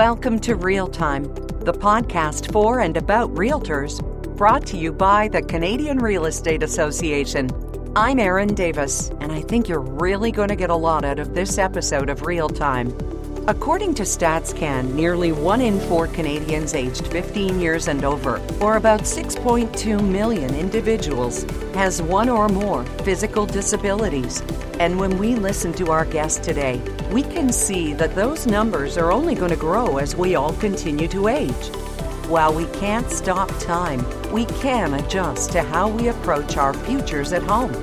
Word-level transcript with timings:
Welcome 0.00 0.38
to 0.40 0.54
Real 0.54 0.88
Time, 0.88 1.24
the 1.24 1.74
podcast 1.74 2.50
for 2.52 2.80
and 2.80 2.96
about 2.96 3.34
realtors, 3.34 4.00
brought 4.34 4.64
to 4.68 4.78
you 4.78 4.92
by 4.94 5.28
the 5.28 5.42
Canadian 5.42 5.98
Real 5.98 6.24
Estate 6.24 6.62
Association. 6.62 7.50
I'm 7.94 8.18
Erin 8.18 8.54
Davis, 8.54 9.10
and 9.20 9.30
I 9.30 9.42
think 9.42 9.68
you're 9.68 9.78
really 9.78 10.32
going 10.32 10.48
to 10.48 10.56
get 10.56 10.70
a 10.70 10.74
lot 10.74 11.04
out 11.04 11.18
of 11.18 11.34
this 11.34 11.58
episode 11.58 12.08
of 12.08 12.22
Real 12.22 12.48
Time. 12.48 12.96
According 13.46 13.92
to 13.96 14.04
StatsCan, 14.04 14.94
nearly 14.94 15.32
one 15.32 15.60
in 15.60 15.78
four 15.80 16.06
Canadians 16.06 16.72
aged 16.74 17.06
15 17.08 17.60
years 17.60 17.86
and 17.86 18.02
over, 18.02 18.40
or 18.58 18.78
about 18.78 19.02
6.2 19.02 20.02
million 20.02 20.54
individuals, 20.54 21.42
has 21.74 22.00
one 22.00 22.30
or 22.30 22.48
more 22.48 22.86
physical 23.04 23.44
disabilities. 23.44 24.40
And 24.78 24.98
when 24.98 25.18
we 25.18 25.34
listen 25.34 25.74
to 25.74 25.90
our 25.90 26.06
guest 26.06 26.42
today, 26.42 26.80
we 27.12 27.22
can 27.22 27.52
see 27.52 27.92
that 27.94 28.14
those 28.14 28.46
numbers 28.46 28.96
are 28.96 29.10
only 29.10 29.34
going 29.34 29.50
to 29.50 29.56
grow 29.56 29.96
as 29.96 30.14
we 30.14 30.36
all 30.36 30.52
continue 30.54 31.08
to 31.08 31.26
age. 31.26 31.66
While 32.28 32.54
we 32.54 32.66
can't 32.66 33.10
stop 33.10 33.48
time, 33.58 34.04
we 34.32 34.44
can 34.44 34.94
adjust 34.94 35.50
to 35.52 35.62
how 35.62 35.88
we 35.88 36.08
approach 36.08 36.56
our 36.56 36.72
futures 36.72 37.32
at 37.32 37.42
home. 37.42 37.74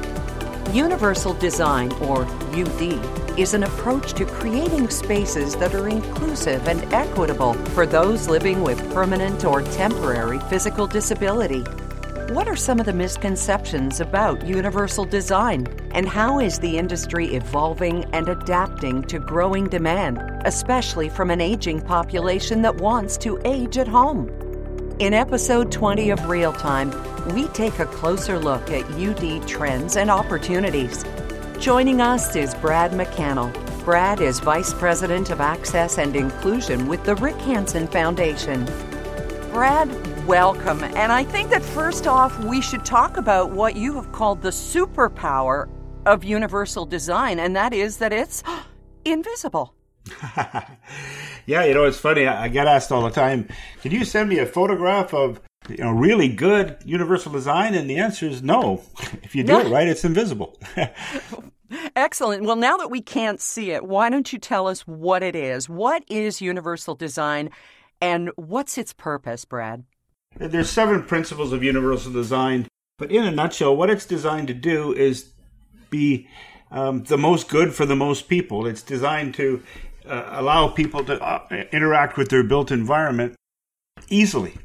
Universal 0.74 1.34
Design, 1.34 1.92
or 2.04 2.24
UD, 2.54 3.38
is 3.38 3.54
an 3.54 3.64
approach 3.64 4.14
to 4.14 4.26
creating 4.26 4.90
spaces 4.90 5.56
that 5.58 5.76
are 5.76 5.90
inclusive 5.90 6.66
and 6.68 6.82
equitable 6.94 7.54
for 7.76 7.86
those 7.86 8.30
living 8.30 8.62
with 8.62 8.80
permanent 8.94 9.44
or 9.44 9.62
temporary 9.62 10.40
physical 10.50 10.88
disability. 10.88 11.66
What 12.30 12.50
are 12.50 12.58
some 12.58 12.82
of 12.82 12.86
the 12.86 12.94
misconceptions 12.94 14.02
about 14.02 14.46
universal 14.46 15.06
design? 15.06 15.66
And 15.92 16.06
how 16.06 16.40
is 16.40 16.60
the 16.60 16.78
industry 16.78 17.36
evolving 17.36 18.04
and 18.14 18.28
adapting 18.28 19.04
to 19.04 19.18
growing 19.18 19.70
demand, 19.70 20.20
especially 20.44 21.08
from 21.08 21.32
an 21.32 21.40
aging 21.40 21.80
population 21.80 22.62
that 22.64 22.76
wants 22.82 23.18
to 23.20 23.40
age 23.46 23.78
at 23.78 23.88
home? 23.88 24.28
In 25.00 25.14
episode 25.14 25.72
20 25.72 26.10
of 26.10 26.28
Real 26.28 26.52
Time, 26.52 26.92
we 27.34 27.48
take 27.50 27.80
a 27.80 27.86
closer 27.86 28.38
look 28.38 28.70
at 28.72 28.84
UD 28.92 29.48
trends 29.48 29.96
and 29.96 30.12
opportunities. 30.12 31.06
Joining 31.60 32.02
us 32.02 32.36
is 32.36 32.54
Brad 32.56 32.92
McCannell. 32.92 33.54
Brad 33.86 34.20
is 34.20 34.42
Vice 34.42 34.74
President 34.74 35.30
of 35.30 35.40
Access 35.40 35.98
and 35.98 36.14
Inclusion 36.14 36.88
with 36.88 37.06
the 37.06 37.16
Rick 37.16 37.38
Hansen 37.38 37.88
Foundation. 37.88 38.66
Brad, 39.54 39.90
welcome. 40.28 40.84
And 40.84 41.14
I 41.14 41.24
think 41.24 41.50
that 41.52 41.64
first 41.64 42.06
off, 42.06 42.38
we 42.44 42.60
should 42.60 42.84
talk 42.84 43.16
about 43.16 43.52
what 43.52 43.78
you 43.78 43.94
have 43.94 44.12
called 44.12 44.42
the 44.42 44.50
superpower 44.50 45.70
of 46.06 46.26
universal 46.26 46.86
design, 46.86 47.40
and 47.40 47.56
that 47.56 47.74
is 47.74 47.98
that 47.98 48.12
it's 48.12 48.44
invisible. 49.06 49.74
yeah, 51.46 51.64
you 51.64 51.74
know, 51.74 51.86
it's 51.86 51.98
funny. 51.98 52.28
I 52.28 52.50
get 52.50 52.68
asked 52.68 52.92
all 52.92 53.04
the 53.04 53.10
time, 53.10 53.48
can 53.82 53.94
you 53.94 54.04
send 54.04 54.28
me 54.28 54.40
a 54.40 54.46
photograph 54.46 55.14
of 55.14 55.40
you 55.70 55.78
know, 55.78 55.92
really 55.92 56.28
good 56.28 56.78
universal 56.86 57.32
design? 57.32 57.74
And 57.74 57.90
the 57.90 57.98
answer 57.98 58.28
is 58.28 58.44
no. 58.44 58.84
If 59.24 59.34
you 59.34 59.44
do 59.44 59.60
it 59.60 59.70
right, 59.70 59.88
it's 59.88 60.04
invisible. 60.04 60.60
Excellent. 61.96 62.44
Well, 62.44 62.56
now 62.56 62.78
that 62.78 62.92
we 62.92 63.02
can't 63.02 63.42
see 63.42 63.72
it, 63.72 63.86
why 63.86 64.10
don't 64.10 64.32
you 64.32 64.40
tell 64.40 64.68
us 64.68 64.82
what 64.82 65.24
it 65.24 65.36
is? 65.36 65.70
What 65.70 66.04
is 66.08 66.42
universal 66.42 66.96
design 66.96 67.50
and 68.00 68.30
what's 68.36 68.78
its 68.78 68.94
purpose, 68.94 69.44
Brad? 69.46 69.84
There's 70.40 70.70
seven 70.70 71.04
principles 71.04 71.52
of 71.52 71.64
universal 71.64 72.12
design, 72.12 72.68
but 72.98 73.12
in 73.12 73.24
a 73.24 73.32
nutshell, 73.32 73.76
what 73.76 73.90
it's 73.90 74.06
designed 74.06 74.48
to 74.48 74.54
do 74.54 74.94
is 74.94 75.30
be 75.90 76.28
um, 76.72 77.04
the 77.04 77.18
most 77.18 77.50
good 77.50 77.74
for 77.74 77.86
the 77.86 77.96
most 77.96 78.28
people. 78.28 78.68
It's 78.68 78.84
designed 78.84 79.34
to 79.36 79.64
uh, 80.06 80.30
allow 80.32 80.68
people 80.68 81.04
to 81.06 81.22
uh, 81.22 81.48
interact 81.72 82.18
with 82.18 82.30
their 82.30 82.44
built 82.44 82.72
environment 82.72 83.36
easily 84.10 84.58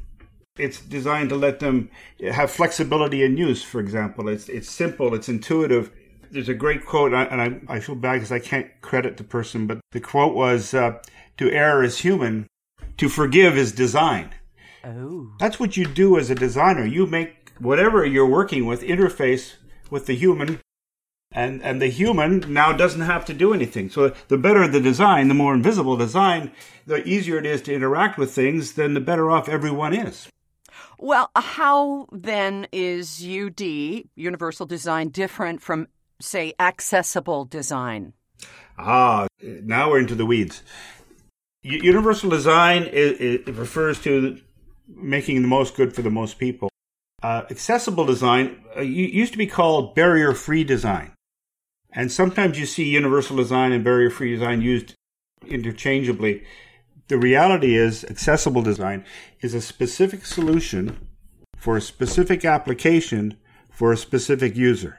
it's 0.57 0.79
designed 0.81 1.29
to 1.29 1.35
let 1.35 1.59
them 1.59 1.89
have 2.31 2.51
flexibility 2.51 3.23
in 3.23 3.37
use, 3.37 3.63
for 3.63 3.79
example. 3.79 4.29
It's, 4.29 4.49
it's 4.49 4.69
simple, 4.69 5.15
it's 5.15 5.29
intuitive. 5.29 5.91
There's 6.29 6.49
a 6.49 6.53
great 6.53 6.85
quote, 6.85 7.13
and 7.13 7.41
I, 7.41 7.75
I 7.75 7.79
feel 7.79 7.95
bad 7.95 8.13
because 8.13 8.31
I 8.31 8.39
can't 8.39 8.69
credit 8.81 9.17
the 9.17 9.23
person, 9.23 9.67
but 9.67 9.79
the 9.91 9.99
quote 9.99 10.35
was 10.35 10.73
uh, 10.73 10.99
To 11.37 11.51
err 11.51 11.83
is 11.83 11.99
human, 11.99 12.47
to 12.97 13.09
forgive 13.09 13.57
is 13.57 13.71
design. 13.71 14.33
Oh. 14.83 15.31
That's 15.39 15.59
what 15.59 15.77
you 15.77 15.85
do 15.85 16.17
as 16.17 16.29
a 16.29 16.35
designer. 16.35 16.85
You 16.85 17.05
make 17.05 17.51
whatever 17.59 18.05
you're 18.05 18.27
working 18.27 18.65
with 18.65 18.81
interface 18.81 19.53
with 19.89 20.07
the 20.07 20.15
human 20.15 20.59
and 21.33 21.61
and 21.63 21.81
the 21.81 21.87
human 21.87 22.53
now 22.53 22.73
doesn't 22.73 23.01
have 23.01 23.25
to 23.25 23.33
do 23.33 23.53
anything. 23.53 23.89
So 23.89 24.13
the 24.27 24.37
better 24.37 24.67
the 24.67 24.79
design, 24.79 25.27
the 25.27 25.33
more 25.33 25.53
invisible 25.53 25.97
design, 25.97 26.51
the 26.85 27.05
easier 27.07 27.37
it 27.37 27.45
is 27.45 27.61
to 27.63 27.73
interact 27.73 28.17
with 28.17 28.31
things, 28.31 28.73
then 28.73 28.93
the 28.93 28.99
better 28.99 29.31
off 29.31 29.49
everyone 29.49 29.93
is. 29.93 30.27
Well, 30.99 31.31
how 31.35 32.07
then 32.11 32.67
is 32.71 33.25
UD, 33.25 33.61
Universal 34.15 34.67
Design, 34.67 35.09
different 35.09 35.61
from, 35.61 35.87
say, 36.21 36.53
accessible 36.59 37.45
design? 37.45 38.13
Ah, 38.77 39.27
now 39.41 39.89
we're 39.89 39.99
into 39.99 40.15
the 40.15 40.25
weeds. 40.25 40.63
Universal 41.61 42.29
design 42.29 42.83
it, 42.83 43.47
it 43.47 43.55
refers 43.55 44.01
to 44.03 44.39
making 44.95 45.41
the 45.41 45.47
most 45.47 45.75
good 45.75 45.93
for 45.93 46.01
the 46.01 46.09
most 46.09 46.39
people. 46.39 46.69
Uh, 47.21 47.43
accessible 47.49 48.05
design 48.05 48.63
uh, 48.75 48.81
used 48.81 49.31
to 49.31 49.37
be 49.37 49.47
called 49.47 49.95
barrier-free 49.95 50.63
design, 50.63 51.13
and 51.91 52.11
sometimes 52.11 52.59
you 52.59 52.65
see 52.65 52.83
universal 52.89 53.37
design 53.37 53.71
and 53.71 53.83
barrier-free 53.83 54.31
design 54.33 54.61
used 54.61 54.93
interchangeably 55.47 56.43
the 57.07 57.17
reality 57.17 57.75
is 57.75 58.03
accessible 58.05 58.61
design 58.61 59.05
is 59.41 59.53
a 59.53 59.61
specific 59.61 60.25
solution 60.25 61.07
for 61.55 61.77
a 61.77 61.81
specific 61.81 62.45
application 62.45 63.37
for 63.69 63.91
a 63.91 63.97
specific 63.97 64.55
user. 64.55 64.97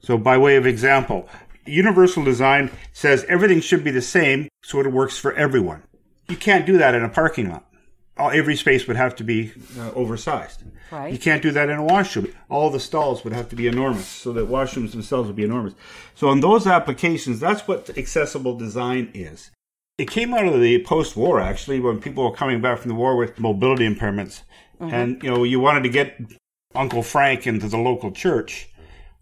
So 0.00 0.16
by 0.16 0.38
way 0.38 0.56
of 0.56 0.66
example, 0.66 1.28
universal 1.64 2.24
design 2.24 2.70
says 2.92 3.26
everything 3.28 3.60
should 3.60 3.82
be 3.82 3.90
the 3.90 4.02
same 4.02 4.48
so 4.62 4.80
it 4.80 4.92
works 4.92 5.18
for 5.18 5.34
everyone. 5.34 5.82
You 6.28 6.36
can't 6.36 6.66
do 6.66 6.78
that 6.78 6.94
in 6.94 7.02
a 7.02 7.08
parking 7.08 7.50
lot. 7.50 7.65
Every 8.18 8.56
space 8.56 8.86
would 8.86 8.96
have 8.96 9.14
to 9.16 9.24
be 9.24 9.52
uh, 9.78 9.90
oversized. 9.92 10.62
Right. 10.90 11.12
You 11.12 11.18
can't 11.18 11.42
do 11.42 11.50
that 11.50 11.68
in 11.68 11.78
a 11.78 11.84
washroom. 11.84 12.32
All 12.48 12.70
the 12.70 12.80
stalls 12.80 13.24
would 13.24 13.32
have 13.32 13.48
to 13.50 13.56
be 13.56 13.66
enormous, 13.66 14.06
so 14.06 14.32
that 14.32 14.48
washrooms 14.48 14.92
themselves 14.92 15.26
would 15.26 15.36
be 15.36 15.44
enormous. 15.44 15.74
So 16.14 16.30
in 16.30 16.40
those 16.40 16.66
applications, 16.66 17.40
that's 17.40 17.68
what 17.68 17.96
accessible 17.98 18.56
design 18.56 19.10
is. 19.12 19.50
It 19.98 20.10
came 20.10 20.34
out 20.34 20.46
of 20.46 20.60
the 20.60 20.82
post-war, 20.82 21.40
actually, 21.40 21.80
when 21.80 22.00
people 22.00 22.24
were 22.24 22.36
coming 22.36 22.60
back 22.60 22.78
from 22.78 22.90
the 22.90 22.94
war 22.94 23.16
with 23.16 23.40
mobility 23.40 23.88
impairments, 23.88 24.42
mm-hmm. 24.80 24.94
and 24.94 25.22
you 25.22 25.30
know, 25.30 25.42
you 25.44 25.58
wanted 25.58 25.82
to 25.82 25.88
get 25.88 26.18
Uncle 26.74 27.02
Frank 27.02 27.46
into 27.46 27.68
the 27.68 27.78
local 27.78 28.12
church. 28.12 28.68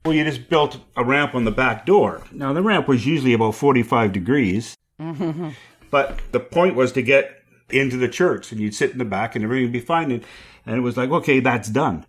Well, 0.05 0.13
you 0.13 0.25
just 0.25 0.51
built 0.51 0.79
a 0.97 1.05
ramp 1.05 1.35
on 1.35 1.45
the 1.45 1.51
back 1.51 1.87
door. 1.87 2.23
Now, 2.31 2.53
the 2.53 2.63
ramp 2.63 2.89
was 2.89 3.07
usually 3.07 3.33
about 3.33 3.55
45 3.55 4.13
degrees, 4.13 4.77
mm-hmm. 5.01 5.51
but 5.91 6.21
the 6.33 6.41
point 6.41 6.75
was 6.75 6.93
to 6.93 7.03
get 7.03 7.44
into 7.75 7.97
the 7.97 8.09
church, 8.09 8.53
and 8.53 8.61
you'd 8.61 8.75
sit 8.75 8.93
in 8.93 8.99
the 8.99 9.05
back, 9.05 9.35
and 9.35 9.45
everything 9.45 9.65
would 9.65 9.73
be 9.73 9.81
fine. 9.81 10.11
And, 10.11 10.25
and 10.65 10.77
it 10.77 10.81
was 10.81 10.97
like, 10.97 11.11
okay, 11.11 11.41
that's 11.41 11.69
done. 11.69 12.07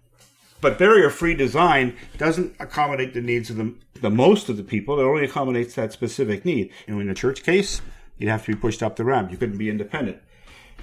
But 0.61 0.77
barrier-free 0.79 1.35
design 1.35 1.95
doesn't 2.17 2.55
accommodate 2.59 3.13
the 3.13 3.21
needs 3.21 3.49
of 3.49 3.57
the, 3.57 3.73
the 4.01 4.09
most 4.09 4.49
of 4.49 4.57
the 4.57 4.63
people. 4.63 4.99
It 4.99 5.03
only 5.03 5.25
accommodates 5.25 5.75
that 5.75 5.91
specific 5.91 6.45
need. 6.45 6.71
And 6.87 6.99
in 6.99 7.07
the 7.07 7.13
church 7.13 7.43
case, 7.43 7.81
You'd 8.17 8.29
have 8.29 8.45
to 8.45 8.53
be 8.53 8.59
pushed 8.59 8.81
up 8.81 8.95
the 8.95 9.03
ramp. 9.03 9.31
You 9.31 9.37
couldn't 9.37 9.57
be 9.57 9.69
independent. 9.69 10.19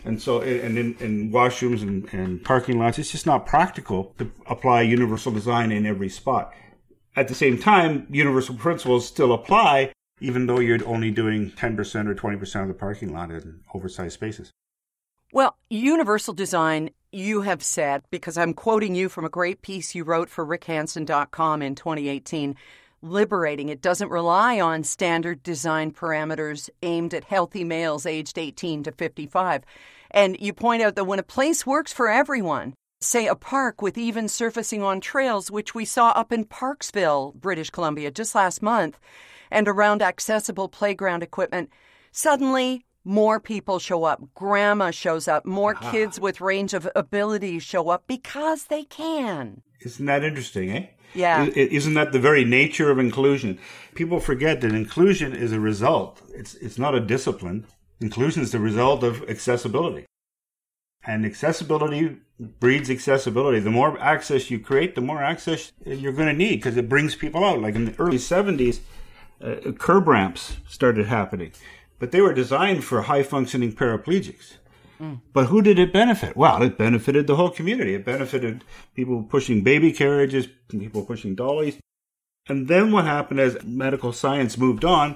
And 0.05 0.21
so, 0.21 0.41
and 0.41 0.77
in, 0.77 0.97
in 0.99 1.31
washrooms 1.31 1.83
and, 1.83 2.13
and 2.13 2.45
parking 2.45 2.79
lots, 2.79 2.99
it's 2.99 3.13
just 3.13 3.27
not 3.27 3.47
practical 3.47 4.15
to 4.19 4.31
apply 4.47 4.83
universal 4.83 5.33
design 5.33 5.71
in 5.71 5.87
every 5.87 6.09
spot. 6.09 6.53
At 7.15 7.29
the 7.29 7.35
same 7.35 7.59
time, 7.59 8.07
universal 8.11 8.55
principles 8.55 9.07
still 9.07 9.33
apply, 9.33 9.93
even 10.21 10.47
though 10.47 10.61
you're 10.61 10.85
only 10.87 11.11
doing 11.11 11.51
10% 11.53 12.09
or 12.09 12.15
20% 12.15 12.63
of 12.63 12.69
the 12.69 12.75
parking 12.75 13.13
lot 13.13 13.31
in 13.31 13.61
oversized 13.75 14.15
spaces. 14.15 14.51
Well, 15.35 15.57
universal 15.71 16.35
design, 16.35 16.91
you 17.11 17.41
have 17.41 17.63
said, 17.63 18.03
because 18.11 18.37
I'm 18.37 18.53
quoting 18.53 18.95
you 18.95 19.09
from 19.09 19.25
a 19.25 19.31
great 19.31 19.63
piece 19.63 19.95
you 19.95 20.05
wrote 20.05 20.29
for 20.29 20.45
rickhansen.com 20.45 21.63
in 21.63 21.75
2018 21.75 22.55
liberating. 23.01 23.71
It 23.71 23.81
doesn't 23.81 24.11
rely 24.11 24.61
on 24.61 24.85
standard 24.85 25.43
design 25.43 25.91
parameters 25.91 26.69
aimed 26.83 27.15
at 27.15 27.25
healthy 27.25 27.65
males 27.65 28.05
aged 28.05 28.37
18 28.37 28.83
to 28.83 28.93
55. 28.93 29.65
And 30.11 30.37
you 30.39 30.53
point 30.53 30.83
out 30.83 30.97
that 30.97 31.07
when 31.07 31.19
a 31.19 31.23
place 31.23 31.65
works 31.65 31.95
for 31.95 32.11
everyone, 32.11 32.75
say 33.01 33.27
a 33.27 33.35
park 33.35 33.81
with 33.81 33.97
even 33.97 34.29
surfacing 34.29 34.83
on 34.83 35.01
trails, 35.01 35.51
which 35.51 35.75
we 35.75 35.87
saw 35.87 36.11
up 36.11 36.31
in 36.31 36.45
Parksville, 36.45 37.35
British 37.35 37.71
Columbia, 37.71 38.11
just 38.11 38.35
last 38.35 38.61
month, 38.61 39.01
and 39.51 39.67
around 39.67 40.03
accessible 40.03 40.69
playground 40.69 41.23
equipment, 41.23 41.71
suddenly 42.13 42.85
more 43.05 43.41
people 43.41 43.79
show 43.79 44.05
up. 44.05 44.23
Grandma 44.35 44.91
shows 44.91 45.29
up. 45.29 45.45
More 45.45 45.75
uh-huh. 45.75 45.91
kids 45.91 46.21
with 46.21 46.41
range 46.41 46.75
of 46.75 46.89
abilities 46.95 47.63
show 47.63 47.89
up 47.89 48.05
because 48.07 48.65
they 48.65 48.85
can. 48.85 49.63
Isn't 49.81 50.07
that 50.07 50.25
interesting, 50.25 50.71
eh? 50.71 50.87
Yeah. 51.15 51.45
Isn't 51.45 51.95
that 51.95 52.13
the 52.13 52.19
very 52.19 52.45
nature 52.45 52.91
of 52.91 52.99
inclusion? 52.99 53.59
People 53.95 54.21
forget 54.21 54.61
that 54.61 54.73
inclusion 54.73 55.35
is 55.35 55.53
a 55.53 55.61
result. 55.61 56.23
It's 56.35 56.55
it's 56.55 56.79
not 56.79 56.95
a 56.95 57.01
discipline. 57.01 57.67
Inclusion 58.01 58.43
is 58.43 58.53
the 58.53 58.59
result 58.59 59.03
of 59.03 59.23
accessibility. 59.29 60.07
And 61.05 61.27
accessibility 61.27 62.19
breeds 62.39 62.91
accessibility. 62.91 63.59
The 63.59 63.71
more 63.71 63.99
access 64.01 64.51
you 64.51 64.59
create, 64.59 64.95
the 64.95 65.01
more 65.01 65.23
access 65.23 65.73
you're 65.85 66.13
going 66.13 66.29
to 66.29 66.35
need 66.35 66.57
because 66.57 66.77
it 66.77 66.89
brings 66.89 67.15
people 67.15 67.45
out. 67.45 67.61
Like 67.61 67.75
in 67.75 67.87
the 67.87 67.95
early 67.99 68.19
70s, 68.19 68.81
uh, 69.41 69.73
curb 69.73 70.07
ramps 70.07 70.57
started 70.69 71.07
happening, 71.07 71.53
but 72.03 72.11
they 72.11 72.21
were 72.21 72.35
designed 72.35 72.83
for 72.83 73.03
high 73.03 73.23
functioning 73.23 73.73
paraplegics. 73.73 74.55
Mm. 75.01 75.21
But 75.33 75.47
who 75.47 75.63
did 75.63 75.79
it 75.79 75.93
benefit? 75.93 76.37
Well, 76.37 76.61
it 76.61 76.77
benefited 76.77 77.29
the 77.29 77.37
whole 77.37 77.51
community. 77.51 77.95
It 77.95 78.05
benefited 78.05 78.65
people 78.97 79.23
pushing 79.23 79.63
baby 79.63 79.93
carriages, 79.93 80.49
people 80.69 81.07
pushing 81.07 81.37
dollies. 81.37 81.79
And 82.49 82.67
then 82.67 82.91
what 82.91 83.05
happened 83.05 83.39
as 83.39 83.63
medical 83.63 84.13
science 84.13 84.59
moved 84.59 84.85
on, 84.85 85.15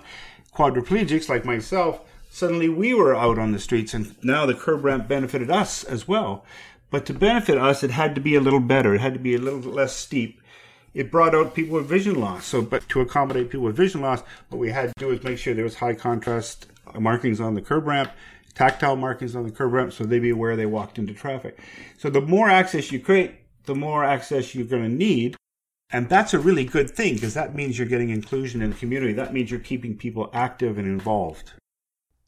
quadriplegics 0.54 1.28
like 1.28 1.44
myself 1.44 2.02
suddenly 2.30 2.68
we 2.68 2.94
were 2.94 3.16
out 3.16 3.36
on 3.36 3.50
the 3.50 3.58
streets 3.58 3.92
and 3.92 4.14
now 4.22 4.46
the 4.46 4.54
curb 4.54 4.84
ramp 4.84 5.08
benefited 5.08 5.50
us 5.50 5.82
as 5.82 6.06
well. 6.06 6.44
But 6.90 7.04
to 7.06 7.14
benefit 7.14 7.58
us, 7.58 7.82
it 7.82 7.90
had 7.90 8.14
to 8.14 8.20
be 8.20 8.36
a 8.36 8.40
little 8.40 8.60
better. 8.60 8.94
It 8.94 9.00
had 9.00 9.14
to 9.14 9.18
be 9.18 9.34
a 9.34 9.40
little 9.40 9.58
less 9.58 9.96
steep. 9.96 10.40
It 10.94 11.10
brought 11.10 11.34
out 11.34 11.52
people 11.52 11.76
with 11.76 11.88
vision 11.88 12.20
loss. 12.20 12.46
So, 12.46 12.62
but 12.62 12.88
to 12.90 13.00
accommodate 13.00 13.50
people 13.50 13.66
with 13.66 13.76
vision 13.76 14.02
loss, 14.02 14.22
what 14.50 14.58
we 14.58 14.70
had 14.70 14.88
to 14.88 14.94
do 14.96 15.08
was 15.08 15.24
make 15.24 15.36
sure 15.36 15.52
there 15.52 15.64
was 15.64 15.74
high 15.74 15.94
contrast 15.94 16.68
markings 17.00 17.40
on 17.40 17.54
the 17.54 17.62
curb 17.62 17.87
ramp, 17.87 18.10
tactile 18.54 18.96
markings 18.96 19.37
on 19.37 19.44
the 19.44 19.50
curb 19.50 19.72
ramp, 19.72 19.93
so 19.93 20.04
they'd 20.04 20.20
be 20.20 20.31
aware 20.31 20.56
they 20.56 20.66
walked 20.66 20.98
into 20.98 21.12
traffic. 21.12 21.58
So 21.98 22.10
the 22.10 22.20
more 22.20 22.48
access 22.48 22.90
you 22.90 23.00
create, 23.00 23.34
the 23.64 23.75
more 23.75 24.04
access 24.04 24.54
you're 24.54 24.66
going 24.66 24.82
to 24.82 24.88
need. 24.88 25.37
And 25.90 26.08
that's 26.08 26.34
a 26.34 26.38
really 26.38 26.64
good 26.64 26.90
thing 26.90 27.14
because 27.14 27.34
that 27.34 27.54
means 27.54 27.78
you're 27.78 27.87
getting 27.87 28.10
inclusion 28.10 28.60
in 28.62 28.70
the 28.70 28.76
community. 28.76 29.12
That 29.12 29.32
means 29.32 29.50
you're 29.50 29.60
keeping 29.60 29.96
people 29.96 30.31
active 30.32 30.78
and 30.78 30.87
involved. 30.87 31.52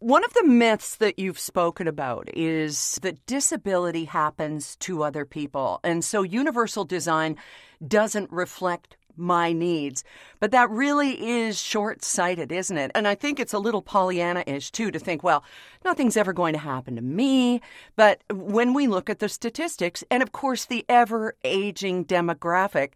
One 0.01 0.25
of 0.25 0.33
the 0.35 0.45
myths 0.45 0.95
that 0.97 1.19
you've 1.19 1.41
spoken 1.41 1.89
about 1.89 2.29
is 2.33 3.01
that 3.03 3.27
disability 3.27 4.05
happens 4.05 4.77
to 4.77 5.03
other 5.03 5.25
people. 5.25 5.81
And 5.83 6.05
so 6.05 6.23
universal 6.23 6.85
design 6.85 7.37
doesn't 7.85 8.31
reflect 8.31 8.97
my 9.19 9.53
needs. 9.53 10.05
But 10.41 10.53
that 10.53 10.71
really 10.71 11.29
is 11.29 11.61
short 11.61 12.05
sighted, 12.05 12.53
isn't 12.53 12.79
it? 12.79 12.91
And 12.95 13.09
I 13.09 13.15
think 13.15 13.39
it's 13.39 13.53
a 13.53 13.59
little 13.59 13.83
Pollyanna 13.83 14.45
ish 14.47 14.71
too 14.71 14.91
to 14.91 14.99
think, 14.99 15.23
well, 15.23 15.45
nothing's 15.85 16.17
ever 16.17 16.33
going 16.33 16.53
to 16.55 16.59
happen 16.59 16.97
to 16.97 17.03
me. 17.03 17.61
But 17.97 18.23
when 18.31 18.75
we 18.75 18.87
look 18.87 19.11
at 19.11 19.19
the 19.19 19.29
statistics, 19.29 20.05
and 20.11 20.23
of 20.23 20.33
course 20.33 20.65
the 20.65 20.85
ever 20.89 21.35
aging 21.45 22.05
demographic, 22.05 22.93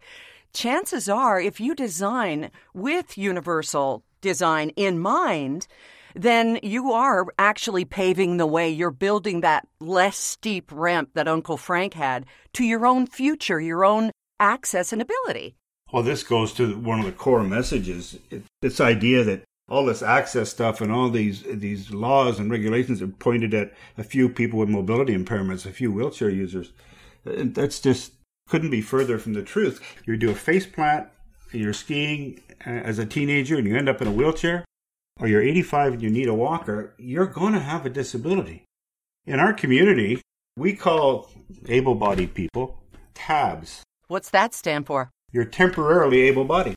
chances 0.53 1.09
are 1.09 1.39
if 1.39 1.59
you 1.59 1.75
design 1.75 2.51
with 2.73 3.17
universal 3.17 4.03
design 4.21 4.69
in 4.69 4.99
mind, 4.99 5.67
then 6.15 6.59
you 6.63 6.91
are 6.91 7.25
actually 7.39 7.85
paving 7.85 8.37
the 8.37 8.45
way. 8.45 8.69
You're 8.69 8.91
building 8.91 9.41
that 9.41 9.67
less 9.79 10.17
steep 10.17 10.71
ramp 10.71 11.09
that 11.13 11.27
Uncle 11.27 11.57
Frank 11.57 11.93
had 11.93 12.25
to 12.53 12.63
your 12.63 12.85
own 12.85 13.07
future, 13.07 13.59
your 13.59 13.83
own 13.83 14.11
access 14.39 14.93
and 14.93 15.01
ability. 15.01 15.55
Well, 15.93 16.01
this 16.01 16.23
goes 16.23 16.53
to 16.53 16.75
one 16.75 16.99
of 16.99 17.05
the 17.05 17.11
core 17.11 17.43
messages. 17.43 18.17
this 18.63 18.81
idea 18.81 19.23
that 19.23 19.43
all 19.69 19.85
this 19.85 20.01
access 20.01 20.49
stuff 20.49 20.81
and 20.81 20.91
all 20.91 21.09
these 21.11 21.43
these 21.43 21.91
laws 21.91 22.39
and 22.39 22.49
regulations 22.49 22.99
are 23.01 23.07
pointed 23.07 23.53
at 23.53 23.73
a 23.95 24.03
few 24.03 24.27
people 24.27 24.57
with 24.59 24.69
mobility 24.69 25.15
impairments, 25.15 25.67
a 25.67 25.71
few 25.71 25.91
wheelchair 25.91 26.31
users. 26.31 26.71
And 27.25 27.53
That's 27.53 27.79
just 27.79 28.13
couldn't 28.49 28.71
be 28.71 28.81
further 28.81 29.19
from 29.19 29.33
the 29.33 29.43
truth. 29.43 29.79
You 30.05 30.17
do 30.17 30.31
a 30.31 30.35
face 30.35 30.65
plant, 30.65 31.09
you're 31.51 31.73
skiing 31.73 32.41
uh, 32.65 32.71
as 32.71 32.97
a 32.97 33.05
teenager, 33.05 33.57
and 33.57 33.67
you 33.67 33.77
end 33.77 33.87
up 33.87 34.01
in 34.01 34.07
a 34.07 34.11
wheelchair 34.11 34.65
or 35.19 35.27
you're 35.27 35.43
85 35.43 35.93
and 35.93 36.01
you 36.01 36.09
need 36.09 36.27
a 36.27 36.33
walker, 36.33 36.95
you're 36.97 37.27
going 37.27 37.53
to 37.53 37.59
have 37.59 37.85
a 37.85 37.89
disability. 37.89 38.65
In 39.27 39.39
our 39.39 39.53
community, 39.53 40.21
we 40.57 40.73
call 40.73 41.29
able 41.67 41.93
bodied 41.93 42.33
people 42.33 42.83
TABs. 43.13 43.83
What's 44.07 44.31
that 44.31 44.55
stand 44.55 44.87
for? 44.87 45.12
You're 45.33 45.45
temporarily 45.45 46.21
able 46.21 46.45
bodied. 46.45 46.75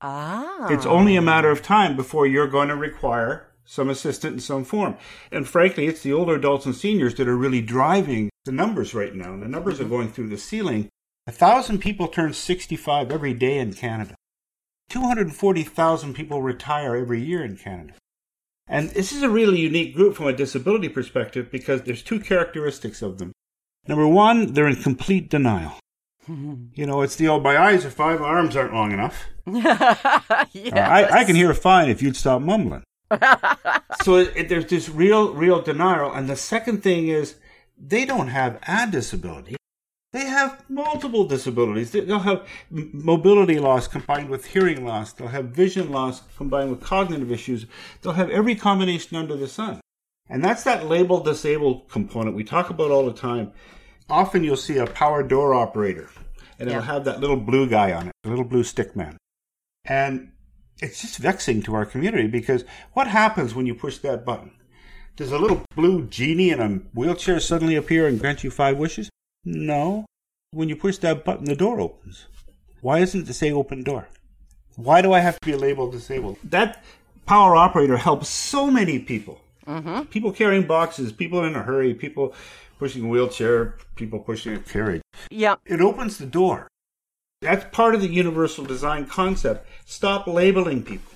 Ah. 0.00 0.68
It's 0.70 0.86
only 0.86 1.16
a 1.16 1.22
matter 1.22 1.50
of 1.50 1.62
time 1.62 1.96
before 1.96 2.26
you're 2.26 2.46
going 2.46 2.68
to 2.68 2.76
require 2.76 3.48
some 3.64 3.90
assistance 3.90 4.32
in 4.32 4.40
some 4.40 4.64
form. 4.64 4.96
And 5.32 5.46
frankly, 5.46 5.86
it's 5.86 6.02
the 6.02 6.12
older 6.12 6.36
adults 6.36 6.64
and 6.64 6.74
seniors 6.74 7.16
that 7.16 7.28
are 7.28 7.36
really 7.36 7.60
driving 7.60 8.30
the 8.44 8.52
numbers 8.52 8.94
right 8.94 9.14
now. 9.14 9.32
And 9.32 9.42
The 9.42 9.48
numbers 9.48 9.80
are 9.80 9.84
going 9.84 10.10
through 10.10 10.28
the 10.28 10.38
ceiling. 10.38 10.88
A 11.26 11.32
thousand 11.32 11.80
people 11.80 12.06
turn 12.06 12.32
65 12.32 13.10
every 13.10 13.34
day 13.34 13.58
in 13.58 13.74
Canada. 13.74 14.14
240,000 14.88 16.14
people 16.14 16.42
retire 16.42 16.94
every 16.94 17.20
year 17.20 17.44
in 17.44 17.56
Canada. 17.56 17.94
And 18.68 18.90
this 18.90 19.12
is 19.12 19.24
a 19.24 19.28
really 19.28 19.58
unique 19.58 19.94
group 19.94 20.14
from 20.14 20.28
a 20.28 20.32
disability 20.32 20.88
perspective 20.88 21.50
because 21.50 21.82
there's 21.82 22.02
two 22.02 22.20
characteristics 22.20 23.02
of 23.02 23.18
them. 23.18 23.32
Number 23.88 24.06
one, 24.06 24.52
they're 24.52 24.68
in 24.68 24.76
complete 24.76 25.28
denial. 25.28 25.78
You 26.28 26.86
know, 26.86 27.02
it's 27.02 27.16
the 27.16 27.28
old, 27.28 27.42
my 27.42 27.56
eyes 27.58 27.84
are 27.84 27.90
five 27.90 28.20
arms 28.20 28.56
aren't 28.56 28.74
long 28.74 28.92
enough. 28.92 29.24
yes. 29.46 30.44
uh, 30.54 30.76
I, 30.76 31.20
I, 31.20 31.24
can 31.24 31.36
hear 31.36 31.52
fine 31.54 31.88
if 31.88 32.02
you'd 32.02 32.16
stop 32.16 32.42
mumbling. 32.42 32.82
so 34.02 34.16
it, 34.16 34.32
it, 34.34 34.48
there's 34.48 34.66
this 34.66 34.88
real, 34.88 35.32
real 35.34 35.62
denial. 35.62 36.12
And 36.12 36.28
the 36.28 36.36
second 36.36 36.82
thing 36.82 37.08
is 37.08 37.36
they 37.78 38.04
don't 38.04 38.28
have 38.28 38.58
a 38.66 38.88
disability. 38.90 39.56
They 40.12 40.24
have 40.24 40.64
multiple 40.70 41.24
disabilities. 41.24 41.90
They'll 41.90 42.20
have 42.20 42.46
mobility 42.70 43.58
loss 43.58 43.86
combined 43.86 44.30
with 44.30 44.46
hearing 44.46 44.84
loss. 44.84 45.12
They'll 45.12 45.28
have 45.28 45.46
vision 45.46 45.90
loss 45.90 46.22
combined 46.36 46.70
with 46.70 46.80
cognitive 46.80 47.30
issues. 47.30 47.66
They'll 48.00 48.14
have 48.14 48.30
every 48.30 48.54
combination 48.54 49.16
under 49.16 49.36
the 49.36 49.48
sun. 49.48 49.80
And 50.28 50.44
that's 50.44 50.64
that 50.64 50.86
label 50.86 51.20
disabled 51.20 51.88
component 51.90 52.34
we 52.34 52.44
talk 52.44 52.70
about 52.70 52.90
all 52.90 53.04
the 53.04 53.12
time. 53.12 53.52
Often 54.08 54.44
you'll 54.44 54.56
see 54.56 54.78
a 54.78 54.86
power 54.86 55.22
door 55.22 55.54
operator 55.54 56.08
and 56.58 56.68
it'll 56.68 56.82
have 56.82 57.04
that 57.04 57.20
little 57.20 57.36
blue 57.36 57.68
guy 57.68 57.92
on 57.92 58.08
it, 58.08 58.12
a 58.24 58.28
little 58.28 58.44
blue 58.44 58.64
stick 58.64 58.96
man. 58.96 59.16
And 59.84 60.32
it's 60.80 61.00
just 61.00 61.18
vexing 61.18 61.62
to 61.62 61.74
our 61.74 61.86
community 61.86 62.28
because 62.28 62.64
what 62.92 63.06
happens 63.06 63.54
when 63.54 63.66
you 63.66 63.74
push 63.74 63.98
that 63.98 64.24
button? 64.24 64.52
Does 65.16 65.32
a 65.32 65.38
little 65.38 65.62
blue 65.74 66.06
genie 66.06 66.50
in 66.50 66.60
a 66.60 66.68
wheelchair 66.94 67.40
suddenly 67.40 67.74
appear 67.74 68.06
and 68.06 68.20
grant 68.20 68.44
you 68.44 68.50
five 68.50 68.76
wishes? 68.76 69.08
No. 69.44 70.06
When 70.50 70.68
you 70.68 70.76
push 70.76 70.98
that 70.98 71.24
button, 71.24 71.46
the 71.46 71.56
door 71.56 71.80
opens. 71.80 72.26
Why 72.80 72.98
isn't 72.98 73.28
it 73.28 73.32
say 73.32 73.50
open 73.50 73.82
door? 73.82 74.08
Why 74.76 75.00
do 75.00 75.12
I 75.12 75.20
have 75.20 75.40
to 75.40 75.46
be 75.46 75.56
labeled 75.56 75.92
disabled? 75.92 76.36
That 76.44 76.84
power 77.24 77.56
operator 77.56 77.96
helps 77.96 78.28
so 78.28 78.70
many 78.70 78.98
people. 78.98 79.40
Mm-hmm. 79.66 80.02
People 80.04 80.32
carrying 80.32 80.66
boxes, 80.66 81.12
people 81.12 81.44
in 81.44 81.56
a 81.56 81.62
hurry, 81.62 81.94
people 81.94 82.34
pushing 82.78 83.04
a 83.04 83.08
wheelchair, 83.08 83.76
people 83.94 84.18
pushing 84.18 84.54
a 84.54 84.58
carriage. 84.58 85.02
Yeah. 85.30 85.56
It 85.64 85.80
opens 85.80 86.18
the 86.18 86.26
door. 86.26 86.68
That's 87.42 87.66
part 87.74 87.94
of 87.94 88.00
the 88.00 88.08
universal 88.08 88.64
design 88.64 89.06
concept. 89.06 89.68
Stop 89.84 90.26
labeling 90.26 90.82
people. 90.82 91.12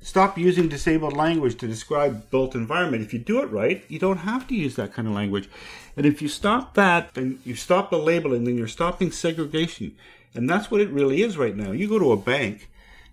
Stop 0.00 0.38
using 0.38 0.68
disabled 0.68 1.16
language 1.16 1.56
to 1.58 1.66
describe 1.66 2.30
built 2.30 2.54
environment. 2.54 3.02
If 3.02 3.12
you 3.12 3.18
do 3.18 3.42
it 3.42 3.50
right, 3.50 3.84
you 3.88 3.98
don't 3.98 4.18
have 4.18 4.46
to 4.48 4.54
use 4.54 4.76
that 4.76 4.92
kind 4.92 5.08
of 5.08 5.14
language. 5.14 5.48
And 5.96 6.06
if 6.06 6.22
you 6.22 6.28
stop 6.28 6.74
that, 6.74 7.14
then 7.14 7.40
you 7.44 7.54
stop 7.54 7.90
the 7.90 7.98
labeling, 7.98 8.44
then 8.44 8.56
you're 8.56 8.68
stopping 8.68 9.10
segregation. 9.10 9.96
And 10.34 10.48
that's 10.48 10.70
what 10.70 10.80
it 10.80 10.90
really 10.90 11.22
is 11.22 11.36
right 11.36 11.56
now. 11.56 11.72
You 11.72 11.88
go 11.88 11.98
to 11.98 12.12
a 12.12 12.16
bank 12.16 12.68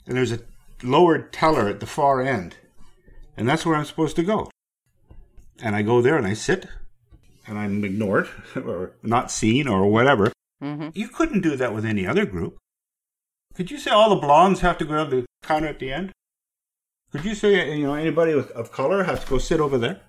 and 0.05 0.15
there's 0.15 0.31
a 0.31 0.41
lowered 0.84 1.34
teller 1.34 1.67
at 1.67 1.79
the 1.79 1.88
far 1.88 2.22
end. 2.22 2.57
And 3.36 3.50
that's 3.50 3.65
where 3.65 3.75
I'm 3.75 3.86
supposed 3.86 4.15
to 4.17 4.24
go. 4.24 4.50
And 5.62 5.75
I 5.75 5.81
go 5.81 6.01
there 6.01 6.17
and 6.17 6.27
I 6.27 6.34
sit 6.34 6.67
and 7.48 7.58
I'm 7.58 7.84
ignored 7.84 8.30
or 8.56 8.94
not 9.04 9.32
seen 9.32 9.68
or 9.68 9.90
whatever. 9.90 10.32
Mm-hmm. 10.64 10.90
You 10.94 11.08
couldn't 11.10 11.42
do 11.42 11.56
that 11.56 11.74
with 11.74 11.86
any 11.86 12.08
other 12.08 12.25
group. 12.25 12.58
Could 13.54 13.72
you 13.72 13.78
say 13.78 13.92
all 13.92 14.10
the 14.10 14.16
blondes 14.16 14.62
have 14.62 14.78
to 14.80 14.86
go 14.86 15.04
to 15.04 15.10
the 15.10 15.25
counter 15.44 15.68
at 15.68 15.80
the 15.80 15.92
end? 15.92 16.12
Could 17.12 17.24
you 17.24 17.36
say 17.36 17.78
you 17.78 17.86
know 17.86 17.94
anybody 17.94 18.36
with, 18.36 18.52
of 18.52 18.72
color 18.72 19.04
has 19.04 19.24
to 19.24 19.30
go 19.30 19.38
sit 19.38 19.60
over 19.60 19.78
there? 19.78 20.02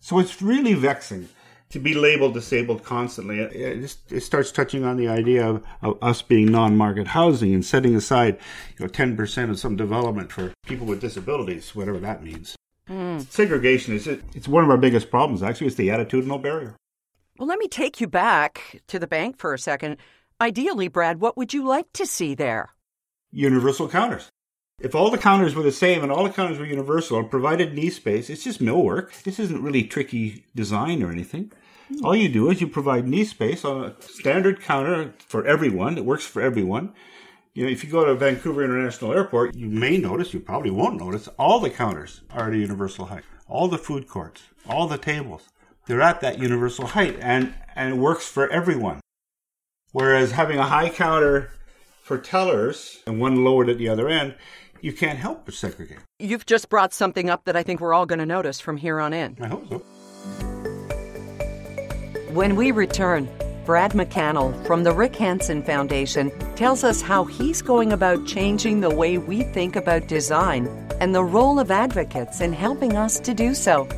So 0.00 0.18
it's 0.18 0.40
really 0.40 0.72
vexing 0.72 1.28
to 1.70 1.78
be 1.78 1.94
labeled 1.94 2.34
disabled 2.34 2.82
constantly. 2.82 3.40
It, 3.40 3.52
it, 3.54 3.80
just, 3.82 4.10
it 4.10 4.20
starts 4.22 4.50
touching 4.50 4.84
on 4.84 4.96
the 4.96 5.08
idea 5.08 5.46
of, 5.46 5.62
of, 5.82 5.98
us 6.02 6.22
being 6.22 6.50
non-market 6.50 7.08
housing 7.08 7.54
and 7.54 7.64
setting 7.64 7.94
aside 7.94 8.38
you 8.78 8.84
know 8.84 8.88
ten 8.88 9.16
percent 9.16 9.50
of 9.50 9.58
some 9.58 9.76
development 9.76 10.32
for 10.32 10.52
people 10.66 10.86
with 10.86 11.00
disabilities, 11.00 11.74
whatever 11.74 11.98
that 11.98 12.22
means. 12.22 12.56
Mm. 12.90 13.30
Segregation 13.30 13.94
is 13.94 14.06
it, 14.06 14.22
it's 14.34 14.48
one 14.48 14.64
of 14.64 14.70
our 14.70 14.76
biggest 14.76 15.10
problems. 15.10 15.42
Actually, 15.42 15.68
it's 15.68 15.76
the 15.76 15.88
attitudinal 15.88 16.42
barrier. 16.42 16.74
Well, 17.38 17.48
let 17.48 17.58
me 17.58 17.68
take 17.68 18.00
you 18.00 18.08
back 18.08 18.82
to 18.88 18.98
the 18.98 19.06
bank 19.06 19.38
for 19.38 19.54
a 19.54 19.58
second. 19.58 19.96
Ideally, 20.40 20.88
Brad, 20.88 21.20
what 21.20 21.36
would 21.36 21.54
you 21.54 21.66
like 21.66 21.92
to 21.94 22.04
see 22.04 22.34
there? 22.34 22.70
Universal 23.30 23.88
counters. 23.88 24.28
If 24.80 24.94
all 24.94 25.10
the 25.10 25.18
counters 25.18 25.54
were 25.54 25.62
the 25.62 25.70
same 25.70 26.02
and 26.02 26.10
all 26.10 26.24
the 26.24 26.30
counters 26.30 26.58
were 26.58 26.64
universal 26.64 27.18
and 27.18 27.30
provided 27.30 27.74
knee 27.74 27.90
space, 27.90 28.28
it's 28.28 28.44
just 28.44 28.60
millwork. 28.60 29.22
This 29.22 29.38
isn't 29.38 29.62
really 29.62 29.84
tricky 29.84 30.44
design 30.56 31.02
or 31.02 31.10
anything. 31.10 31.52
Mm. 31.92 32.02
All 32.02 32.16
you 32.16 32.28
do 32.28 32.50
is 32.50 32.60
you 32.60 32.66
provide 32.66 33.06
knee 33.06 33.24
space 33.24 33.64
on 33.64 33.84
a 33.84 34.02
standard 34.02 34.62
counter 34.62 35.14
for 35.18 35.46
everyone. 35.46 35.96
It 35.96 36.04
works 36.04 36.24
for 36.24 36.42
everyone. 36.42 36.94
You 37.52 37.64
know, 37.64 37.70
if 37.72 37.82
you 37.82 37.90
go 37.90 38.04
to 38.04 38.14
Vancouver 38.14 38.62
International 38.62 39.12
Airport, 39.12 39.56
you 39.56 39.68
may 39.68 39.96
notice, 39.96 40.32
you 40.32 40.38
probably 40.38 40.70
won't 40.70 41.00
notice, 41.00 41.26
all 41.36 41.58
the 41.58 41.68
counters 41.68 42.20
are 42.30 42.46
at 42.46 42.52
a 42.52 42.58
universal 42.58 43.06
height. 43.06 43.24
all 43.48 43.66
the 43.66 43.78
food 43.78 44.06
courts, 44.06 44.42
all 44.68 44.86
the 44.86 44.96
tables, 44.96 45.48
they're 45.86 46.00
at 46.00 46.20
that 46.20 46.38
universal 46.38 46.86
height 46.86 47.18
and, 47.20 47.52
and 47.74 47.94
it 47.94 47.96
works 47.98 48.28
for 48.28 48.48
everyone. 48.50 49.00
Whereas 49.90 50.30
having 50.30 50.58
a 50.58 50.66
high 50.66 50.90
counter 50.90 51.50
for 52.00 52.16
tellers 52.18 53.00
and 53.04 53.20
one 53.20 53.42
lowered 53.44 53.68
at 53.68 53.78
the 53.78 53.88
other 53.88 54.08
end, 54.08 54.36
you 54.80 54.92
can't 54.92 55.18
help 55.18 55.44
but 55.44 55.54
segregate. 55.54 55.98
You've 56.20 56.46
just 56.46 56.68
brought 56.68 56.94
something 56.94 57.28
up 57.28 57.44
that 57.46 57.56
I 57.56 57.64
think 57.64 57.80
we're 57.80 57.92
all 57.92 58.06
going 58.06 58.20
to 58.20 58.26
notice 58.26 58.60
from 58.60 58.76
here 58.76 59.00
on 59.00 59.12
in. 59.12 59.36
I 59.40 59.48
hope 59.48 59.68
so. 59.68 59.78
When 62.32 62.54
we 62.54 62.70
return, 62.70 63.28
Brad 63.64 63.92
McCannell 63.92 64.66
from 64.66 64.82
the 64.82 64.92
Rick 64.92 65.16
Hansen 65.16 65.62
Foundation 65.62 66.30
tells 66.56 66.84
us 66.84 67.00
how 67.00 67.24
he's 67.24 67.62
going 67.62 67.92
about 67.92 68.26
changing 68.26 68.80
the 68.80 68.94
way 68.94 69.18
we 69.18 69.42
think 69.42 69.76
about 69.76 70.08
design 70.08 70.66
and 71.00 71.14
the 71.14 71.24
role 71.24 71.58
of 71.58 71.70
advocates 71.70 72.40
in 72.40 72.52
helping 72.52 72.96
us 72.96 73.20
to 73.20 73.34
do 73.34 73.54
so. 73.54 73.88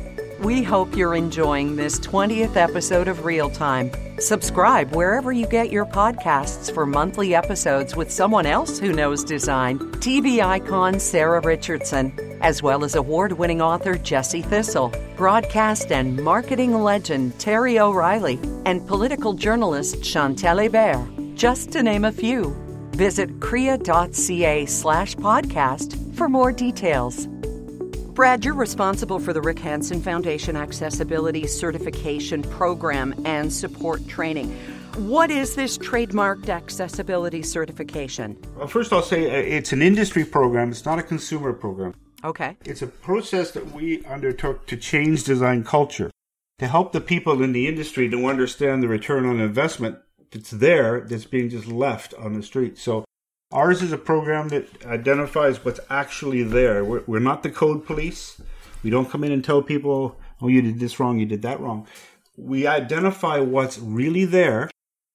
We 0.41 0.61
hope 0.61 0.95
you're 0.97 1.15
enjoying 1.15 1.75
this 1.75 1.99
20th 1.99 2.57
episode 2.57 3.07
of 3.07 3.23
Real 3.23 3.49
Time. 3.49 3.91
Subscribe 4.19 4.93
wherever 4.93 5.31
you 5.31 5.47
get 5.47 5.71
your 5.71 5.85
podcasts 5.85 6.73
for 6.73 6.85
monthly 6.85 7.33
episodes 7.33 7.95
with 7.95 8.11
someone 8.11 8.45
else 8.45 8.77
who 8.77 8.91
knows 8.91 9.23
design 9.23 9.79
TV 10.01 10.43
icon 10.43 10.99
Sarah 10.99 11.39
Richardson, 11.41 12.11
as 12.43 12.61
well 12.61 12.83
as 12.83 12.93
award 12.93 13.31
winning 13.31 13.61
author 13.61 13.97
Jesse 13.97 14.41
Thistle, 14.41 14.93
broadcast 15.17 15.91
and 15.91 16.21
marketing 16.21 16.75
legend 16.83 17.39
Terry 17.39 17.79
O'Reilly, 17.79 18.39
and 18.65 18.85
political 18.87 19.33
journalist 19.33 20.03
Chantal 20.03 20.57
Hébert, 20.57 21.35
just 21.35 21.71
to 21.71 21.81
name 21.81 22.05
a 22.05 22.11
few. 22.11 22.55
Visit 22.91 23.39
crea.ca 23.39 24.65
slash 24.65 25.15
podcast 25.15 26.15
for 26.15 26.29
more 26.29 26.51
details. 26.51 27.27
Brad, 28.13 28.45
you're 28.45 28.53
responsible 28.53 29.17
for 29.17 29.33
the 29.33 29.41
Rick 29.41 29.57
Hansen 29.57 29.99
Foundation 29.99 30.55
Accessibility 30.55 31.47
Certification 31.47 32.43
Program 32.43 33.15
and 33.25 33.51
Support 33.51 34.07
Training. 34.07 34.51
What 34.97 35.31
is 35.31 35.55
this 35.55 35.79
trademarked 35.79 36.49
accessibility 36.49 37.41
certification? 37.41 38.37
Well, 38.55 38.67
first, 38.67 38.93
I'll 38.93 39.01
say 39.01 39.31
uh, 39.31 39.57
it's 39.57 39.73
an 39.73 39.81
industry 39.81 40.23
program, 40.23 40.69
it's 40.69 40.85
not 40.85 40.99
a 40.99 41.03
consumer 41.03 41.53
program. 41.53 41.95
Okay. 42.23 42.57
It's 42.65 42.81
a 42.81 42.87
process 42.87 43.51
that 43.51 43.71
we 43.71 44.03
undertook 44.05 44.65
to 44.67 44.77
change 44.77 45.23
design 45.23 45.63
culture, 45.63 46.11
to 46.59 46.67
help 46.67 46.91
the 46.91 47.01
people 47.01 47.43
in 47.43 47.51
the 47.51 47.67
industry 47.67 48.09
to 48.09 48.27
understand 48.27 48.81
the 48.81 48.87
return 48.87 49.25
on 49.25 49.39
investment 49.39 49.97
that's 50.31 50.51
there 50.51 51.01
that's 51.01 51.25
being 51.25 51.49
just 51.49 51.67
left 51.67 52.13
on 52.15 52.33
the 52.33 52.43
street. 52.43 52.77
So 52.77 53.05
Ours 53.53 53.83
is 53.83 53.91
a 53.91 53.99
program 53.99 54.47
that 54.47 54.83
identifies 54.83 55.63
what's 55.63 55.79
actually 55.87 56.41
there. 56.41 56.83
We're, 56.83 57.03
we're, 57.05 57.19
not 57.19 57.43
the 57.43 57.51
code 57.51 57.85
police. 57.85 58.41
We 58.81 58.89
don't 58.89 59.11
come 59.11 59.23
in 59.23 59.31
and 59.31 59.45
tell 59.45 59.61
people, 59.61 60.17
oh, 60.41 60.47
you 60.47 60.63
did 60.63 60.79
this 60.79 60.99
wrong, 60.99 61.19
you 61.19 61.27
did 61.27 61.43
that 61.43 61.59
wrong. 61.59 61.85
We 62.35 62.65
identify 62.65 63.39
what's 63.39 63.77
really 63.77 64.25
there 64.25 64.71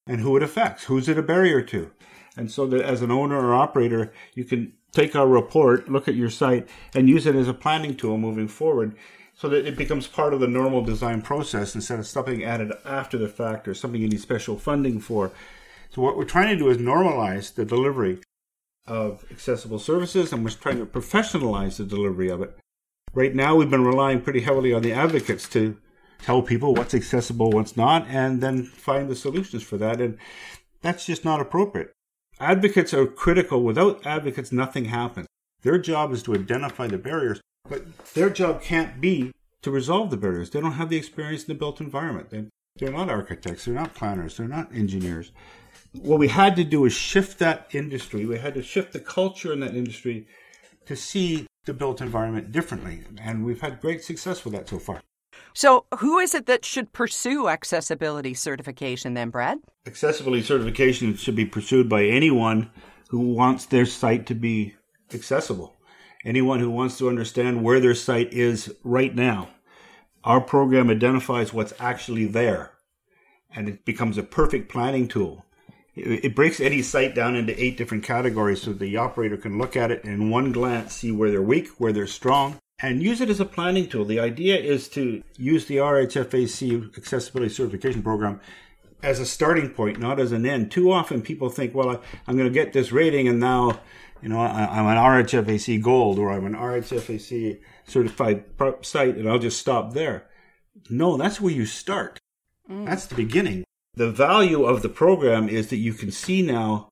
and 0.06 0.20
who 0.20 0.36
it 0.36 0.44
affects. 0.44 0.84
Who's 0.84 1.08
it 1.08 1.18
a 1.18 1.22
barrier 1.22 1.62
to? 1.62 1.90
And 2.38 2.50
so 2.50 2.66
that 2.68 2.82
as 2.82 3.02
an 3.02 3.10
owner 3.10 3.36
or 3.36 3.52
operator, 3.52 4.12
you 4.34 4.44
can 4.44 4.72
take 4.92 5.16
our 5.16 5.26
report, 5.26 5.90
look 5.90 6.06
at 6.06 6.14
your 6.14 6.30
site, 6.30 6.68
and 6.94 7.08
use 7.08 7.26
it 7.26 7.34
as 7.34 7.48
a 7.48 7.54
planning 7.54 7.96
tool 7.96 8.16
moving 8.16 8.46
forward 8.46 8.94
so 9.34 9.48
that 9.48 9.66
it 9.66 9.76
becomes 9.76 10.06
part 10.06 10.32
of 10.32 10.40
the 10.40 10.46
normal 10.46 10.82
design 10.82 11.20
process 11.20 11.74
instead 11.74 11.98
of 11.98 12.06
something 12.06 12.44
added 12.44 12.72
after 12.84 13.18
the 13.18 13.28
fact 13.28 13.66
or 13.66 13.74
something 13.74 14.00
you 14.00 14.08
need 14.08 14.20
special 14.20 14.56
funding 14.56 15.00
for. 15.00 15.32
So 15.90 16.00
what 16.00 16.16
we're 16.16 16.24
trying 16.24 16.48
to 16.48 16.56
do 16.56 16.70
is 16.70 16.78
normalize 16.78 17.54
the 17.54 17.64
delivery 17.64 18.20
of 18.86 19.24
accessible 19.30 19.78
services 19.80 20.32
and 20.32 20.44
we're 20.44 20.50
trying 20.50 20.78
to 20.78 20.86
professionalize 20.86 21.76
the 21.76 21.84
delivery 21.84 22.30
of 22.30 22.40
it. 22.40 22.56
Right 23.14 23.34
now, 23.34 23.56
we've 23.56 23.70
been 23.70 23.84
relying 23.84 24.20
pretty 24.20 24.40
heavily 24.40 24.72
on 24.72 24.82
the 24.82 24.92
advocates 24.92 25.48
to 25.50 25.76
tell 26.22 26.42
people 26.42 26.74
what's 26.74 26.94
accessible, 26.94 27.50
what's 27.50 27.76
not, 27.76 28.06
and 28.08 28.40
then 28.40 28.64
find 28.64 29.08
the 29.08 29.16
solutions 29.16 29.62
for 29.62 29.76
that. 29.78 30.00
And 30.00 30.18
that's 30.82 31.06
just 31.06 31.24
not 31.24 31.40
appropriate. 31.40 31.92
Advocates 32.40 32.94
are 32.94 33.06
critical. 33.06 33.62
Without 33.62 34.06
advocates, 34.06 34.52
nothing 34.52 34.86
happens. 34.86 35.26
Their 35.62 35.78
job 35.78 36.12
is 36.12 36.22
to 36.24 36.34
identify 36.34 36.86
the 36.86 36.98
barriers, 36.98 37.40
but 37.68 38.04
their 38.14 38.30
job 38.30 38.62
can't 38.62 39.00
be 39.00 39.32
to 39.62 39.70
resolve 39.70 40.10
the 40.10 40.16
barriers. 40.16 40.50
They 40.50 40.60
don't 40.60 40.72
have 40.72 40.88
the 40.88 40.96
experience 40.96 41.42
in 41.42 41.48
the 41.48 41.58
built 41.58 41.80
environment. 41.80 42.30
They, 42.30 42.46
they're 42.76 42.92
not 42.92 43.10
architects, 43.10 43.64
they're 43.64 43.74
not 43.74 43.94
planners, 43.94 44.36
they're 44.36 44.46
not 44.46 44.72
engineers 44.72 45.32
what 45.92 46.18
we 46.18 46.28
had 46.28 46.56
to 46.56 46.64
do 46.64 46.84
is 46.84 46.92
shift 46.92 47.38
that 47.38 47.68
industry. 47.72 48.26
We 48.26 48.38
had 48.38 48.54
to 48.54 48.62
shift 48.62 48.92
the 48.92 49.00
culture 49.00 49.52
in 49.52 49.60
that 49.60 49.74
industry 49.74 50.26
to 50.86 50.96
see 50.96 51.46
the 51.64 51.74
built 51.74 52.00
environment 52.00 52.52
differently. 52.52 53.04
And 53.20 53.44
we've 53.44 53.60
had 53.60 53.80
great 53.80 54.02
success 54.02 54.44
with 54.44 54.54
that 54.54 54.68
so 54.68 54.78
far. 54.78 55.00
So, 55.54 55.86
who 55.98 56.18
is 56.18 56.34
it 56.34 56.46
that 56.46 56.64
should 56.64 56.92
pursue 56.92 57.48
accessibility 57.48 58.34
certification 58.34 59.14
then, 59.14 59.30
Brad? 59.30 59.58
Accessibility 59.86 60.42
certification 60.42 61.16
should 61.16 61.36
be 61.36 61.46
pursued 61.46 61.88
by 61.88 62.04
anyone 62.04 62.70
who 63.08 63.20
wants 63.34 63.66
their 63.66 63.86
site 63.86 64.26
to 64.26 64.34
be 64.34 64.74
accessible, 65.12 65.74
anyone 66.24 66.60
who 66.60 66.70
wants 66.70 66.98
to 66.98 67.08
understand 67.08 67.62
where 67.62 67.80
their 67.80 67.94
site 67.94 68.32
is 68.32 68.74
right 68.84 69.14
now. 69.14 69.48
Our 70.24 70.40
program 70.40 70.90
identifies 70.90 71.52
what's 71.52 71.72
actually 71.78 72.26
there, 72.26 72.72
and 73.54 73.68
it 73.68 73.84
becomes 73.84 74.18
a 74.18 74.22
perfect 74.22 74.70
planning 74.70 75.08
tool 75.08 75.44
it 75.98 76.34
breaks 76.34 76.60
any 76.60 76.82
site 76.82 77.14
down 77.14 77.34
into 77.34 77.60
eight 77.62 77.76
different 77.76 78.04
categories 78.04 78.62
so 78.62 78.72
the 78.72 78.96
operator 78.96 79.36
can 79.36 79.58
look 79.58 79.76
at 79.76 79.90
it 79.90 80.04
and 80.04 80.12
in 80.12 80.30
one 80.30 80.52
glance 80.52 80.94
see 80.94 81.10
where 81.10 81.30
they're 81.30 81.42
weak, 81.42 81.68
where 81.78 81.92
they're 81.92 82.06
strong, 82.06 82.58
and 82.80 83.02
use 83.02 83.20
it 83.20 83.30
as 83.30 83.40
a 83.40 83.44
planning 83.44 83.88
tool. 83.88 84.04
The 84.04 84.20
idea 84.20 84.56
is 84.56 84.88
to 84.90 85.22
use 85.36 85.66
the 85.66 85.78
RHFAC 85.78 86.96
accessibility 86.96 87.52
certification 87.52 88.02
program 88.02 88.40
as 89.02 89.20
a 89.20 89.26
starting 89.26 89.70
point, 89.70 89.98
not 89.98 90.20
as 90.20 90.32
an 90.32 90.46
end. 90.46 90.70
Too 90.70 90.90
often 90.90 91.22
people 91.22 91.48
think, 91.48 91.74
well, 91.74 91.90
I, 91.90 92.30
am 92.30 92.36
going 92.36 92.48
to 92.48 92.54
get 92.54 92.72
this 92.72 92.92
rating 92.92 93.28
and 93.28 93.40
now, 93.40 93.80
you 94.22 94.28
know, 94.28 94.40
I, 94.40 94.78
am 94.78 94.86
an 94.86 94.96
RHFAC 94.96 95.82
gold 95.82 96.18
or 96.18 96.30
I'm 96.30 96.46
an 96.46 96.54
RHFAC 96.54 97.60
certified 97.86 98.44
site 98.82 99.16
and 99.16 99.28
I'll 99.28 99.38
just 99.38 99.60
stop 99.60 99.92
there. 99.92 100.26
No, 100.88 101.16
that's 101.16 101.40
where 101.40 101.52
you 101.52 101.66
start. 101.66 102.18
Mm. 102.70 102.86
That's 102.86 103.06
the 103.06 103.14
beginning. 103.14 103.64
The 103.94 104.10
value 104.10 104.64
of 104.64 104.82
the 104.82 104.88
program 104.88 105.48
is 105.48 105.70
that 105.70 105.76
you 105.76 105.92
can 105.92 106.12
see 106.12 106.42
now 106.42 106.88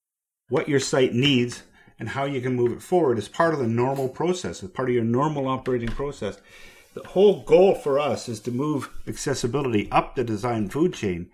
what 0.48 0.68
your 0.68 0.80
site 0.80 1.12
needs 1.12 1.62
and 1.98 2.10
how 2.10 2.24
you 2.24 2.40
can 2.40 2.54
move 2.54 2.72
it 2.72 2.82
forward 2.82 3.18
as 3.18 3.28
part 3.28 3.54
of 3.54 3.60
the 3.60 3.66
normal 3.66 4.08
process, 4.08 4.62
as 4.62 4.70
part 4.70 4.88
of 4.88 4.94
your 4.94 5.04
normal 5.04 5.48
operating 5.48 5.88
process. 5.88 6.38
The 6.94 7.06
whole 7.08 7.42
goal 7.42 7.74
for 7.74 7.98
us 7.98 8.28
is 8.28 8.40
to 8.40 8.50
move 8.50 8.90
accessibility 9.06 9.90
up 9.90 10.14
the 10.14 10.24
design 10.24 10.68
food 10.68 10.94
chain. 10.94 11.30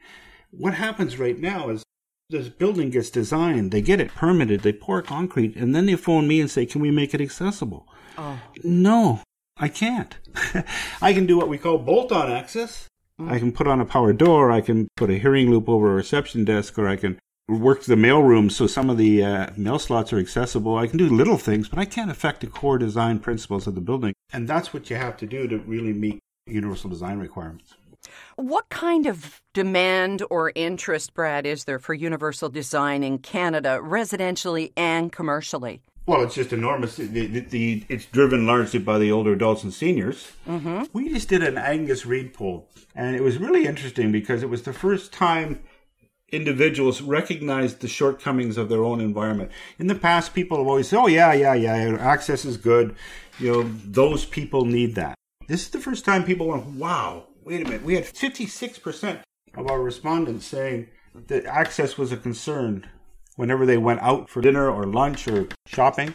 What 0.51 0.75
happens 0.75 1.19
right 1.19 1.39
now 1.39 1.69
is 1.69 1.83
this 2.31 2.49
building 2.49 2.91
gets 2.91 3.11
designed, 3.11 3.71
they 3.71 3.83
get 3.83 4.01
it 4.01 4.15
permitted, 4.15 4.61
they 4.61 4.73
pour 4.73 5.03
concrete, 5.03 5.55
and 5.55 5.75
then 5.75 5.87
they 5.87 5.97
phone 5.97 6.27
me 6.27 6.41
and 6.41 6.51
say, 6.51 6.67
Can 6.67 6.81
we 6.81 6.91
make 6.91 7.15
it 7.15 7.21
accessible? 7.21 7.87
Oh. 8.19 8.41
No, 8.65 9.21
I 9.57 9.69
can't. 9.69 10.17
I 11.03 11.13
can 11.13 11.27
do 11.27 11.37
what 11.37 11.49
we 11.49 11.59
call 11.59 11.79
bolt 11.79 12.11
on 12.11 12.31
access, 12.31 12.89
I 13.19 13.37
mm. 13.37 13.39
can 13.39 13.53
put 13.53 13.67
on 13.67 13.81
a 13.81 13.85
power 13.85 14.13
door, 14.13 14.51
I 14.51 14.61
can 14.61 14.89
put 14.97 15.11
a 15.11 15.19
hearing 15.19 15.51
loop 15.51 15.69
over 15.69 15.93
a 15.93 15.95
reception 15.95 16.45
desk, 16.45 16.79
or 16.79 16.89
I 16.89 16.97
can 16.97 17.19
work 17.49 17.83
the 17.83 17.97
mail 17.97 18.23
room 18.23 18.49
so 18.49 18.67
some 18.67 18.89
of 18.89 18.97
the 18.97 19.23
uh, 19.23 19.47
mail 19.57 19.79
slots 19.79 20.13
are 20.13 20.19
accessible. 20.19 20.77
I 20.77 20.87
can 20.87 20.99
do 20.99 21.09
little 21.09 21.39
things, 21.39 21.69
but 21.69 21.79
I 21.79 21.85
can't 21.85 22.11
affect 22.11 22.41
the 22.41 22.47
core 22.47 22.79
design 22.79 23.19
principles 23.19 23.67
of 23.67 23.75
the 23.75 23.81
building. 23.81 24.15
And 24.33 24.49
that's 24.49 24.73
what 24.73 24.91
you 24.91 24.97
have 24.97 25.17
to 25.19 25.27
do 25.27 25.49
to 25.49 25.59
really 25.59 25.93
meet 25.93 26.21
universal 26.47 26.91
design 26.91 27.19
requirements. 27.19 27.75
What 28.37 28.69
kind 28.69 29.07
of 29.07 29.41
demand 29.55 30.23
or 30.31 30.53
interest, 30.55 31.15
Brad, 31.15 31.47
is 31.47 31.65
there 31.65 31.79
for 31.79 31.95
universal 31.95 32.49
design 32.49 33.05
in 33.05 33.19
Canada, 33.19 33.79
residentially 33.81 34.73
and 34.77 35.13
commercially? 35.13 35.83
Well, 36.07 36.23
it's 36.23 36.35
just 36.35 36.53
enormous. 36.53 36.97
The, 36.97 37.07
the, 37.07 37.41
the, 37.41 37.85
it's 37.89 38.07
driven 38.07 38.45
largely 38.45 38.81
by 38.81 38.99
the 38.99 39.13
older 39.13 39.33
adults 39.35 39.63
and 39.63 39.73
seniors. 39.73 40.33
Mm-hmm. 40.49 40.85
We 40.93 41.11
just 41.11 41.29
did 41.29 41.45
an 41.45 41.57
Angus 41.57 42.05
Reid 42.05 42.35
poll, 42.35 42.69
and 42.97 43.15
it 43.15 43.23
was 43.23 43.39
really 43.39 43.67
interesting 43.67 44.11
because 44.11 44.43
it 44.43 44.51
was 44.51 44.63
the 44.63 44.73
first 44.73 45.13
time 45.13 45.61
individuals 46.33 47.03
recognize 47.03 47.77
the 47.77 47.89
shortcomings 47.89 48.57
of 48.57 48.69
their 48.69 48.83
own 48.83 49.01
environment. 49.01 49.53
In 49.79 49.87
the 49.87 49.95
past, 49.95 50.35
people 50.35 50.59
have 50.59 50.67
always 50.67 50.89
said, 50.89 50.99
"Oh 50.99 51.07
yeah, 51.07 51.33
yeah, 51.33 51.55
yeah, 51.55 51.97
access 52.01 52.45
is 52.45 52.57
good. 52.57 52.97
You 53.39 53.53
know, 53.53 53.63
those 53.85 54.25
people 54.25 54.65
need 54.65 54.95
that." 54.97 55.15
This 55.47 55.63
is 55.63 55.71
the 55.71 55.79
first 55.79 56.05
time 56.05 56.25
people 56.25 56.49
went, 56.49 56.65
"Wow, 56.65 57.29
wait 57.45 57.61
a 57.61 57.65
minute." 57.65 57.85
We 57.85 57.95
had 57.95 58.07
fifty-six 58.07 58.79
percent 58.79 59.21
of 59.55 59.71
our 59.71 59.83
respondents 59.83 60.47
saying 60.47 60.89
that 61.29 61.45
access 61.45 61.99
was 61.99 62.11
a 62.11 62.17
concern 62.17 62.87
whenever 63.37 63.67
they 63.67 63.77
went 63.77 64.01
out 64.01 64.31
for 64.31 64.41
dinner 64.41 64.71
or 64.71 64.85
lunch 64.85 65.29
or 65.29 65.49
shopping. 65.67 66.15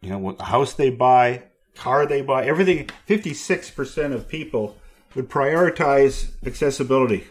You 0.00 0.10
know, 0.10 0.18
what 0.18 0.38
the 0.38 0.44
house 0.44 0.74
they 0.74 0.90
buy, 0.90 1.44
car 1.74 2.06
they 2.06 2.22
buy, 2.22 2.46
everything. 2.46 2.88
56% 3.06 4.12
of 4.12 4.28
people 4.28 4.76
would 5.14 5.28
prioritize 5.28 6.30
accessibility. 6.46 7.26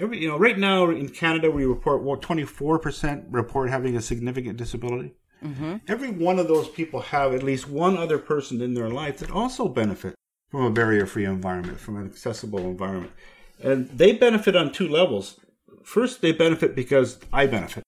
Every, 0.00 0.20
you 0.20 0.28
know, 0.28 0.38
right 0.38 0.58
now 0.58 0.90
in 0.90 1.08
Canada, 1.08 1.50
we 1.50 1.64
report 1.64 2.02
what 2.02 2.22
24% 2.22 3.26
report 3.30 3.70
having 3.70 3.96
a 3.96 4.02
significant 4.02 4.56
disability. 4.56 5.14
Mm-hmm. 5.44 5.76
Every 5.86 6.10
one 6.10 6.38
of 6.38 6.48
those 6.48 6.68
people 6.68 7.00
have 7.00 7.32
at 7.32 7.42
least 7.42 7.68
one 7.68 7.96
other 7.96 8.18
person 8.18 8.60
in 8.60 8.74
their 8.74 8.88
life 8.88 9.18
that 9.18 9.30
also 9.30 9.68
benefit 9.68 10.14
from 10.50 10.64
a 10.64 10.70
barrier 10.70 11.06
free 11.06 11.24
environment, 11.24 11.78
from 11.78 11.96
an 11.96 12.06
accessible 12.06 12.60
environment. 12.60 13.12
And 13.62 13.88
they 13.90 14.12
benefit 14.12 14.56
on 14.56 14.72
two 14.72 14.88
levels. 14.88 15.40
First, 15.84 16.20
they 16.20 16.32
benefit 16.32 16.74
because 16.74 17.18
I 17.32 17.46
benefit. 17.46 17.82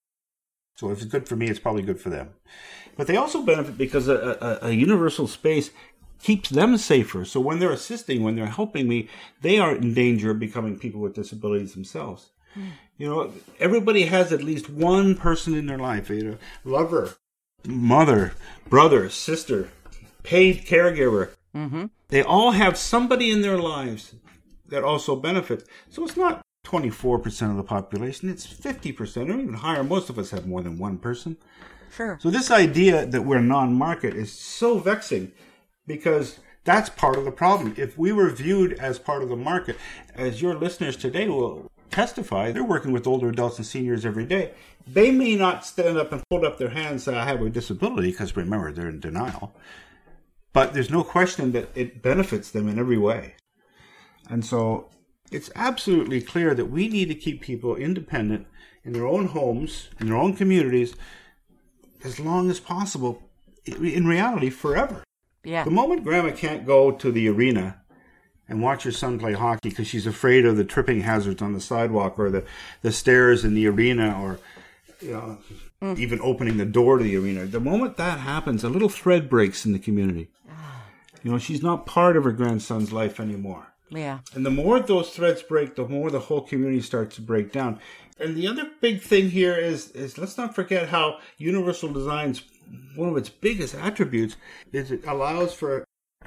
So 0.76 0.90
if 0.90 1.02
it's 1.02 1.10
good 1.10 1.28
for 1.28 1.36
me, 1.36 1.48
it's 1.48 1.60
probably 1.60 1.82
good 1.82 2.00
for 2.00 2.10
them. 2.10 2.30
But 2.96 3.06
they 3.06 3.16
also 3.16 3.42
benefit 3.42 3.78
because 3.78 4.08
a, 4.08 4.58
a, 4.62 4.68
a 4.68 4.70
universal 4.72 5.26
space 5.26 5.70
keeps 6.22 6.50
them 6.50 6.76
safer. 6.76 7.24
So 7.24 7.40
when 7.40 7.58
they're 7.58 7.72
assisting, 7.72 8.22
when 8.22 8.36
they're 8.36 8.46
helping 8.46 8.88
me, 8.88 9.08
they 9.40 9.58
aren't 9.58 9.82
in 9.82 9.94
danger 9.94 10.30
of 10.30 10.38
becoming 10.38 10.78
people 10.78 11.00
with 11.00 11.14
disabilities 11.14 11.74
themselves. 11.74 12.30
Mm. 12.56 12.70
You 12.98 13.08
know, 13.08 13.32
everybody 13.58 14.02
has 14.02 14.32
at 14.32 14.42
least 14.42 14.68
one 14.68 15.14
person 15.14 15.54
in 15.54 15.66
their 15.66 15.78
life, 15.78 16.10
you 16.10 16.22
know, 16.22 16.36
lover, 16.64 17.14
mother, 17.66 18.34
brother, 18.68 19.08
sister, 19.08 19.70
paid 20.22 20.66
caregiver. 20.66 21.30
Mm-hmm. 21.54 21.86
They 22.08 22.22
all 22.22 22.52
have 22.52 22.76
somebody 22.76 23.30
in 23.30 23.42
their 23.42 23.58
lives 23.58 24.14
that 24.68 24.84
also 24.84 25.16
benefits. 25.16 25.64
So 25.88 26.04
it's 26.04 26.16
not 26.16 26.42
24% 26.66 27.50
of 27.50 27.56
the 27.56 27.62
population, 27.62 28.28
it's 28.28 28.46
50% 28.46 29.28
or 29.28 29.40
even 29.40 29.54
higher. 29.54 29.82
Most 29.82 30.10
of 30.10 30.18
us 30.18 30.30
have 30.30 30.46
more 30.46 30.62
than 30.62 30.78
one 30.78 30.98
person. 30.98 31.36
Sure. 31.94 32.18
So 32.20 32.30
this 32.30 32.50
idea 32.50 33.06
that 33.06 33.22
we're 33.22 33.40
non-market 33.40 34.14
is 34.14 34.30
so 34.32 34.78
vexing 34.78 35.32
because 35.86 36.38
that's 36.64 36.90
part 36.90 37.16
of 37.16 37.24
the 37.24 37.30
problem. 37.30 37.74
If 37.76 37.98
we 37.98 38.12
were 38.12 38.30
viewed 38.30 38.74
as 38.74 38.98
part 38.98 39.22
of 39.22 39.28
the 39.28 39.36
market, 39.36 39.76
as 40.14 40.42
your 40.42 40.54
listeners 40.54 40.96
today 40.96 41.28
will 41.28 41.70
testify, 41.90 42.52
they're 42.52 42.64
working 42.64 42.92
with 42.92 43.06
older 43.06 43.28
adults 43.28 43.58
and 43.58 43.66
seniors 43.66 44.06
every 44.06 44.24
day. 44.24 44.52
They 44.86 45.10
may 45.10 45.36
not 45.36 45.64
stand 45.64 45.98
up 45.98 46.12
and 46.12 46.22
hold 46.30 46.44
up 46.44 46.58
their 46.58 46.70
hands 46.70 46.90
and 46.90 47.00
say, 47.02 47.16
I 47.16 47.24
have 47.24 47.42
a 47.42 47.50
disability, 47.50 48.10
because 48.10 48.36
remember, 48.36 48.72
they're 48.72 48.88
in 48.88 49.00
denial. 49.00 49.54
But 50.52 50.74
there's 50.74 50.90
no 50.90 51.04
question 51.04 51.52
that 51.52 51.70
it 51.74 52.02
benefits 52.02 52.50
them 52.50 52.68
in 52.68 52.78
every 52.78 52.98
way. 52.98 53.34
And 54.28 54.44
so 54.44 54.90
it's 55.30 55.50
absolutely 55.54 56.20
clear 56.20 56.54
that 56.54 56.66
we 56.66 56.88
need 56.88 57.08
to 57.08 57.14
keep 57.14 57.40
people 57.40 57.76
independent 57.76 58.46
in 58.84 58.92
their 58.92 59.06
own 59.06 59.26
homes, 59.26 59.88
in 60.00 60.08
their 60.08 60.16
own 60.16 60.34
communities, 60.34 60.94
as 62.04 62.18
long 62.18 62.50
as 62.50 62.58
possible, 62.58 63.22
in 63.64 64.06
reality, 64.06 64.50
forever. 64.50 65.02
Yeah. 65.44 65.64
The 65.64 65.70
moment 65.70 66.04
grandma 66.04 66.32
can't 66.32 66.66
go 66.66 66.90
to 66.90 67.10
the 67.10 67.28
arena 67.28 67.80
and 68.48 68.62
watch 68.62 68.82
her 68.82 68.92
son 68.92 69.18
play 69.18 69.32
hockey 69.32 69.70
because 69.70 69.86
she's 69.86 70.06
afraid 70.06 70.44
of 70.44 70.56
the 70.56 70.64
tripping 70.64 71.00
hazards 71.00 71.40
on 71.40 71.52
the 71.52 71.60
sidewalk 71.60 72.18
or 72.18 72.30
the, 72.30 72.44
the 72.82 72.92
stairs 72.92 73.44
in 73.44 73.54
the 73.54 73.66
arena 73.66 74.20
or 74.20 74.38
you 75.00 75.12
know, 75.12 75.38
mm. 75.80 75.98
even 75.98 76.20
opening 76.20 76.58
the 76.58 76.66
door 76.66 76.98
to 76.98 77.04
the 77.04 77.16
arena. 77.16 77.46
The 77.46 77.60
moment 77.60 77.96
that 77.96 78.18
happens, 78.18 78.64
a 78.64 78.68
little 78.68 78.88
thread 78.88 79.30
breaks 79.30 79.64
in 79.64 79.72
the 79.72 79.78
community. 79.78 80.30
You 81.22 81.32
know, 81.32 81.38
she's 81.38 81.62
not 81.62 81.86
part 81.86 82.16
of 82.16 82.24
her 82.24 82.32
grandson's 82.32 82.92
life 82.92 83.20
anymore. 83.20 83.66
Yeah. 83.90 84.20
And 84.34 84.46
the 84.46 84.50
more 84.50 84.80
those 84.80 85.10
threads 85.10 85.42
break, 85.42 85.74
the 85.74 85.86
more 85.86 86.10
the 86.10 86.20
whole 86.20 86.42
community 86.42 86.80
starts 86.80 87.16
to 87.16 87.22
break 87.22 87.52
down. 87.52 87.80
And 88.18 88.36
the 88.36 88.46
other 88.46 88.70
big 88.80 89.02
thing 89.02 89.30
here 89.30 89.56
is 89.56 89.90
is 89.92 90.18
let's 90.18 90.38
not 90.38 90.54
forget 90.54 90.88
how 90.88 91.18
universal 91.38 91.92
design's 91.92 92.42
one 92.94 93.08
of 93.08 93.16
its 93.16 93.28
biggest 93.28 93.74
attributes 93.74 94.36
is 94.72 94.90
it 94.90 95.06
allows 95.06 95.54
for 95.54 95.84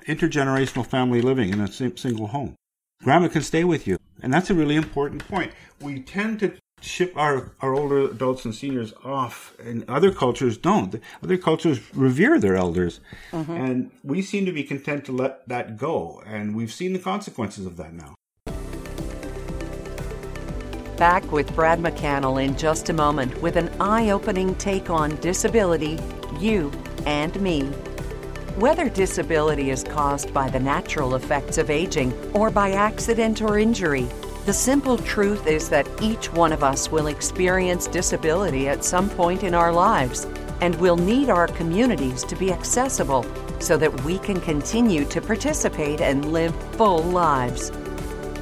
intergenerational 0.08 0.86
family 0.86 1.22
living 1.22 1.50
in 1.50 1.62
a 1.62 1.72
single 1.72 2.28
home. 2.28 2.56
Grandma 3.04 3.28
can 3.28 3.42
stay 3.42 3.64
with 3.64 3.86
you. 3.88 3.98
And 4.22 4.34
that's 4.34 4.50
a 4.50 4.54
really 4.54 4.76
important 4.76 5.28
point. 5.28 5.52
We 5.82 6.00
tend 6.00 6.40
to 6.40 6.54
ship 6.82 7.14
our, 7.16 7.52
our 7.62 7.74
older 7.74 8.00
adults 8.10 8.46
and 8.46 8.54
seniors 8.54 8.94
off, 9.04 9.54
and 9.60 9.90
other 9.90 10.12
cultures 10.12 10.58
don't. 10.58 10.96
Other 11.24 11.38
cultures 11.38 11.80
revere 11.94 12.40
their 12.40 12.56
elders, 12.56 13.00
mm-hmm. 13.32 13.52
and 13.52 13.92
we 14.04 14.22
seem 14.22 14.46
to 14.46 14.52
be 14.52 14.64
content 14.64 15.06
to 15.06 15.12
let 15.12 15.48
that 15.48 15.78
go, 15.78 16.22
and 16.26 16.56
we've 16.56 16.72
seen 16.72 16.94
the 16.94 17.00
consequences 17.00 17.65
of 17.65 17.78
that 17.78 17.94
now. 17.94 18.15
Back 20.98 21.32
with 21.32 21.54
Brad 21.56 21.80
McCannell 21.80 22.44
in 22.44 22.56
just 22.56 22.89
a 22.89 22.94
moment 22.94 23.41
with 23.41 23.56
an 23.56 23.70
eye 23.82 24.12
opening 24.12 24.56
take 24.56 24.89
on 24.89 25.15
disability, 25.17 26.00
you, 26.43 26.71
and 27.06 27.39
me. 27.41 27.63
Whether 28.58 28.89
disability 28.89 29.71
is 29.71 29.84
caused 29.84 30.34
by 30.34 30.49
the 30.49 30.60
natural 30.60 31.15
effects 31.15 31.58
of 31.58 31.71
aging 31.71 32.13
or 32.36 32.51
by 32.51 32.71
accident 32.71 33.41
or 33.41 33.58
injury, 33.58 34.08
the 34.45 34.53
simple 34.53 34.97
truth 34.97 35.47
is 35.47 35.69
that 35.69 35.88
each 36.01 36.32
one 36.34 36.51
of 36.51 36.63
us 36.63 36.91
will 36.91 37.08
experience 37.08 37.88
disability 37.88 38.67
at 38.67 38.84
some 38.84 39.10
point 39.10 39.43
in 39.43 39.56
our 39.56 39.71
lives, 39.71 40.27
and 40.60 40.75
we'll 40.75 40.97
need 40.97 41.29
our 41.29 41.47
communities 41.47 42.23
to 42.25 42.36
be 42.36 42.51
accessible 42.51 43.25
so 43.60 43.77
that 43.77 44.03
we 44.03 44.19
can 44.19 44.41
continue 44.41 45.06
to 45.06 45.21
participate 45.21 46.01
and 46.01 46.34
live 46.34 46.53
full 46.75 47.01
lives. 47.01 47.71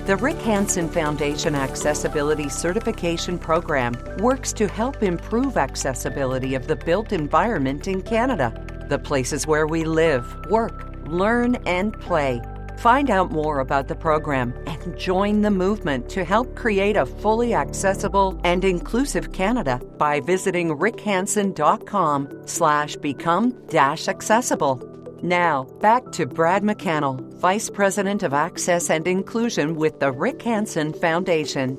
The 0.05 0.17
Rick 0.17 0.37
Hansen 0.37 0.89
Foundation 0.89 1.55
Accessibility 1.55 2.49
Certification 2.49 3.37
Program 3.37 3.93
works 4.17 4.51
to 4.53 4.67
help 4.67 5.03
improve 5.03 5.57
accessibility 5.57 6.55
of 6.55 6.67
the 6.67 6.75
built 6.75 7.11
environment 7.11 7.87
in 7.87 8.01
Canada, 8.01 8.51
the 8.89 8.99
places 8.99 9.47
where 9.47 9.67
we 9.67 9.83
live, 9.83 10.35
work, 10.49 10.91
learn, 11.05 11.55
and 11.65 11.93
play 11.99 12.41
Find 12.81 13.11
out 13.11 13.31
more 13.31 13.59
about 13.59 13.87
the 13.87 13.95
program 13.95 14.55
and 14.65 14.97
join 14.97 15.43
the 15.43 15.51
movement 15.51 16.09
to 16.09 16.23
help 16.23 16.55
create 16.55 16.97
a 16.97 17.05
fully 17.05 17.53
accessible 17.53 18.41
and 18.43 18.65
inclusive 18.65 19.31
Canada 19.33 19.79
by 19.99 20.19
visiting 20.19 20.69
rickhansen.com 20.69 22.41
slash 22.47 22.95
become 22.95 23.51
dash 23.67 24.07
accessible. 24.07 24.81
Now, 25.21 25.65
back 25.79 26.11
to 26.13 26.25
Brad 26.25 26.63
McCannell, 26.63 27.30
Vice 27.41 27.71
President 27.71 28.21
of 28.21 28.35
Access 28.35 28.91
and 28.91 29.07
Inclusion 29.07 29.75
with 29.75 29.99
the 29.99 30.11
Rick 30.11 30.43
Hansen 30.43 30.93
Foundation. 30.93 31.75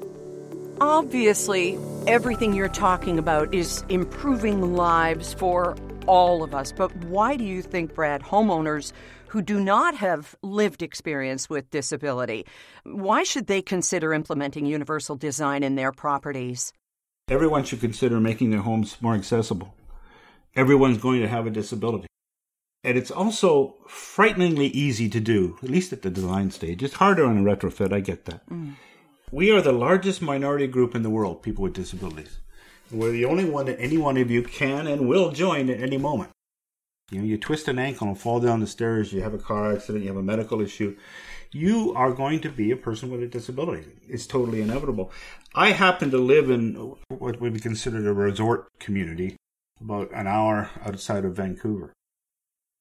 Obviously, 0.80 1.78
everything 2.08 2.52
you're 2.52 2.66
talking 2.66 3.16
about 3.16 3.54
is 3.54 3.84
improving 3.88 4.74
lives 4.74 5.34
for 5.34 5.76
all 6.08 6.42
of 6.42 6.52
us, 6.52 6.72
but 6.72 6.92
why 7.04 7.36
do 7.36 7.44
you 7.44 7.62
think, 7.62 7.94
Brad, 7.94 8.22
homeowners 8.22 8.92
who 9.28 9.40
do 9.40 9.60
not 9.60 9.94
have 9.94 10.34
lived 10.42 10.82
experience 10.82 11.48
with 11.48 11.70
disability. 11.70 12.44
Why 12.82 13.22
should 13.22 13.46
they 13.46 13.62
consider 13.62 14.12
implementing 14.12 14.66
universal 14.66 15.14
design 15.14 15.62
in 15.62 15.76
their 15.76 15.92
properties? 15.92 16.72
Everyone 17.28 17.62
should 17.62 17.80
consider 17.80 18.18
making 18.18 18.50
their 18.50 18.62
homes 18.62 18.96
more 19.00 19.14
accessible. 19.14 19.76
Everyone's 20.56 20.98
going 20.98 21.20
to 21.20 21.28
have 21.28 21.46
a 21.46 21.50
disability. 21.50 22.08
And 22.84 22.98
it's 22.98 23.10
also 23.10 23.76
frighteningly 23.86 24.66
easy 24.66 25.08
to 25.08 25.20
do, 25.20 25.56
at 25.62 25.70
least 25.70 25.92
at 25.92 26.02
the 26.02 26.10
design 26.10 26.50
stage. 26.50 26.82
It's 26.82 26.94
harder 26.94 27.24
on 27.24 27.38
a 27.38 27.42
retrofit, 27.42 27.92
I 27.92 28.00
get 28.00 28.24
that. 28.24 28.48
Mm. 28.48 28.74
We 29.30 29.50
are 29.52 29.62
the 29.62 29.72
largest 29.72 30.20
minority 30.20 30.66
group 30.66 30.94
in 30.94 31.02
the 31.02 31.10
world, 31.10 31.42
people 31.42 31.62
with 31.62 31.74
disabilities. 31.74 32.38
We're 32.90 33.12
the 33.12 33.24
only 33.24 33.44
one 33.44 33.66
that 33.66 33.80
any 33.80 33.96
one 33.96 34.16
of 34.16 34.30
you 34.30 34.42
can 34.42 34.86
and 34.86 35.08
will 35.08 35.30
join 35.30 35.70
at 35.70 35.80
any 35.80 35.96
moment. 35.96 36.30
You 37.10 37.20
know, 37.20 37.24
you 37.24 37.38
twist 37.38 37.68
an 37.68 37.78
ankle 37.78 38.08
and 38.08 38.18
fall 38.18 38.40
down 38.40 38.60
the 38.60 38.66
stairs, 38.66 39.12
you 39.12 39.22
have 39.22 39.34
a 39.34 39.38
car 39.38 39.72
accident, 39.72 40.04
you 40.04 40.08
have 40.08 40.18
a 40.18 40.22
medical 40.22 40.60
issue. 40.60 40.96
You 41.52 41.92
are 41.94 42.12
going 42.12 42.40
to 42.40 42.48
be 42.48 42.70
a 42.70 42.76
person 42.76 43.10
with 43.10 43.22
a 43.22 43.26
disability. 43.26 43.84
It's 44.08 44.26
totally 44.26 44.60
inevitable. 44.60 45.12
I 45.54 45.72
happen 45.72 46.10
to 46.10 46.18
live 46.18 46.50
in 46.50 46.96
what 47.08 47.40
would 47.40 47.52
be 47.52 47.60
considered 47.60 48.06
a 48.06 48.12
resort 48.12 48.66
community, 48.78 49.36
about 49.80 50.10
an 50.12 50.26
hour 50.26 50.70
outside 50.84 51.24
of 51.24 51.36
Vancouver. 51.36 51.92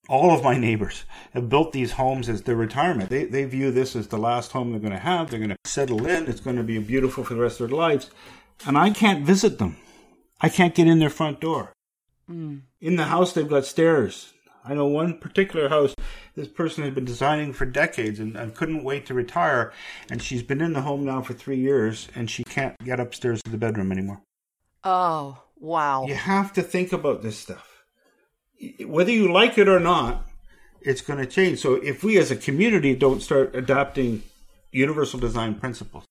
All 0.09 0.33
of 0.33 0.43
my 0.43 0.57
neighbors 0.57 1.05
have 1.33 1.47
built 1.47 1.71
these 1.71 1.93
homes 1.93 2.27
as 2.27 2.41
their 2.41 2.55
retirement. 2.55 3.09
They, 3.09 3.25
they 3.25 3.45
view 3.45 3.71
this 3.71 3.95
as 3.95 4.07
the 4.07 4.17
last 4.17 4.51
home 4.51 4.71
they're 4.71 4.79
going 4.79 4.91
to 4.91 4.99
have. 4.99 5.29
They're 5.29 5.39
going 5.39 5.51
to 5.51 5.57
settle 5.63 6.05
in. 6.07 6.27
It's 6.27 6.41
going 6.41 6.57
to 6.57 6.63
be 6.63 6.79
beautiful 6.79 7.23
for 7.23 7.33
the 7.33 7.41
rest 7.41 7.61
of 7.61 7.69
their 7.69 7.77
lives. 7.77 8.09
And 8.65 8.77
I 8.77 8.89
can't 8.89 9.25
visit 9.25 9.59
them. 9.59 9.77
I 10.41 10.49
can't 10.49 10.75
get 10.75 10.87
in 10.87 10.99
their 10.99 11.09
front 11.09 11.39
door. 11.39 11.71
Mm. 12.29 12.61
In 12.79 12.95
the 12.95 13.05
house, 13.05 13.33
they've 13.33 13.47
got 13.47 13.65
stairs. 13.65 14.33
I 14.63 14.73
know 14.73 14.85
one 14.85 15.17
particular 15.17 15.69
house 15.69 15.95
this 16.35 16.47
person 16.47 16.83
has 16.83 16.93
been 16.93 17.05
designing 17.05 17.53
for 17.53 17.65
decades 17.65 18.19
and, 18.19 18.35
and 18.35 18.55
couldn't 18.55 18.83
wait 18.83 19.05
to 19.07 19.13
retire. 19.13 19.73
And 20.09 20.21
she's 20.21 20.43
been 20.43 20.61
in 20.61 20.73
the 20.73 20.81
home 20.81 21.05
now 21.05 21.21
for 21.21 21.33
three 21.33 21.57
years 21.57 22.07
and 22.15 22.29
she 22.29 22.43
can't 22.43 22.75
get 22.83 22.99
upstairs 22.99 23.41
to 23.43 23.51
the 23.51 23.57
bedroom 23.57 23.91
anymore. 23.91 24.21
Oh, 24.83 25.41
wow. 25.59 26.05
You 26.05 26.15
have 26.15 26.53
to 26.53 26.61
think 26.61 26.91
about 26.91 27.21
this 27.21 27.37
stuff. 27.37 27.70
Whether 28.85 29.11
you 29.11 29.31
like 29.31 29.57
it 29.57 29.67
or 29.67 29.79
not, 29.79 30.27
it's 30.81 31.01
going 31.01 31.19
to 31.19 31.25
change. 31.25 31.59
So 31.59 31.75
if 31.75 32.03
we 32.03 32.17
as 32.17 32.31
a 32.31 32.35
community 32.35 32.95
don't 32.95 33.21
start 33.21 33.55
adopting 33.55 34.23
universal 34.71 35.19
design 35.19 35.55
principles, 35.55 36.05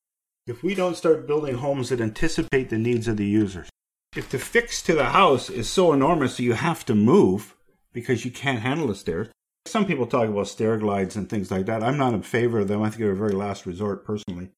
if 0.47 0.63
we 0.63 0.75
don't 0.75 0.97
start 0.97 1.27
building 1.27 1.57
homes 1.57 1.91
that 1.91 2.01
anticipate 2.01 2.71
the 2.71 2.79
needs 2.79 3.09
of 3.09 3.17
the 3.17 3.27
users, 3.27 3.69
if 4.17 4.29
the 4.29 4.39
fix 4.39 4.83
to 4.83 4.95
the 4.95 5.07
house 5.07 5.49
is 5.51 5.69
so 5.69 5.93
enormous 5.93 6.37
that 6.37 6.43
you 6.43 6.55
have 6.55 6.85
to 6.87 6.95
move 6.95 7.55
because 7.93 8.25
you 8.25 8.31
can't 8.31 8.61
handle 8.61 8.89
the 8.89 8.95
stairs, 8.95 9.29
some 9.67 9.87
people 9.87 10.07
talk 10.07 10.29
about 10.29 10.49
stair 10.49 10.77
glides 10.79 11.17
and 11.17 11.29
things 11.29 11.51
like 11.51 11.67
that. 11.67 11.83
I'm 11.85 11.99
not 11.99 12.15
in 12.15 12.23
favor 12.23 12.61
of 12.61 12.69
them. 12.69 12.83
I 12.83 12.89
think 12.89 13.03
they're 13.03 13.13
a 13.13 13.17
very 13.17 13.33
last 13.33 13.67
resort 13.67 14.05
personally. 14.05 14.51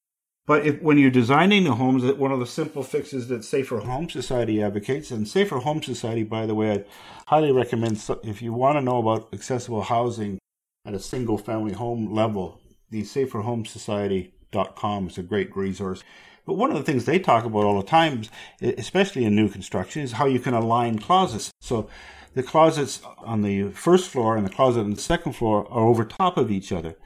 But 0.44 0.66
if, 0.66 0.83
when 0.83 0.98
you're 0.98 1.11
designing 1.11 1.64
the 1.64 1.76
homes, 1.76 2.05
one 2.14 2.33
of 2.33 2.40
the 2.40 2.46
simple 2.46 2.83
fixes 2.83 3.28
that 3.28 3.44
Safer 3.44 3.78
Home 3.78 4.11
Society 4.11 4.62
advocates, 4.62 5.12
and 5.12 5.28
Safer 5.28 5.59
Home 5.59 5.83
Society, 5.83 6.24
by 6.24 6.46
the 6.46 6.55
way, 6.55 6.72
I 6.72 6.85
highly 7.28 7.52
recommend 7.52 8.02
if 8.24 8.42
you 8.42 8.52
want 8.52 8.76
to 8.76 8.83
know 8.83 8.98
about 8.98 9.28
accessible 9.33 9.83
housing, 9.83 10.38
at 10.85 10.94
a 10.94 10.98
single 10.98 11.38
family 11.38 11.72
home 11.72 12.12
level, 12.12 12.61
the 12.90 13.02
saferhomesociety.com 13.02 15.07
is 15.07 15.18
a 15.18 15.22
great 15.22 15.57
resource. 15.57 16.02
But 16.44 16.55
one 16.55 16.72
of 16.72 16.76
the 16.76 16.83
things 16.83 17.05
they 17.05 17.20
talk 17.20 17.44
about 17.44 17.64
all 17.64 17.81
the 17.81 17.87
time, 17.87 18.22
especially 18.61 19.24
in 19.24 19.37
new 19.37 19.48
construction, 19.48 20.02
is 20.02 20.11
how 20.12 20.26
you 20.26 20.40
can 20.40 20.55
align 20.55 20.98
closets. 20.98 21.52
So 21.61 21.88
the 22.35 22.42
closets 22.42 23.00
on 23.18 23.42
the 23.42 23.70
first 23.70 24.11
floor 24.11 24.37
and 24.37 24.44
the 24.44 24.50
closet 24.50 24.81
on 24.81 24.90
the 24.90 25.00
second 25.00 25.35
floor 25.35 25.68
are 25.70 25.87
over 25.87 26.05
top 26.05 26.37
of 26.37 26.50
each 26.50 26.72
other. 26.72 26.96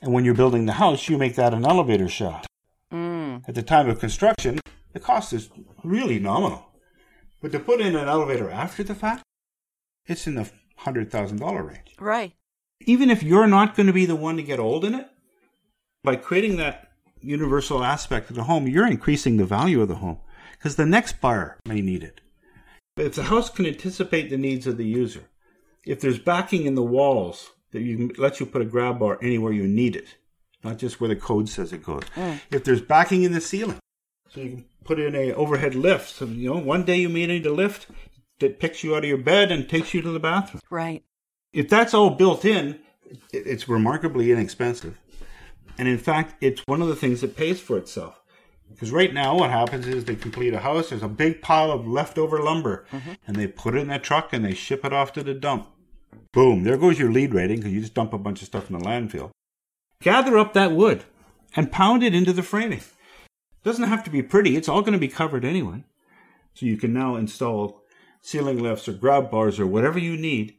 And 0.00 0.14
when 0.14 0.24
you're 0.24 0.32
building 0.32 0.64
the 0.64 0.72
house, 0.72 1.10
you 1.10 1.18
make 1.18 1.34
that 1.34 1.52
an 1.52 1.66
elevator 1.66 2.08
shaft. 2.08 2.46
Mm. 3.34 3.48
At 3.48 3.54
the 3.54 3.62
time 3.62 3.88
of 3.88 3.98
construction, 3.98 4.60
the 4.92 5.00
cost 5.00 5.32
is 5.32 5.50
really 5.82 6.18
nominal. 6.18 6.66
But 7.40 7.52
to 7.52 7.58
put 7.58 7.80
in 7.80 7.96
an 7.96 8.08
elevator 8.08 8.50
after 8.50 8.82
the 8.82 8.94
fact, 8.94 9.22
it's 10.06 10.26
in 10.26 10.34
the 10.34 10.50
$100,000 10.80 11.68
range. 11.68 11.96
Right. 11.98 12.32
Even 12.80 13.10
if 13.10 13.22
you're 13.22 13.46
not 13.46 13.74
going 13.76 13.86
to 13.86 13.92
be 13.92 14.06
the 14.06 14.16
one 14.16 14.36
to 14.36 14.42
get 14.42 14.58
old 14.58 14.84
in 14.84 14.94
it, 14.94 15.08
by 16.02 16.16
creating 16.16 16.56
that 16.56 16.90
universal 17.20 17.82
aspect 17.82 18.30
of 18.30 18.36
the 18.36 18.44
home, 18.44 18.68
you're 18.68 18.86
increasing 18.86 19.36
the 19.36 19.46
value 19.46 19.80
of 19.80 19.88
the 19.88 19.96
home 19.96 20.18
because 20.52 20.76
the 20.76 20.86
next 20.86 21.20
buyer 21.20 21.58
may 21.66 21.80
need 21.80 22.02
it. 22.02 22.20
If 22.96 23.14
the 23.14 23.24
house 23.24 23.50
can 23.50 23.66
anticipate 23.66 24.30
the 24.30 24.36
needs 24.36 24.66
of 24.66 24.76
the 24.76 24.86
user, 24.86 25.24
if 25.84 26.00
there's 26.00 26.18
backing 26.18 26.66
in 26.66 26.74
the 26.74 26.82
walls 26.82 27.50
that 27.72 27.82
you 27.82 28.12
let 28.18 28.38
you 28.38 28.46
put 28.46 28.62
a 28.62 28.66
grab 28.66 28.98
bar 28.98 29.18
anywhere 29.20 29.52
you 29.52 29.66
need 29.66 29.96
it, 29.96 30.16
not 30.64 30.78
just 30.78 31.00
where 31.00 31.08
the 31.08 31.16
code 31.16 31.48
says 31.48 31.72
it 31.72 31.82
goes. 31.82 32.02
Mm. 32.14 32.40
If 32.50 32.64
there's 32.64 32.80
backing 32.80 33.22
in 33.22 33.32
the 33.32 33.40
ceiling, 33.40 33.78
so 34.28 34.40
you 34.40 34.50
can 34.50 34.64
put 34.84 34.98
in 34.98 35.14
a 35.14 35.32
overhead 35.32 35.74
lift. 35.74 36.10
So 36.10 36.26
you 36.26 36.52
know, 36.52 36.58
one 36.58 36.84
day 36.84 36.96
you 36.96 37.08
may 37.08 37.26
need 37.26 37.46
a 37.46 37.52
lift 37.52 37.86
that 38.40 38.58
picks 38.58 38.82
you 38.82 38.94
out 38.94 39.04
of 39.04 39.08
your 39.08 39.18
bed 39.18 39.52
and 39.52 39.68
takes 39.68 39.94
you 39.94 40.02
to 40.02 40.10
the 40.10 40.20
bathroom. 40.20 40.60
Right. 40.70 41.04
If 41.52 41.68
that's 41.68 41.94
all 41.94 42.10
built 42.10 42.44
in, 42.44 42.80
it's 43.32 43.68
remarkably 43.68 44.32
inexpensive. 44.32 44.98
And 45.78 45.88
in 45.88 45.98
fact, 45.98 46.34
it's 46.40 46.62
one 46.66 46.82
of 46.82 46.88
the 46.88 46.96
things 46.96 47.20
that 47.20 47.36
pays 47.36 47.60
for 47.60 47.76
itself. 47.76 48.20
Because 48.70 48.90
right 48.90 49.12
now, 49.12 49.36
what 49.36 49.50
happens 49.50 49.86
is 49.86 50.04
they 50.04 50.16
complete 50.16 50.54
a 50.54 50.58
house, 50.58 50.90
there's 50.90 51.02
a 51.02 51.08
big 51.08 51.42
pile 51.42 51.70
of 51.70 51.86
leftover 51.86 52.42
lumber, 52.42 52.86
mm-hmm. 52.90 53.12
and 53.26 53.36
they 53.36 53.46
put 53.46 53.76
it 53.76 53.80
in 53.80 53.90
a 53.90 53.98
truck 53.98 54.32
and 54.32 54.44
they 54.44 54.54
ship 54.54 54.84
it 54.84 54.92
off 54.92 55.12
to 55.12 55.22
the 55.22 55.34
dump. 55.34 55.68
Boom, 56.32 56.64
there 56.64 56.76
goes 56.76 56.98
your 56.98 57.12
LEED 57.12 57.34
rating 57.34 57.58
because 57.58 57.72
you 57.72 57.80
just 57.80 57.94
dump 57.94 58.12
a 58.12 58.18
bunch 58.18 58.40
of 58.42 58.46
stuff 58.46 58.68
in 58.68 58.76
the 58.76 58.84
landfill. 58.84 59.30
Gather 60.04 60.36
up 60.36 60.52
that 60.52 60.72
wood 60.72 61.04
and 61.56 61.72
pound 61.72 62.02
it 62.02 62.14
into 62.14 62.34
the 62.34 62.42
framing. 62.42 62.80
It 62.80 63.64
doesn't 63.64 63.88
have 63.88 64.04
to 64.04 64.10
be 64.10 64.22
pretty, 64.22 64.54
it's 64.54 64.68
all 64.68 64.82
going 64.82 64.92
to 64.92 64.98
be 64.98 65.08
covered 65.08 65.46
anyway. 65.46 65.82
So 66.52 66.66
you 66.66 66.76
can 66.76 66.92
now 66.92 67.16
install 67.16 67.82
ceiling 68.20 68.62
lifts 68.62 68.86
or 68.86 68.92
grab 68.92 69.30
bars 69.30 69.58
or 69.58 69.66
whatever 69.66 69.98
you 69.98 70.18
need, 70.18 70.56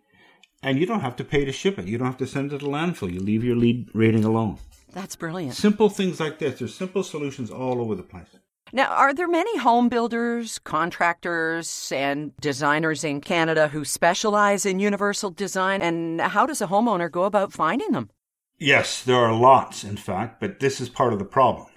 and 0.63 0.79
you 0.79 0.87
don't 0.87 1.01
have 1.01 1.15
to 1.17 1.23
pay 1.23 1.45
to 1.45 1.51
ship 1.51 1.77
it. 1.77 1.85
You 1.85 1.99
don't 1.99 2.07
have 2.07 2.17
to 2.17 2.25
send 2.25 2.53
it 2.53 2.59
to 2.61 2.65
landfill. 2.65 3.13
You 3.13 3.19
leave 3.19 3.43
your 3.43 3.55
LEED 3.55 3.91
rating 3.93 4.25
alone. 4.25 4.57
That's 4.93 5.15
brilliant. 5.15 5.53
Simple 5.53 5.89
things 5.89 6.19
like 6.19 6.39
this. 6.39 6.57
There's 6.57 6.73
simple 6.73 7.03
solutions 7.03 7.51
all 7.51 7.79
over 7.79 7.93
the 7.93 8.01
place. 8.01 8.29
Now, 8.73 8.87
are 8.87 9.13
there 9.13 9.27
many 9.27 9.59
home 9.59 9.89
builders, 9.89 10.57
contractors, 10.57 11.91
and 11.91 12.35
designers 12.41 13.03
in 13.03 13.21
Canada 13.21 13.67
who 13.67 13.85
specialize 13.85 14.65
in 14.65 14.79
universal 14.79 15.29
design? 15.29 15.83
And 15.83 16.19
how 16.19 16.47
does 16.47 16.63
a 16.63 16.67
homeowner 16.67 17.11
go 17.11 17.25
about 17.25 17.53
finding 17.53 17.91
them? 17.91 18.09
Yes, 18.57 19.03
there 19.03 19.17
are 19.17 19.33
lots, 19.33 19.83
in 19.83 19.97
fact, 19.97 20.39
but 20.39 20.61
this 20.61 20.79
is 20.79 20.87
part 20.87 21.11
of 21.11 21.19
the 21.19 21.25
problem. 21.25 21.67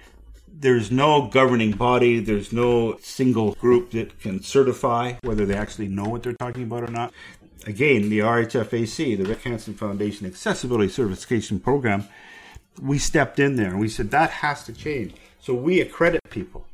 There's 0.47 0.93
no 0.93 1.27
governing 1.27 1.73
body, 1.73 2.21
there's 2.21 2.53
no 2.53 2.99
single 2.99 3.55
group 3.55 3.91
that 3.93 4.21
can 4.21 4.43
certify 4.43 5.15
whether 5.23 5.45
they 5.45 5.57
actually 5.57 5.89
know 5.89 6.05
what 6.05 6.23
they're 6.23 6.35
talking 6.35 6.63
about 6.63 6.85
or 6.85 6.93
not. 6.93 7.13
Again, 7.67 8.09
the 8.09 8.21
RHFAC, 8.21 9.19
the 9.19 9.25
Rick 9.25 9.43
Hansen 9.43 9.75
Foundation 9.75 10.25
Accessibility 10.27 10.89
Certification 10.89 11.59
Program, 11.59 12.05
we 12.81 12.99
stepped 12.99 13.41
in 13.41 13.57
there 13.57 13.71
and 13.71 13.81
we 13.81 13.89
said 13.89 14.13
that 14.13 14.31
has 14.31 14.63
to 14.65 14.73
change. 14.73 15.15
So 15.41 15.55
we 15.55 15.81
accredit 15.81 16.21
people. 16.31 16.65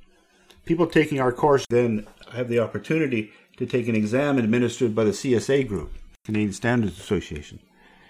People 0.66 0.86
taking 0.86 1.18
our 1.18 1.32
course 1.32 1.64
then 1.70 2.06
have 2.30 2.50
the 2.50 2.58
opportunity 2.58 3.32
to 3.56 3.64
take 3.64 3.88
an 3.88 3.96
exam 3.96 4.36
administered 4.36 4.94
by 4.94 5.04
the 5.04 5.12
CSA 5.12 5.66
group, 5.66 5.92
Canadian 6.24 6.52
Standards 6.52 7.00
Association, 7.00 7.58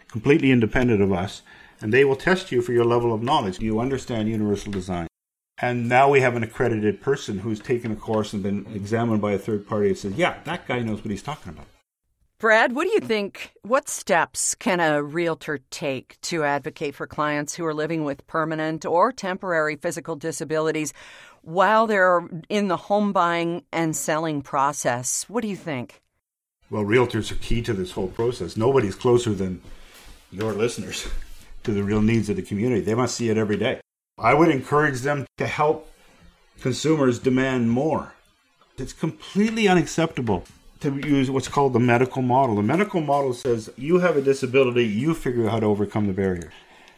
completely 0.09 0.51
independent 0.51 1.01
of 1.01 1.13
us, 1.13 1.43
and 1.85 1.93
they 1.93 2.03
will 2.03 2.17
test 2.17 2.51
you 2.51 2.63
for 2.63 2.73
your 2.73 2.87
level 2.87 3.13
of 3.13 3.23
knowledge. 3.23 3.59
Do 3.59 3.67
You 3.67 3.79
understand 3.79 4.27
universal 4.27 4.73
design. 4.73 5.07
And 5.59 5.87
now 5.87 6.09
we 6.09 6.23
have 6.23 6.35
an 6.35 6.43
accredited 6.43 7.03
person 7.03 7.41
who's 7.41 7.61
taken 7.61 7.93
a 7.93 7.95
course 7.95 8.33
and 8.33 8.43
been 8.43 8.67
examined 8.75 9.21
by 9.21 9.33
a 9.33 9.39
third 9.39 9.69
party 9.69 9.89
and 9.89 9.99
says, 9.99 10.15
yeah, 10.15 10.39
that 10.45 10.67
guy 10.67 10.79
knows 10.79 11.05
what 11.05 11.11
he's 11.11 11.23
talking 11.23 11.53
about. 11.53 11.67
Brad, 12.39 12.75
what 12.75 12.85
do 12.85 12.91
you 12.95 13.01
think? 13.01 13.53
What 13.61 13.91
steps 13.91 14.55
can 14.55 14.81
a 14.81 15.03
realtor 15.03 15.59
take 15.69 16.19
to 16.23 16.43
advocate 16.43 16.95
for 16.95 17.07
clients 17.07 17.55
who 17.55 17.67
are 17.67 17.75
living 17.75 18.05
with 18.05 18.27
permanent 18.27 18.87
or 18.87 19.13
temporary 19.13 19.77
physical 19.77 20.17
disabilities 20.17 20.95
while 21.43 21.87
they're 21.87 22.27
in 22.49 22.69
the 22.69 22.79
home 22.79 23.13
buying 23.13 23.63
and 23.75 23.95
selling 23.95 24.41
process? 24.41 25.27
What 25.29 25.43
do 25.43 25.49
you 25.49 25.57
think? 25.57 26.01
Well, 26.71 26.85
realtors 26.85 27.31
are 27.31 27.37
key 27.37 27.61
to 27.61 27.75
this 27.75 27.91
whole 27.91 28.09
process. 28.09 28.57
Nobody's 28.57 28.95
closer 28.95 29.35
than 29.35 29.61
your 30.33 30.55
listeners 30.55 31.07
to 31.65 31.73
the 31.73 31.83
real 31.83 32.03
needs 32.03 32.29
of 32.29 32.37
the 32.37 32.43
community. 32.43 32.81
They 32.81 32.95
must 32.95 33.17
see 33.17 33.29
it 33.29 33.37
every 33.37 33.57
day. 33.57 33.81
I 34.19 34.35
would 34.35 34.49
encourage 34.49 35.01
them 35.01 35.27
to 35.39 35.47
help 35.47 35.91
consumers 36.61 37.19
demand 37.19 37.71
more. 37.71 38.15
It's 38.77 38.93
completely 38.93 39.69
unacceptable 39.69 40.45
to 40.81 40.97
use 41.07 41.31
what's 41.31 41.49
called 41.49 41.73
the 41.73 41.81
medical 41.81 42.23
model. 42.23 42.57
The 42.57 42.63
medical 42.63 43.01
model 43.01 43.33
says 43.33 43.71
you 43.77 43.99
have 44.01 44.17
a 44.17 44.23
disability, 44.23 44.85
you 44.85 45.15
figure 45.15 45.47
out 45.47 45.53
how 45.53 45.61
to 45.61 45.67
overcome 45.67 46.07
the 46.07 46.13
barrier. 46.13 46.53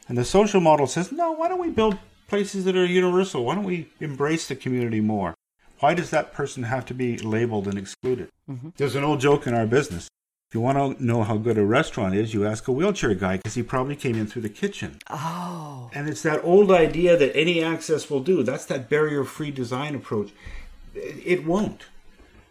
And 0.08 0.18
the 0.18 0.24
social 0.24 0.60
model 0.60 0.86
says, 0.86 1.10
no, 1.10 1.32
why 1.32 1.48
don't 1.48 1.60
we 1.60 1.70
build 1.70 1.98
places 2.28 2.64
that 2.64 2.76
are 2.76 2.84
universal? 2.84 3.44
Why 3.44 3.54
don't 3.54 3.64
we 3.64 3.88
embrace 4.00 4.48
the 4.48 4.56
community 4.56 5.00
more? 5.00 5.34
Why 5.80 5.94
does 5.94 6.10
that 6.10 6.32
person 6.32 6.64
have 6.64 6.86
to 6.86 6.94
be 6.94 7.18
labeled 7.18 7.68
and 7.68 7.78
excluded? 7.78 8.28
Mm-hmm. 8.50 8.70
There's 8.76 8.94
an 8.94 9.04
old 9.04 9.20
joke 9.20 9.46
in 9.46 9.54
our 9.54 9.66
business. 9.66 10.08
If 10.48 10.54
you 10.54 10.60
want 10.60 10.98
to 10.98 11.04
know 11.04 11.24
how 11.24 11.38
good 11.38 11.58
a 11.58 11.64
restaurant 11.64 12.14
is, 12.14 12.32
you 12.32 12.46
ask 12.46 12.68
a 12.68 12.72
wheelchair 12.72 13.16
guy 13.16 13.38
because 13.38 13.54
he 13.54 13.64
probably 13.64 13.96
came 13.96 14.14
in 14.14 14.28
through 14.28 14.42
the 14.42 14.48
kitchen. 14.48 14.98
Oh. 15.10 15.90
And 15.92 16.08
it's 16.08 16.22
that 16.22 16.44
old 16.44 16.70
idea 16.70 17.16
that 17.16 17.36
any 17.36 17.64
access 17.64 18.08
will 18.08 18.20
do. 18.20 18.44
That's 18.44 18.64
that 18.66 18.88
barrier 18.88 19.24
free 19.24 19.50
design 19.50 19.96
approach. 19.96 20.30
It 20.94 21.44
won't. 21.44 21.86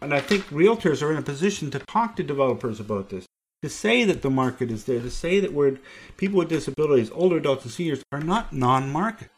And 0.02 0.14
I 0.14 0.20
think 0.20 0.44
realtors 0.48 1.02
are 1.02 1.10
in 1.10 1.18
a 1.18 1.22
position 1.22 1.72
to 1.72 1.80
talk 1.80 2.18
to 2.18 2.24
developers 2.24 2.82
about 2.82 3.12
this, 3.12 3.28
to 3.64 3.70
say 3.70 4.04
that 4.04 4.22
the 4.22 4.30
market 4.30 4.72
is 4.72 4.84
there, 4.84 5.00
to 5.00 5.10
say 5.10 5.40
that 5.40 5.54
we're, 5.54 5.80
people 6.18 6.40
with 6.40 6.50
disabilities, 6.50 7.10
older 7.12 7.38
adults 7.38 7.64
and 7.64 7.72
seniors, 7.72 8.04
are 8.12 8.20
not 8.20 8.52
non 8.52 8.92
market. 8.92 9.30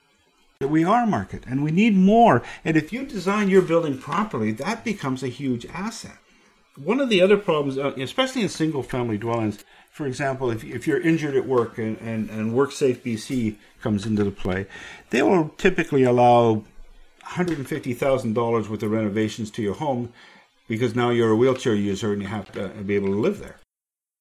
That 0.60 0.70
we 0.70 0.84
are 0.84 1.06
market 1.06 1.44
and 1.46 1.64
we 1.64 1.70
need 1.70 1.96
more. 1.96 2.42
And 2.66 2.76
if 2.76 2.92
you 2.92 3.06
design 3.06 3.50
your 3.50 3.62
building 3.62 4.00
properly, 4.00 4.52
that 4.54 4.84
becomes 4.84 5.22
a 5.22 5.28
huge 5.28 5.68
asset. 5.68 6.18
One 6.78 7.00
of 7.00 7.10
the 7.10 7.22
other 7.22 7.38
problems, 7.38 7.78
uh, 7.78 7.94
especially 7.98 8.44
in 8.44 8.50
single 8.50 8.84
family 8.84 9.18
dwellings, 9.18 9.64
for 9.92 10.06
example, 10.06 10.52
if, 10.52 10.64
if 10.64 10.86
you're 10.86 11.02
injured 11.02 11.36
at 11.36 11.48
work 11.48 11.80
and, 11.80 11.98
and, 11.98 12.30
and 12.30 12.54
WorkSafe 12.54 12.98
BC 12.98 13.56
comes 13.82 14.06
into 14.06 14.24
the 14.24 14.32
play, 14.32 14.68
they 15.10 15.24
will 15.24 15.50
typically 15.58 16.04
allow 16.04 16.64
$150,000 17.24 18.70
worth 18.70 18.84
of 18.84 18.92
renovations 18.92 19.50
to 19.52 19.62
your 19.64 19.74
home 19.74 20.14
because 20.68 20.96
now 20.96 21.10
you're 21.10 21.32
a 21.32 21.36
wheelchair 21.36 21.74
user 21.74 22.14
and 22.14 22.22
you 22.22 22.28
have 22.28 22.52
to 22.52 22.70
be 22.70 22.96
able 22.96 23.08
to 23.08 23.20
live 23.20 23.40
there. 23.40 23.58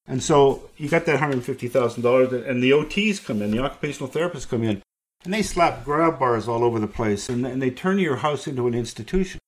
And 0.07 0.23
so 0.23 0.69
you 0.77 0.89
got 0.89 1.05
that 1.05 1.19
$150,000 1.19 2.49
and 2.49 2.63
the 2.63 2.71
OTs 2.71 3.23
come 3.23 3.41
in, 3.41 3.51
the 3.51 3.59
occupational 3.59 4.09
therapists 4.09 4.49
come 4.49 4.63
in, 4.63 4.81
and 5.23 5.33
they 5.33 5.43
slap 5.43 5.83
grab 5.83 6.17
bars 6.17 6.47
all 6.47 6.63
over 6.63 6.79
the 6.79 6.87
place 6.87 7.29
and, 7.29 7.45
and 7.45 7.61
they 7.61 7.69
turn 7.69 7.99
your 7.99 8.17
house 8.17 8.47
into 8.47 8.67
an 8.67 8.73
institution. 8.73 9.39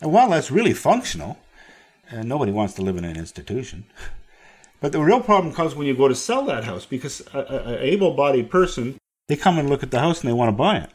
And 0.00 0.12
while 0.12 0.30
that's 0.30 0.50
really 0.50 0.74
functional, 0.74 1.38
and 2.10 2.28
nobody 2.28 2.52
wants 2.52 2.74
to 2.74 2.82
live 2.82 2.96
in 2.96 3.04
an 3.04 3.16
institution, 3.16 3.84
but 4.80 4.92
the 4.92 5.00
real 5.00 5.20
problem 5.20 5.54
comes 5.54 5.74
when 5.74 5.86
you 5.86 5.94
go 5.94 6.08
to 6.08 6.14
sell 6.14 6.44
that 6.46 6.64
house 6.64 6.86
because 6.86 7.20
an 7.34 7.78
able 7.80 8.14
bodied 8.14 8.50
person, 8.50 8.98
they 9.28 9.36
come 9.36 9.58
and 9.58 9.68
look 9.68 9.82
at 9.82 9.90
the 9.90 10.00
house 10.00 10.20
and 10.20 10.28
they 10.28 10.34
want 10.34 10.48
to 10.48 10.56
buy 10.56 10.76
it. 10.78 10.90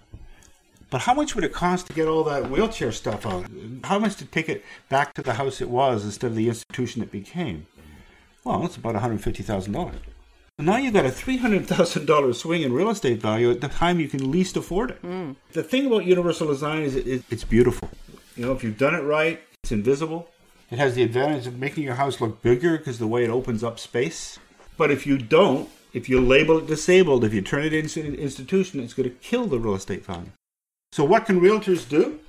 But 0.89 1.01
how 1.01 1.15
much 1.15 1.33
would 1.33 1.43
it 1.43 1.53
cost 1.53 1.87
to 1.87 1.93
get 1.93 2.07
all 2.07 2.23
that 2.25 2.51
wheelchair 2.51 2.91
stuff 2.91 3.25
out? 3.25 3.47
How 3.83 3.97
much 3.97 4.15
to 4.17 4.25
take 4.25 4.47
it 4.47 4.63
back 4.89 5.13
to 5.15 5.23
the 5.23 5.33
house 5.33 5.59
it 5.59 5.69
was 5.69 6.05
instead 6.05 6.27
of 6.27 6.35
the 6.35 6.47
institution 6.47 7.01
it 7.01 7.11
became? 7.11 7.65
Well, 8.43 8.63
it's 8.65 8.77
about 8.77 8.95
$150,000. 8.95 9.93
Now 10.59 10.77
you've 10.77 10.93
got 10.93 11.05
a 11.05 11.09
$300,000 11.09 12.35
swing 12.35 12.61
in 12.61 12.73
real 12.73 12.91
estate 12.91 13.19
value 13.19 13.49
at 13.49 13.61
the 13.61 13.69
time 13.69 13.99
you 13.99 14.07
can 14.07 14.29
least 14.29 14.55
afford 14.55 14.91
it. 14.91 15.01
Mm. 15.01 15.35
The 15.53 15.63
thing 15.63 15.87
about 15.87 16.05
universal 16.05 16.47
design 16.47 16.83
is 16.83 16.95
it, 16.95 17.23
it's 17.31 17.43
beautiful. 17.43 17.89
You 18.35 18.45
know, 18.45 18.51
if 18.51 18.63
you've 18.63 18.77
done 18.77 18.93
it 18.93 19.01
right, 19.01 19.41
it's 19.63 19.71
invisible. 19.71 20.29
It 20.73 20.79
has 20.79 20.95
the 20.95 21.03
advantage 21.03 21.45
of 21.45 21.59
making 21.59 21.83
your 21.83 21.93
house 21.93 22.19
look 22.19 22.41
bigger 22.41 22.79
because 22.79 22.97
the 22.97 23.05
way 23.05 23.23
it 23.23 23.29
opens 23.29 23.63
up 23.63 23.77
space. 23.77 24.39
But 24.75 24.89
if 24.89 25.05
you 25.05 25.19
don't, 25.19 25.69
if 25.93 26.09
you 26.09 26.19
label 26.19 26.57
it 26.57 26.65
disabled, 26.65 27.23
if 27.23 27.31
you 27.31 27.43
turn 27.43 27.63
it 27.63 27.73
into 27.73 28.03
an 28.03 28.15
institution, 28.15 28.79
it's 28.79 28.95
going 28.95 29.07
to 29.07 29.15
kill 29.17 29.45
the 29.45 29.59
real 29.59 29.75
estate 29.75 30.03
value. 30.03 30.31
So, 30.91 31.03
what 31.03 31.27
can 31.27 31.39
realtors 31.39 31.87
do? 31.87 32.21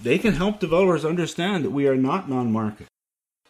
They 0.00 0.16
can 0.16 0.32
help 0.32 0.58
developers 0.58 1.04
understand 1.04 1.66
that 1.66 1.70
we 1.70 1.86
are 1.86 1.94
not 1.94 2.30
non 2.30 2.50
market. 2.50 2.86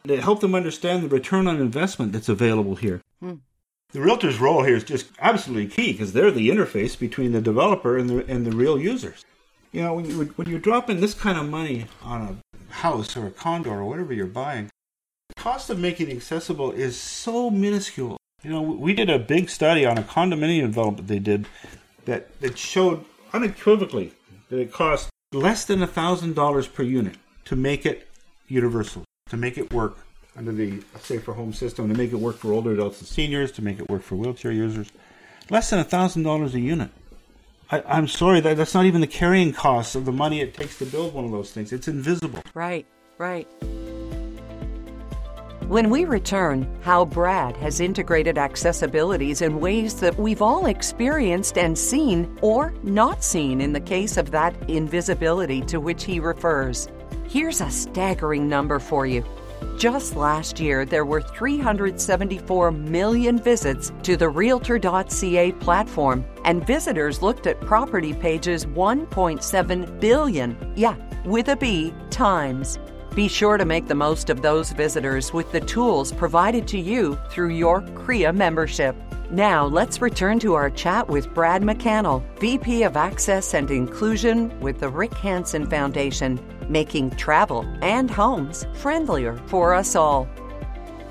They 0.05 0.17
help 0.17 0.41
them 0.41 0.57
understand 0.57 1.05
the 1.05 1.09
return 1.09 1.47
on 1.47 1.61
investment 1.61 2.11
that's 2.11 2.29
available 2.29 2.75
here. 2.75 3.01
Hmm. 3.21 3.35
The 3.93 4.01
realtor's 4.01 4.41
role 4.41 4.65
here 4.65 4.75
is 4.75 4.83
just 4.83 5.07
absolutely 5.21 5.69
key 5.69 5.93
because 5.93 6.15
they're 6.15 6.33
the 6.33 6.51
interface 6.51 6.99
between 6.99 7.31
the 7.31 7.41
developer 7.41 7.97
and 7.97 8.11
the 8.11 8.27
and 8.27 8.45
the 8.45 8.57
real 8.57 8.77
users. 8.77 9.25
You 9.73 9.81
know, 9.81 9.95
when 9.95 10.05
you 10.05 10.25
when 10.37 10.49
you're 10.49 10.61
dropping 10.61 11.01
this 11.01 11.15
kind 11.15 11.39
of 11.39 11.49
money 11.49 11.87
on 12.03 12.21
a 12.21 12.73
house 12.73 13.17
or 13.17 13.27
a 13.27 13.31
condo 13.31 13.71
or 13.71 13.85
whatever 13.85 14.13
you're 14.13 14.27
buying, 14.27 14.69
the 15.31 15.43
cost 15.43 15.71
of 15.71 15.79
making 15.79 16.11
it 16.11 16.17
accessible 16.17 16.73
is 16.73 17.01
so 17.01 17.51
minuscule. 17.51 18.19
You 18.43 18.51
know, 18.51 18.61
we 18.61 18.93
did 18.93 19.09
a 19.09 19.19
big 19.19 19.49
study 19.49 19.87
on 19.87 19.97
a 19.97 20.03
condominium 20.03 20.67
development 20.67 21.09
they 21.09 21.19
did 21.19 21.47
that 22.05 22.39
that 22.41 22.59
showed 22.59 23.05
unequivocally 23.33 24.13
that 24.51 24.59
it 24.59 24.73
cost 24.73 25.09
less 25.33 25.65
than 25.65 25.87
thousand 25.87 26.35
dollars 26.35 26.69
per 26.69 26.83
unit 26.83 27.17
to 27.47 27.57
make 27.57 27.87
it 27.87 28.09
universal, 28.49 29.05
to 29.31 29.39
make 29.39 29.57
it 29.57 29.73
work 29.73 29.97
under 30.37 30.53
the 30.53 30.83
safer 31.01 31.33
home 31.33 31.55
system, 31.55 31.89
to 31.89 31.97
make 31.97 32.13
it 32.13 32.17
work 32.17 32.37
for 32.37 32.53
older 32.53 32.73
adults 32.73 32.99
and 32.99 33.09
seniors, 33.09 33.51
to 33.53 33.63
make 33.63 33.79
it 33.79 33.89
work 33.89 34.03
for 34.03 34.17
wheelchair 34.17 34.53
users. 34.53 34.91
Less 35.49 35.71
than 35.71 35.83
thousand 35.85 36.25
dollars 36.25 36.55
a 36.55 36.61
unit. 36.61 36.91
I, 37.73 37.99
am 37.99 38.07
sorry 38.07 38.41
that 38.41 38.59
that's 38.59 38.75
not 38.75 38.85
even 38.85 39.01
the 39.01 39.07
carrying 39.07 39.51
costs 39.55 39.95
of 39.95 40.05
the 40.05 40.13
money 40.13 40.43
it 40.43 40.53
takes 40.53 40.77
to 40.79 40.85
build 40.85 41.15
one 41.15 41.25
of 41.25 41.31
those 41.31 41.53
things. 41.53 41.73
It's 41.73 41.89
invisible. 41.89 42.43
Right, 42.53 42.87
right. 43.17 43.49
When 45.69 45.89
we 45.89 46.05
return, 46.05 46.69
how 46.83 47.07
Brad 47.07 47.57
has 47.57 47.81
integrated 47.81 48.37
accessibilities 48.37 49.41
in 49.41 49.59
ways 49.59 49.95
that 50.01 50.19
we've 50.19 50.43
all 50.43 50.67
experienced 50.67 51.57
and 51.57 51.79
seen 51.79 52.39
or 52.43 52.75
not 52.83 53.25
seen 53.25 53.63
in 53.63 53.73
the 53.73 53.81
case 53.81 54.19
of 54.19 54.31
that 54.33 54.55
invisibility 54.69 55.63
to 55.63 55.81
which 55.81 56.05
he 56.05 56.21
refers. 56.21 56.89
Here's 57.27 57.63
a 57.63 57.71
staggering 57.71 58.51
number 58.51 58.81
for 58.81 59.07
you. 59.07 59.25
Just 59.83 60.15
last 60.15 60.61
year, 60.61 60.85
there 60.85 61.05
were 61.05 61.21
374 61.21 62.71
million 62.71 63.37
visits 63.37 63.91
to 64.05 64.17
the 64.17 64.29
Realtor.ca 64.29 65.51
platform, 65.55 66.25
and 66.45 66.65
visitors 66.65 67.21
looked 67.21 67.49
at 67.49 67.61
property 67.61 68.15
pages 68.15 68.65
1.7 68.65 69.99
billion, 69.99 70.73
yeah, 70.77 70.95
with 71.25 71.49
a 71.49 71.57
B, 71.57 71.93
times. 72.11 72.79
Be 73.17 73.27
sure 73.27 73.59
to 73.59 73.65
make 73.65 73.89
the 73.89 73.95
most 73.97 74.31
of 74.31 74.41
those 74.41 74.71
visitors 74.71 75.33
with 75.33 75.51
the 75.51 75.61
tools 75.61 76.13
provided 76.13 76.69
to 76.69 76.79
you 76.79 77.19
through 77.29 77.51
your 77.51 77.81
CREA 77.81 78.33
membership. 78.33 78.95
Now, 79.33 79.67
let's 79.67 80.01
return 80.01 80.39
to 80.41 80.55
our 80.55 80.71
chat 80.71 81.09
with 81.09 81.35
Brad 81.35 81.63
McCannell, 81.63 82.23
VP 82.39 82.85
of 82.85 82.97
Access 82.97 83.53
and 83.53 83.69
Inclusion 83.69 84.57
with 84.61 84.79
the 84.79 84.89
Rick 84.89 85.15
Hansen 85.15 85.67
Foundation, 85.67 86.39
making 86.69 87.11
travel 87.13 87.67
and 87.83 88.11
homes 88.11 88.67
friendlier 88.75 89.37
for 89.47 89.75
us 89.75 89.97
all. 89.97 90.29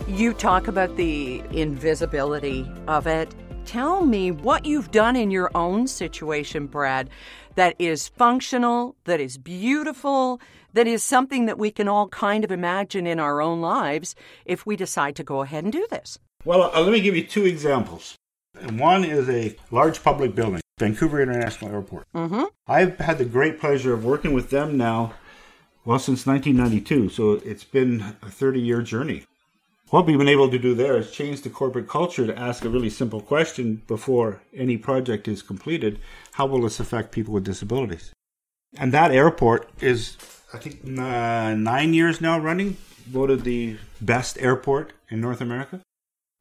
You 0.08 0.34
talk 0.34 0.68
about 0.68 0.96
the 0.98 1.44
invisibility 1.52 2.70
of 2.88 3.08
it. 3.08 3.34
Tell 3.66 4.06
me 4.06 4.32
what 4.32 4.66
you've 4.66 4.92
done 4.92 5.16
in 5.16 5.32
your 5.32 5.52
own 5.56 5.88
situation, 5.88 6.66
Brad, 6.66 7.10
that 7.56 7.76
is 7.80 8.08
functional, 8.08 8.96
that 9.06 9.20
is 9.20 9.38
beautiful, 9.38 10.42
that 10.74 10.88
is 10.88 11.04
something 11.04 11.46
that 11.46 11.58
we 11.58 11.72
can 11.72 11.88
all 11.88 12.08
kind 12.08 12.44
of 12.44 12.52
imagine 12.52 13.06
in 13.06 13.20
our 13.20 13.42
own 13.42 13.62
lives 13.62 14.16
if 14.46 14.66
we 14.66 14.76
decide 14.76 15.16
to 15.18 15.24
go 15.24 15.42
ahead 15.42 15.64
and 15.64 15.74
do 15.74 15.86
this. 15.90 16.18
Well, 16.44 16.72
uh, 16.74 16.82
let 16.82 16.92
me 16.92 17.02
give 17.02 17.16
you 17.16 17.24
two 17.24 17.46
examples. 17.46 18.16
One 18.72 19.04
is 19.04 19.30
a 19.30 19.56
large 19.70 20.04
public 20.04 20.36
building, 20.36 20.62
Vancouver 20.80 21.22
International 21.22 21.72
Airport. 21.72 22.06
Mm-hmm. 22.16 22.44
I've 22.68 22.98
had 23.00 23.18
the 23.18 23.26
great 23.26 23.60
pleasure 23.60 23.94
of 23.94 24.04
working 24.04 24.34
with 24.34 24.50
them 24.50 24.78
now, 24.78 25.14
well, 25.86 26.00
since 26.00 26.26
1992, 26.26 27.10
so 27.10 27.34
it's 27.46 27.64
been 27.64 28.16
a 28.22 28.30
30 28.30 28.60
year 28.60 28.82
journey. 28.82 29.26
What 29.90 30.06
we've 30.06 30.18
been 30.18 30.30
able 30.30 30.50
to 30.50 30.58
do 30.58 30.74
there 30.74 30.96
is 30.96 31.12
change 31.12 31.42
the 31.42 31.50
corporate 31.50 31.90
culture 31.90 32.26
to 32.26 32.38
ask 32.40 32.64
a 32.64 32.70
really 32.70 32.90
simple 32.90 33.20
question 33.20 33.82
before 33.88 34.42
any 34.54 34.78
project 34.78 35.28
is 35.28 35.42
completed 35.42 36.00
how 36.34 36.46
will 36.46 36.62
this 36.62 36.80
affect 36.80 37.12
people 37.12 37.34
with 37.34 37.44
disabilities? 37.44 38.14
And 38.78 38.94
that 38.94 39.12
airport 39.12 39.70
is 39.82 40.16
I 40.54 40.58
think 40.58 40.98
uh, 40.98 41.54
nine 41.56 41.94
years 41.94 42.22
now 42.22 42.38
running, 42.40 42.78
voted 43.08 43.44
the 43.44 43.78
best 44.00 44.38
airport 44.40 44.94
in 45.10 45.22
North 45.22 45.42
America. 45.42 45.82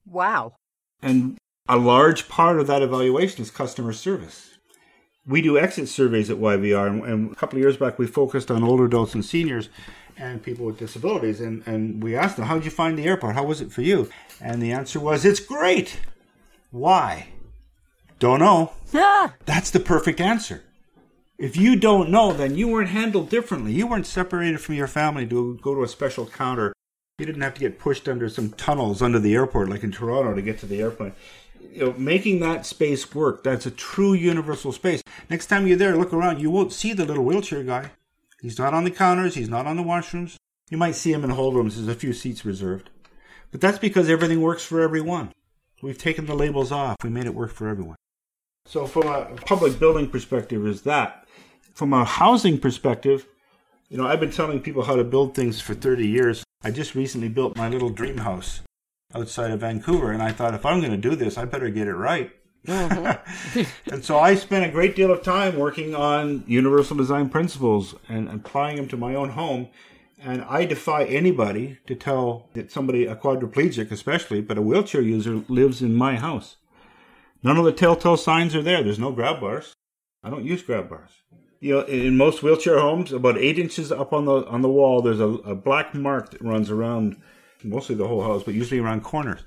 Wow. 0.05 0.55
And 1.03 1.38
a 1.68 1.76
large 1.76 2.29
part 2.29 2.59
of 2.59 2.66
that 2.66 2.83
evaluation 2.83 3.42
is 3.42 3.50
customer 3.50 3.92
service. 3.92 4.59
We 5.26 5.42
do 5.42 5.59
exit 5.59 5.88
surveys 5.88 6.30
at 6.30 6.38
YVR, 6.38 6.87
and, 6.87 7.04
and 7.04 7.33
a 7.33 7.35
couple 7.35 7.59
of 7.59 7.62
years 7.62 7.76
back, 7.76 7.98
we 7.98 8.06
focused 8.06 8.50
on 8.50 8.62
older 8.62 8.87
adults 8.87 9.14
and 9.14 9.24
seniors 9.24 9.68
and 10.16 10.42
people 10.42 10.66
with 10.66 10.78
disabilities. 10.78 11.40
And, 11.40 11.62
and 11.66 12.02
we 12.02 12.16
asked 12.16 12.37
them, 12.37 12.46
How 12.46 12.54
did 12.54 12.64
you 12.64 12.70
find 12.70 12.98
the 12.98 13.04
airport? 13.04 13.35
How 13.35 13.44
was 13.44 13.61
it 13.61 13.72
for 13.72 13.83
you? 13.83 14.11
And 14.40 14.62
the 14.62 14.72
answer 14.72 15.00
was, 15.00 15.24
It's 15.24 15.40
great. 15.40 16.00
Why? 16.70 17.28
Don't 18.18 18.40
know. 18.40 18.72
Ah. 18.94 19.35
That's 19.46 19.70
the 19.70 19.80
perfect 19.80 20.20
answer. 20.20 20.62
If 21.38 21.56
you 21.56 21.74
don't 21.74 22.11
know, 22.11 22.35
then 22.35 22.54
you 22.54 22.68
weren't 22.68 22.90
handled 22.90 23.30
differently. 23.30 23.72
You 23.72 23.87
weren't 23.87 24.06
separated 24.06 24.61
from 24.61 24.74
your 24.74 24.87
family 24.87 25.26
to 25.26 25.59
go 25.62 25.74
to 25.74 25.83
a 25.83 25.88
special 25.88 26.26
counter. 26.26 26.74
You 27.18 27.24
didn't 27.24 27.40
have 27.40 27.54
to 27.54 27.61
get 27.61 27.78
pushed 27.78 28.09
under 28.09 28.28
some 28.28 28.50
tunnels 28.50 29.00
under 29.00 29.18
the 29.18 29.35
airport, 29.35 29.70
like 29.70 29.83
in 29.83 29.90
Toronto, 29.90 30.35
to 30.35 30.42
get 30.42 30.59
to 30.61 30.66
the 30.66 30.83
airplane. 30.83 31.12
You 31.72 31.87
know, 31.87 31.92
making 31.96 32.40
that 32.40 32.66
space 32.66 33.14
work, 33.14 33.44
that's 33.44 33.66
a 33.66 33.70
true 33.70 34.12
universal 34.12 34.72
space. 34.72 35.02
Next 35.28 35.46
time 35.46 35.66
you're 35.66 35.76
there, 35.76 35.96
look 35.96 36.12
around, 36.12 36.40
you 36.40 36.50
won't 36.50 36.72
see 36.72 36.92
the 36.92 37.04
little 37.04 37.24
wheelchair 37.24 37.62
guy. 37.62 37.92
He's 38.40 38.59
not 38.59 38.74
on 38.74 38.85
the 38.85 38.90
counters, 38.90 39.35
he's 39.35 39.48
not 39.48 39.66
on 39.66 39.76
the 39.76 39.83
washrooms. 39.83 40.37
You 40.70 40.78
might 40.78 40.94
see 40.94 41.12
him 41.12 41.24
in 41.24 41.30
hold 41.30 41.54
rooms, 41.54 41.76
there's 41.76 41.88
a 41.88 41.98
few 41.98 42.12
seats 42.12 42.44
reserved. 42.44 42.90
But 43.52 43.61
that's 43.61 43.78
because 43.78 44.09
everything 44.09 44.40
works 44.40 44.64
for 44.64 44.80
everyone. 44.80 45.33
We've 45.83 45.98
taken 45.98 46.26
the 46.26 46.35
labels 46.35 46.72
off, 46.72 46.96
we 47.02 47.11
made 47.11 47.26
it 47.26 47.35
work 47.35 47.52
for 47.52 47.68
everyone. 47.68 47.96
So, 48.66 48.87
from 48.87 49.06
a 49.06 49.24
public 49.46 49.78
building 49.78 50.09
perspective, 50.09 50.66
is 50.66 50.83
that 50.83 51.26
from 51.74 51.92
a 51.92 52.04
housing 52.04 52.59
perspective, 52.59 53.26
you 53.88 53.96
know, 53.96 54.06
I've 54.06 54.20
been 54.20 54.30
telling 54.30 54.61
people 54.61 54.85
how 54.85 54.96
to 54.96 55.04
build 55.04 55.35
things 55.35 55.61
for 55.61 55.74
30 55.74 56.06
years. 56.06 56.44
I 56.62 56.70
just 56.70 56.94
recently 56.94 57.28
built 57.28 57.56
my 57.56 57.68
little 57.68 57.88
dream 57.88 58.18
house 58.18 58.61
outside 59.14 59.51
of 59.51 59.61
Vancouver, 59.61 60.12
and 60.12 60.23
I 60.23 60.33
thought 60.33 60.55
if 60.55 60.64
I'm 60.64 60.81
going 60.81 60.92
to 60.92 60.96
do 60.96 61.16
this, 61.16 61.37
I 61.37 61.44
better 61.44 61.70
get 61.70 61.88
it 61.88 61.94
right. 61.94 62.33
Mm-hmm. 62.66 63.62
and 63.92 64.05
so 64.05 64.18
I 64.18 64.35
spent 64.35 64.66
a 64.66 64.70
great 64.70 64.94
deal 64.94 65.11
of 65.11 65.23
time 65.23 65.59
working 65.59 65.94
on 65.94 66.44
universal 66.46 66.96
design 66.96 67.29
principles 67.29 67.94
and 68.09 68.29
applying 68.29 68.77
them 68.77 68.88
to 68.88 68.96
my 68.96 69.14
own 69.14 69.31
home. 69.31 69.68
And 70.23 70.42
I 70.42 70.66
defy 70.66 71.05
anybody 71.05 71.79
to 71.87 71.94
tell 71.94 72.49
that 72.53 72.70
somebody, 72.70 73.07
a 73.07 73.16
quadriplegic 73.16 73.90
especially, 73.90 74.42
but 74.42 74.59
a 74.59 74.62
wheelchair 74.62 75.01
user, 75.01 75.42
lives 75.49 75.81
in 75.81 75.94
my 75.94 76.16
house. 76.16 76.57
None 77.42 77.57
of 77.57 77.64
the 77.64 77.73
telltale 77.73 78.18
signs 78.18 78.55
are 78.55 78.62
there. 78.62 78.83
There's 78.83 78.99
no 78.99 79.12
grab 79.12 79.40
bars. 79.40 79.73
I 80.23 80.29
don't 80.29 80.44
use 80.44 80.62
grab 80.62 80.90
bars 80.90 81.23
you 81.61 81.75
know, 81.75 81.81
in 81.83 82.16
most 82.16 82.42
wheelchair 82.42 82.79
homes, 82.79 83.12
about 83.12 83.37
eight 83.37 83.59
inches 83.59 83.92
up 83.92 84.12
on 84.12 84.25
the 84.25 84.46
on 84.46 84.62
the 84.62 84.68
wall, 84.68 85.03
there's 85.03 85.20
a, 85.20 85.29
a 85.29 85.55
black 85.55 85.94
mark 85.94 86.31
that 86.31 86.40
runs 86.40 86.70
around 86.70 87.20
mostly 87.62 87.94
the 87.94 88.07
whole 88.07 88.23
house, 88.23 88.42
but 88.42 88.55
usually 88.55 88.81
around 88.81 89.03
corners. 89.03 89.40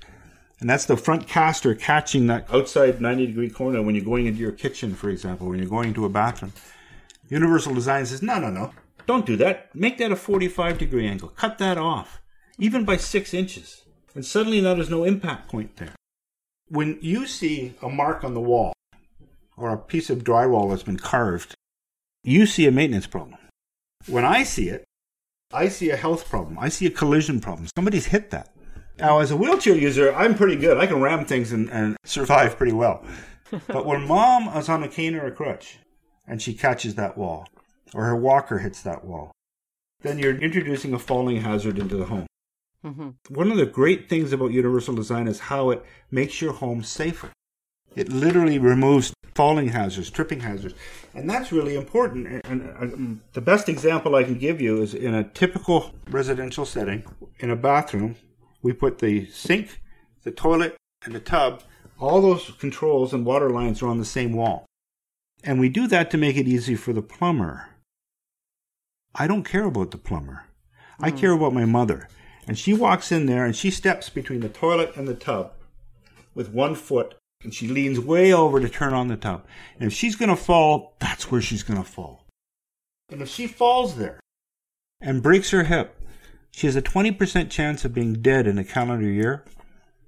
And 0.60 0.70
that's 0.70 0.86
the 0.86 0.96
front 0.96 1.26
caster 1.26 1.74
catching 1.74 2.26
that 2.28 2.52
outside 2.52 3.00
90 3.00 3.26
degree 3.26 3.50
corner 3.50 3.82
when 3.82 3.94
you're 3.94 4.04
going 4.04 4.26
into 4.26 4.40
your 4.40 4.52
kitchen, 4.52 4.94
for 4.94 5.10
example, 5.10 5.48
when 5.48 5.58
you're 5.58 5.68
going 5.68 5.94
to 5.94 6.04
a 6.04 6.08
bathroom. 6.08 6.52
Universal 7.28 7.74
Design 7.74 8.06
says, 8.06 8.22
no, 8.22 8.38
no, 8.38 8.50
no, 8.50 8.72
don't 9.06 9.26
do 9.26 9.36
that. 9.36 9.74
Make 9.74 9.98
that 9.98 10.12
a 10.12 10.16
45 10.16 10.78
degree 10.78 11.06
angle. 11.06 11.28
Cut 11.30 11.58
that 11.58 11.78
off, 11.78 12.20
even 12.58 12.84
by 12.84 12.96
six 12.96 13.34
inches. 13.34 13.82
And 14.14 14.24
suddenly 14.24 14.60
now 14.60 14.74
there's 14.74 14.90
no 14.90 15.04
impact 15.04 15.48
point 15.48 15.76
there. 15.76 15.94
When 16.68 16.98
you 17.02 17.26
see 17.26 17.74
a 17.82 17.88
mark 17.88 18.24
on 18.24 18.34
the 18.34 18.40
wall 18.40 18.72
or 19.56 19.70
a 19.70 19.78
piece 19.78 20.08
of 20.08 20.24
drywall 20.24 20.70
that's 20.70 20.82
been 20.82 20.98
carved 20.98 21.54
you 22.24 22.46
see 22.46 22.66
a 22.66 22.72
maintenance 22.72 23.06
problem. 23.06 23.38
When 24.06 24.24
I 24.24 24.44
see 24.44 24.70
it, 24.70 24.84
I 25.54 25.68
see 25.68 25.90
a 25.90 25.96
health 25.96 26.28
problem. 26.28 26.58
I 26.58 26.68
see 26.68 26.86
a 26.86 26.90
collision 26.90 27.40
problem. 27.40 27.68
Somebody's 27.76 28.06
hit 28.06 28.30
that. 28.30 28.50
Now, 28.98 29.20
as 29.20 29.30
a 29.30 29.36
wheelchair 29.36 29.76
user, 29.76 30.12
I'm 30.14 30.34
pretty 30.34 30.56
good. 30.56 30.78
I 30.78 30.86
can 30.86 31.00
ram 31.00 31.24
things 31.24 31.52
and, 31.52 31.70
and 31.70 31.96
survive 32.04 32.56
pretty 32.56 32.72
well. 32.72 33.04
but 33.68 33.86
when 33.86 34.06
mom 34.06 34.48
is 34.56 34.68
on 34.68 34.82
a 34.82 34.88
cane 34.88 35.14
or 35.14 35.26
a 35.26 35.32
crutch 35.32 35.78
and 36.26 36.42
she 36.42 36.54
catches 36.54 36.94
that 36.96 37.16
wall, 37.16 37.46
or 37.92 38.04
her 38.04 38.16
walker 38.16 38.58
hits 38.58 38.82
that 38.82 39.04
wall, 39.04 39.32
then 40.02 40.18
you're 40.18 40.36
introducing 40.36 40.92
a 40.92 40.98
falling 40.98 41.40
hazard 41.40 41.78
into 41.78 41.96
the 41.96 42.06
home. 42.06 42.26
Mm-hmm. 42.84 43.10
One 43.34 43.50
of 43.50 43.56
the 43.56 43.66
great 43.66 44.08
things 44.08 44.32
about 44.32 44.52
universal 44.52 44.94
design 44.94 45.28
is 45.28 45.40
how 45.40 45.70
it 45.70 45.84
makes 46.10 46.42
your 46.42 46.52
home 46.52 46.82
safer. 46.82 47.30
It 47.96 48.08
literally 48.08 48.58
removes 48.58 49.12
falling 49.34 49.68
hazards, 49.68 50.10
tripping 50.10 50.40
hazards. 50.40 50.74
And 51.14 51.28
that's 51.28 51.52
really 51.52 51.76
important. 51.76 52.26
And, 52.26 52.40
and, 52.44 52.62
and, 52.92 53.20
the 53.32 53.40
best 53.40 53.68
example 53.68 54.14
I 54.14 54.24
can 54.24 54.38
give 54.38 54.60
you 54.60 54.80
is 54.82 54.94
in 54.94 55.14
a 55.14 55.24
typical 55.24 55.92
residential 56.08 56.64
setting, 56.64 57.04
in 57.38 57.50
a 57.50 57.56
bathroom, 57.56 58.16
we 58.62 58.72
put 58.72 58.98
the 58.98 59.26
sink, 59.26 59.80
the 60.22 60.30
toilet, 60.30 60.76
and 61.04 61.14
the 61.14 61.20
tub. 61.20 61.62
All 61.98 62.20
those 62.20 62.52
controls 62.58 63.12
and 63.12 63.24
water 63.24 63.50
lines 63.50 63.82
are 63.82 63.88
on 63.88 63.98
the 63.98 64.04
same 64.04 64.32
wall. 64.32 64.66
And 65.42 65.60
we 65.60 65.68
do 65.68 65.86
that 65.88 66.10
to 66.10 66.16
make 66.16 66.36
it 66.36 66.48
easy 66.48 66.74
for 66.74 66.92
the 66.92 67.02
plumber. 67.02 67.68
I 69.14 69.26
don't 69.26 69.44
care 69.44 69.64
about 69.64 69.90
the 69.90 69.98
plumber. 69.98 70.44
Mm. 71.00 71.06
I 71.06 71.10
care 71.10 71.32
about 71.32 71.54
my 71.54 71.64
mother. 71.64 72.08
And 72.46 72.58
she 72.58 72.74
walks 72.74 73.12
in 73.12 73.26
there 73.26 73.44
and 73.44 73.54
she 73.54 73.70
steps 73.70 74.08
between 74.08 74.40
the 74.40 74.48
toilet 74.48 74.96
and 74.96 75.06
the 75.06 75.14
tub 75.14 75.52
with 76.34 76.50
one 76.50 76.74
foot 76.74 77.14
and 77.44 77.54
she 77.54 77.68
leans 77.68 78.00
way 78.00 78.32
over 78.32 78.58
to 78.58 78.68
turn 78.68 78.94
on 78.94 79.08
the 79.08 79.16
tub. 79.16 79.44
And 79.78 79.86
if 79.86 79.92
she's 79.92 80.16
going 80.16 80.30
to 80.30 80.36
fall, 80.36 80.96
that's 80.98 81.30
where 81.30 81.40
she's 81.40 81.62
going 81.62 81.82
to 81.82 81.88
fall. 81.88 82.26
And 83.10 83.22
if 83.22 83.28
she 83.28 83.46
falls 83.46 83.96
there 83.96 84.18
and 85.00 85.22
breaks 85.22 85.50
her 85.50 85.64
hip, 85.64 86.00
she 86.50 86.66
has 86.66 86.74
a 86.74 86.82
20% 86.82 87.50
chance 87.50 87.84
of 87.84 87.92
being 87.92 88.14
dead 88.14 88.46
in 88.46 88.58
a 88.58 88.64
calendar 88.64 89.06
year. 89.06 89.44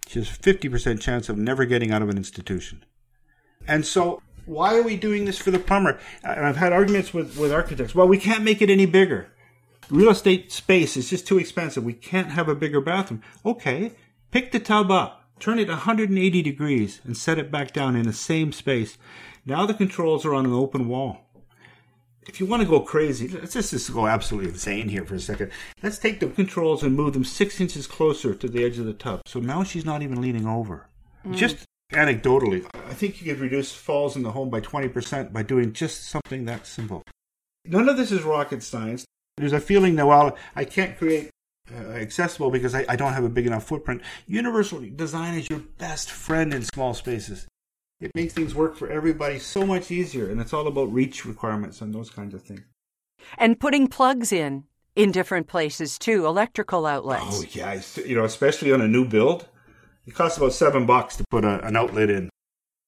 She 0.06 0.18
has 0.18 0.30
a 0.30 0.32
50% 0.32 1.00
chance 1.00 1.28
of 1.28 1.36
never 1.36 1.64
getting 1.66 1.92
out 1.92 2.02
of 2.02 2.08
an 2.08 2.16
institution. 2.16 2.84
And 3.68 3.84
so, 3.84 4.22
why 4.46 4.76
are 4.76 4.82
we 4.82 4.96
doing 4.96 5.24
this 5.24 5.38
for 5.38 5.50
the 5.50 5.58
plumber? 5.58 5.98
And 6.22 6.46
I've 6.46 6.56
had 6.56 6.72
arguments 6.72 7.12
with, 7.12 7.36
with 7.36 7.52
architects. 7.52 7.94
Well, 7.94 8.06
we 8.06 8.18
can't 8.18 8.44
make 8.44 8.62
it 8.62 8.70
any 8.70 8.86
bigger. 8.86 9.28
Real 9.90 10.10
estate 10.10 10.52
space 10.52 10.96
is 10.96 11.10
just 11.10 11.26
too 11.26 11.38
expensive. 11.38 11.84
We 11.84 11.92
can't 11.92 12.30
have 12.30 12.48
a 12.48 12.54
bigger 12.54 12.80
bathroom. 12.80 13.22
Okay, 13.44 13.92
pick 14.30 14.52
the 14.52 14.60
tub 14.60 14.90
up 14.90 15.25
Turn 15.38 15.58
it 15.58 15.68
180 15.68 16.42
degrees 16.42 17.00
and 17.04 17.16
set 17.16 17.38
it 17.38 17.50
back 17.50 17.72
down 17.72 17.94
in 17.94 18.06
the 18.06 18.12
same 18.12 18.52
space. 18.52 18.96
Now 19.44 19.66
the 19.66 19.74
controls 19.74 20.24
are 20.24 20.34
on 20.34 20.46
an 20.46 20.52
open 20.52 20.88
wall. 20.88 21.26
If 22.28 22.40
you 22.40 22.46
want 22.46 22.62
to 22.62 22.68
go 22.68 22.80
crazy, 22.80 23.28
let's 23.28 23.52
just, 23.52 23.70
just 23.70 23.92
go 23.92 24.06
absolutely 24.06 24.50
insane 24.50 24.88
here 24.88 25.04
for 25.04 25.14
a 25.14 25.20
second. 25.20 25.52
Let's 25.82 25.98
take 25.98 26.18
the 26.18 26.26
controls 26.26 26.82
and 26.82 26.96
move 26.96 27.12
them 27.12 27.22
six 27.22 27.60
inches 27.60 27.86
closer 27.86 28.34
to 28.34 28.48
the 28.48 28.64
edge 28.64 28.78
of 28.78 28.86
the 28.86 28.94
tub. 28.94 29.20
So 29.26 29.38
now 29.38 29.62
she's 29.62 29.84
not 29.84 30.02
even 30.02 30.20
leaning 30.20 30.46
over. 30.46 30.88
Mm. 31.24 31.36
Just 31.36 31.64
anecdotally, 31.92 32.66
I 32.74 32.94
think 32.94 33.20
you 33.20 33.32
could 33.32 33.40
reduce 33.40 33.72
falls 33.72 34.16
in 34.16 34.22
the 34.22 34.32
home 34.32 34.50
by 34.50 34.60
20% 34.60 35.32
by 35.32 35.42
doing 35.42 35.72
just 35.72 36.08
something 36.08 36.46
that 36.46 36.66
simple. 36.66 37.02
None 37.64 37.88
of 37.88 37.96
this 37.96 38.10
is 38.10 38.22
rocket 38.22 38.62
science. 38.62 39.04
There's 39.36 39.52
a 39.52 39.60
feeling 39.60 39.94
that, 39.96 40.06
well, 40.06 40.36
I 40.56 40.64
can't 40.64 40.96
create 40.98 41.30
uh, 41.74 41.92
accessible 41.92 42.50
because 42.50 42.74
I, 42.74 42.84
I 42.88 42.96
don't 42.96 43.12
have 43.12 43.24
a 43.24 43.28
big 43.28 43.46
enough 43.46 43.64
footprint. 43.64 44.02
Universal 44.26 44.84
design 44.94 45.38
is 45.38 45.48
your 45.50 45.60
best 45.78 46.10
friend 46.10 46.54
in 46.54 46.62
small 46.62 46.94
spaces. 46.94 47.46
It 48.00 48.10
makes 48.14 48.34
things 48.34 48.54
work 48.54 48.76
for 48.76 48.90
everybody 48.90 49.38
so 49.38 49.64
much 49.66 49.90
easier, 49.90 50.30
and 50.30 50.40
it's 50.40 50.52
all 50.52 50.66
about 50.66 50.92
reach 50.92 51.24
requirements 51.24 51.80
and 51.80 51.94
those 51.94 52.10
kinds 52.10 52.34
of 52.34 52.42
things. 52.42 52.60
And 53.38 53.58
putting 53.58 53.88
plugs 53.88 54.32
in 54.32 54.64
in 54.94 55.12
different 55.12 55.46
places 55.46 55.98
too, 55.98 56.26
electrical 56.26 56.86
outlets. 56.86 57.24
Oh 57.28 57.44
yeah, 57.50 57.80
you 58.04 58.16
know, 58.16 58.24
especially 58.24 58.72
on 58.72 58.80
a 58.80 58.88
new 58.88 59.04
build, 59.06 59.48
it 60.06 60.14
costs 60.14 60.36
about 60.36 60.52
seven 60.52 60.86
bucks 60.86 61.16
to 61.16 61.24
put 61.30 61.44
a, 61.44 61.64
an 61.66 61.76
outlet 61.76 62.10
in. 62.10 62.30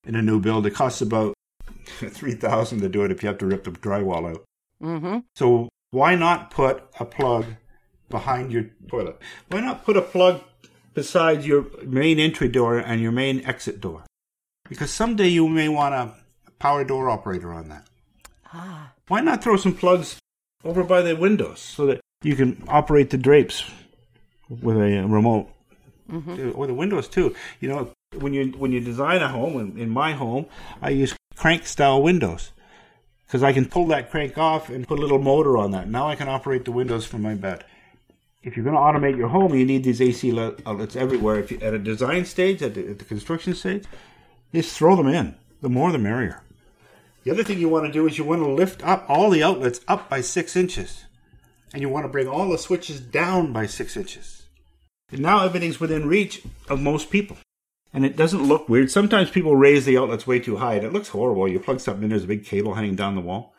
In 0.06 0.14
a 0.14 0.22
new 0.22 0.40
build, 0.40 0.66
it 0.66 0.74
costs 0.74 1.00
about 1.00 1.34
three 1.86 2.34
thousand 2.34 2.80
to 2.80 2.88
do 2.88 3.04
it 3.04 3.10
if 3.10 3.22
you 3.22 3.28
have 3.28 3.38
to 3.38 3.46
rip 3.46 3.64
the 3.64 3.70
drywall 3.70 4.30
out. 4.30 4.44
Mm-hmm. 4.82 5.18
So 5.34 5.68
why 5.90 6.14
not 6.14 6.50
put 6.50 6.84
a 7.00 7.04
plug 7.04 7.46
behind 8.08 8.52
your 8.52 8.64
toilet. 8.88 9.18
Why 9.48 9.60
not 9.60 9.84
put 9.84 9.96
a 9.96 10.02
plug 10.02 10.42
beside 10.94 11.44
your 11.44 11.66
main 11.84 12.18
entry 12.18 12.48
door 12.48 12.78
and 12.78 13.00
your 13.00 13.12
main 13.12 13.44
exit 13.44 13.80
door? 13.80 14.04
Because 14.68 14.90
someday 14.90 15.28
you 15.28 15.48
may 15.48 15.68
want 15.68 15.94
a 15.94 16.14
power 16.58 16.84
door 16.84 17.08
operator 17.08 17.52
on 17.52 17.68
that. 17.68 17.86
Ah. 18.52 18.92
Why 19.08 19.20
not 19.20 19.42
throw 19.42 19.56
some 19.56 19.74
plugs 19.74 20.18
over 20.64 20.84
by 20.84 21.02
the 21.02 21.16
windows 21.16 21.60
so 21.60 21.86
that 21.86 22.00
you 22.22 22.34
can 22.36 22.62
operate 22.68 23.10
the 23.10 23.18
drapes 23.18 23.64
with 24.48 24.76
a 24.76 25.04
remote? 25.06 25.48
Mm-hmm. 26.10 26.52
Or 26.54 26.66
the 26.66 26.74
windows 26.74 27.08
too. 27.08 27.34
You 27.60 27.68
know, 27.68 27.90
when 28.18 28.32
you 28.32 28.52
when 28.52 28.72
you 28.72 28.80
design 28.80 29.20
a 29.20 29.28
home, 29.28 29.60
in, 29.60 29.78
in 29.78 29.90
my 29.90 30.12
home, 30.12 30.46
I 30.80 30.90
use 30.90 31.14
crank 31.36 31.66
style 31.66 32.02
windows 32.02 32.52
because 33.26 33.42
I 33.42 33.52
can 33.52 33.66
pull 33.66 33.86
that 33.88 34.10
crank 34.10 34.38
off 34.38 34.70
and 34.70 34.88
put 34.88 34.98
a 34.98 35.02
little 35.02 35.18
motor 35.18 35.58
on 35.58 35.72
that. 35.72 35.88
Now 35.88 36.08
I 36.08 36.16
can 36.16 36.28
operate 36.28 36.64
the 36.64 36.72
windows 36.72 37.04
from 37.04 37.22
my 37.22 37.34
bed 37.34 37.64
if 38.48 38.56
you're 38.56 38.64
going 38.64 38.74
to 38.74 38.80
automate 38.80 39.16
your 39.16 39.28
home, 39.28 39.54
you 39.54 39.66
need 39.66 39.84
these 39.84 40.00
AC 40.00 40.36
outlets 40.66 40.96
everywhere. 40.96 41.38
If 41.38 41.52
you, 41.52 41.58
at 41.60 41.74
a 41.74 41.78
design 41.78 42.24
stage, 42.24 42.62
at 42.62 42.74
the, 42.74 42.88
at 42.88 42.98
the 42.98 43.04
construction 43.04 43.54
stage, 43.54 43.84
just 44.54 44.76
throw 44.76 44.96
them 44.96 45.06
in. 45.06 45.36
The 45.60 45.68
more, 45.68 45.92
the 45.92 45.98
merrier. 45.98 46.42
The 47.24 47.30
other 47.30 47.44
thing 47.44 47.58
you 47.58 47.68
want 47.68 47.84
to 47.84 47.92
do 47.92 48.06
is 48.06 48.16
you 48.16 48.24
want 48.24 48.42
to 48.42 48.48
lift 48.48 48.82
up 48.82 49.04
all 49.06 49.28
the 49.28 49.42
outlets 49.42 49.80
up 49.86 50.08
by 50.08 50.22
six 50.22 50.56
inches, 50.56 51.04
and 51.74 51.82
you 51.82 51.90
want 51.90 52.04
to 52.04 52.08
bring 52.08 52.26
all 52.26 52.48
the 52.48 52.56
switches 52.56 53.00
down 53.00 53.52
by 53.52 53.66
six 53.66 53.96
inches. 53.96 54.44
And 55.12 55.20
now 55.20 55.44
everything's 55.44 55.80
within 55.80 56.08
reach 56.08 56.42
of 56.70 56.80
most 56.80 57.10
people. 57.10 57.36
And 57.92 58.06
it 58.06 58.16
doesn't 58.16 58.46
look 58.46 58.68
weird. 58.68 58.90
Sometimes 58.90 59.30
people 59.30 59.56
raise 59.56 59.84
the 59.84 59.98
outlets 59.98 60.26
way 60.26 60.38
too 60.38 60.56
high, 60.56 60.74
and 60.74 60.86
it 60.86 60.92
looks 60.92 61.08
horrible. 61.08 61.48
You 61.48 61.60
plug 61.60 61.80
something 61.80 62.04
in, 62.04 62.10
there's 62.10 62.24
a 62.24 62.28
big 62.28 62.46
cable 62.46 62.74
hanging 62.74 62.96
down 62.96 63.14
the 63.14 63.20
wall. 63.20 63.54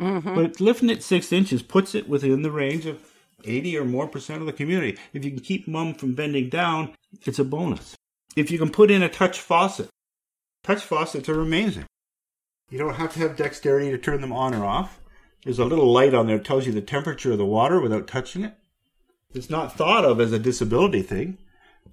Mm-hmm. 0.00 0.34
But 0.34 0.60
lifting 0.60 0.90
it 0.90 1.02
six 1.04 1.32
inches 1.32 1.62
puts 1.62 1.94
it 1.94 2.08
within 2.08 2.42
the 2.42 2.50
range 2.50 2.86
of 2.86 3.11
80 3.44 3.78
or 3.78 3.84
more 3.84 4.08
percent 4.08 4.40
of 4.40 4.46
the 4.46 4.52
community. 4.52 4.98
If 5.12 5.24
you 5.24 5.30
can 5.30 5.40
keep 5.40 5.68
mom 5.68 5.94
from 5.94 6.14
bending 6.14 6.48
down, 6.48 6.94
it's 7.22 7.38
a 7.38 7.44
bonus. 7.44 7.96
If 8.36 8.50
you 8.50 8.58
can 8.58 8.70
put 8.70 8.90
in 8.90 9.02
a 9.02 9.08
touch 9.08 9.40
faucet, 9.40 9.88
touch 10.62 10.82
faucets 10.82 11.28
are 11.28 11.40
amazing. 11.40 11.86
You 12.70 12.78
don't 12.78 12.94
have 12.94 13.12
to 13.14 13.20
have 13.20 13.36
dexterity 13.36 13.90
to 13.90 13.98
turn 13.98 14.20
them 14.20 14.32
on 14.32 14.54
or 14.54 14.64
off. 14.64 15.00
There's 15.44 15.58
a 15.58 15.64
little 15.64 15.92
light 15.92 16.14
on 16.14 16.26
there 16.26 16.38
that 16.38 16.46
tells 16.46 16.66
you 16.66 16.72
the 16.72 16.80
temperature 16.80 17.32
of 17.32 17.38
the 17.38 17.44
water 17.44 17.80
without 17.80 18.06
touching 18.06 18.44
it. 18.44 18.54
It's 19.34 19.50
not 19.50 19.76
thought 19.76 20.04
of 20.04 20.20
as 20.20 20.32
a 20.32 20.38
disability 20.38 21.02
thing. 21.02 21.38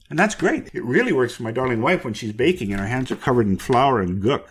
And 0.10 0.18
that's 0.18 0.36
great. 0.36 0.70
It 0.74 0.84
really 0.84 1.14
works 1.14 1.36
for 1.36 1.44
my 1.44 1.52
darling 1.52 1.82
wife 1.82 2.04
when 2.04 2.14
she's 2.14 2.34
baking 2.34 2.72
and 2.72 2.80
her 2.80 2.88
hands 2.88 3.12
are 3.12 3.16
covered 3.16 3.48
in 3.48 3.58
flour 3.58 4.02
and 4.02 4.22
gook. 4.22 4.48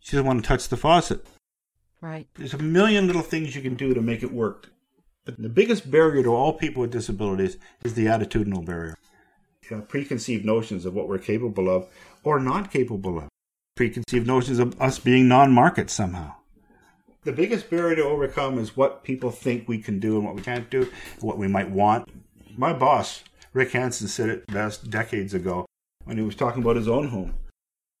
She 0.00 0.12
doesn't 0.12 0.26
want 0.26 0.42
to 0.42 0.48
touch 0.48 0.68
the 0.68 0.76
faucet. 0.76 1.26
Right. 2.00 2.28
There's 2.34 2.54
a 2.54 2.58
million 2.58 3.06
little 3.06 3.22
things 3.22 3.56
you 3.56 3.62
can 3.62 3.74
do 3.74 3.94
to 3.94 4.00
make 4.00 4.22
it 4.22 4.32
work. 4.32 4.70
The 5.36 5.50
biggest 5.50 5.90
barrier 5.90 6.22
to 6.22 6.30
all 6.30 6.54
people 6.54 6.80
with 6.80 6.90
disabilities 6.90 7.58
is 7.84 7.92
the 7.92 8.06
attitudinal 8.06 8.64
barrier. 8.64 8.96
Preconceived 9.88 10.46
notions 10.46 10.86
of 10.86 10.94
what 10.94 11.06
we're 11.06 11.18
capable 11.18 11.68
of 11.68 11.86
or 12.24 12.40
not 12.40 12.70
capable 12.70 13.18
of. 13.18 13.28
Preconceived 13.76 14.26
notions 14.26 14.58
of 14.58 14.80
us 14.80 14.98
being 14.98 15.28
non 15.28 15.52
market 15.52 15.90
somehow. 15.90 16.34
The 17.24 17.32
biggest 17.32 17.68
barrier 17.68 17.96
to 17.96 18.04
overcome 18.04 18.58
is 18.58 18.74
what 18.74 19.04
people 19.04 19.30
think 19.30 19.68
we 19.68 19.78
can 19.78 20.00
do 20.00 20.16
and 20.16 20.24
what 20.24 20.34
we 20.34 20.40
can't 20.40 20.70
do, 20.70 20.90
what 21.20 21.36
we 21.36 21.46
might 21.46 21.70
want. 21.70 22.08
My 22.56 22.72
boss, 22.72 23.22
Rick 23.52 23.72
Hansen, 23.72 24.08
said 24.08 24.30
it 24.30 24.46
best 24.46 24.88
decades 24.88 25.34
ago 25.34 25.66
when 26.04 26.16
he 26.16 26.22
was 26.22 26.36
talking 26.36 26.62
about 26.62 26.76
his 26.76 26.88
own 26.88 27.08
home. 27.08 27.34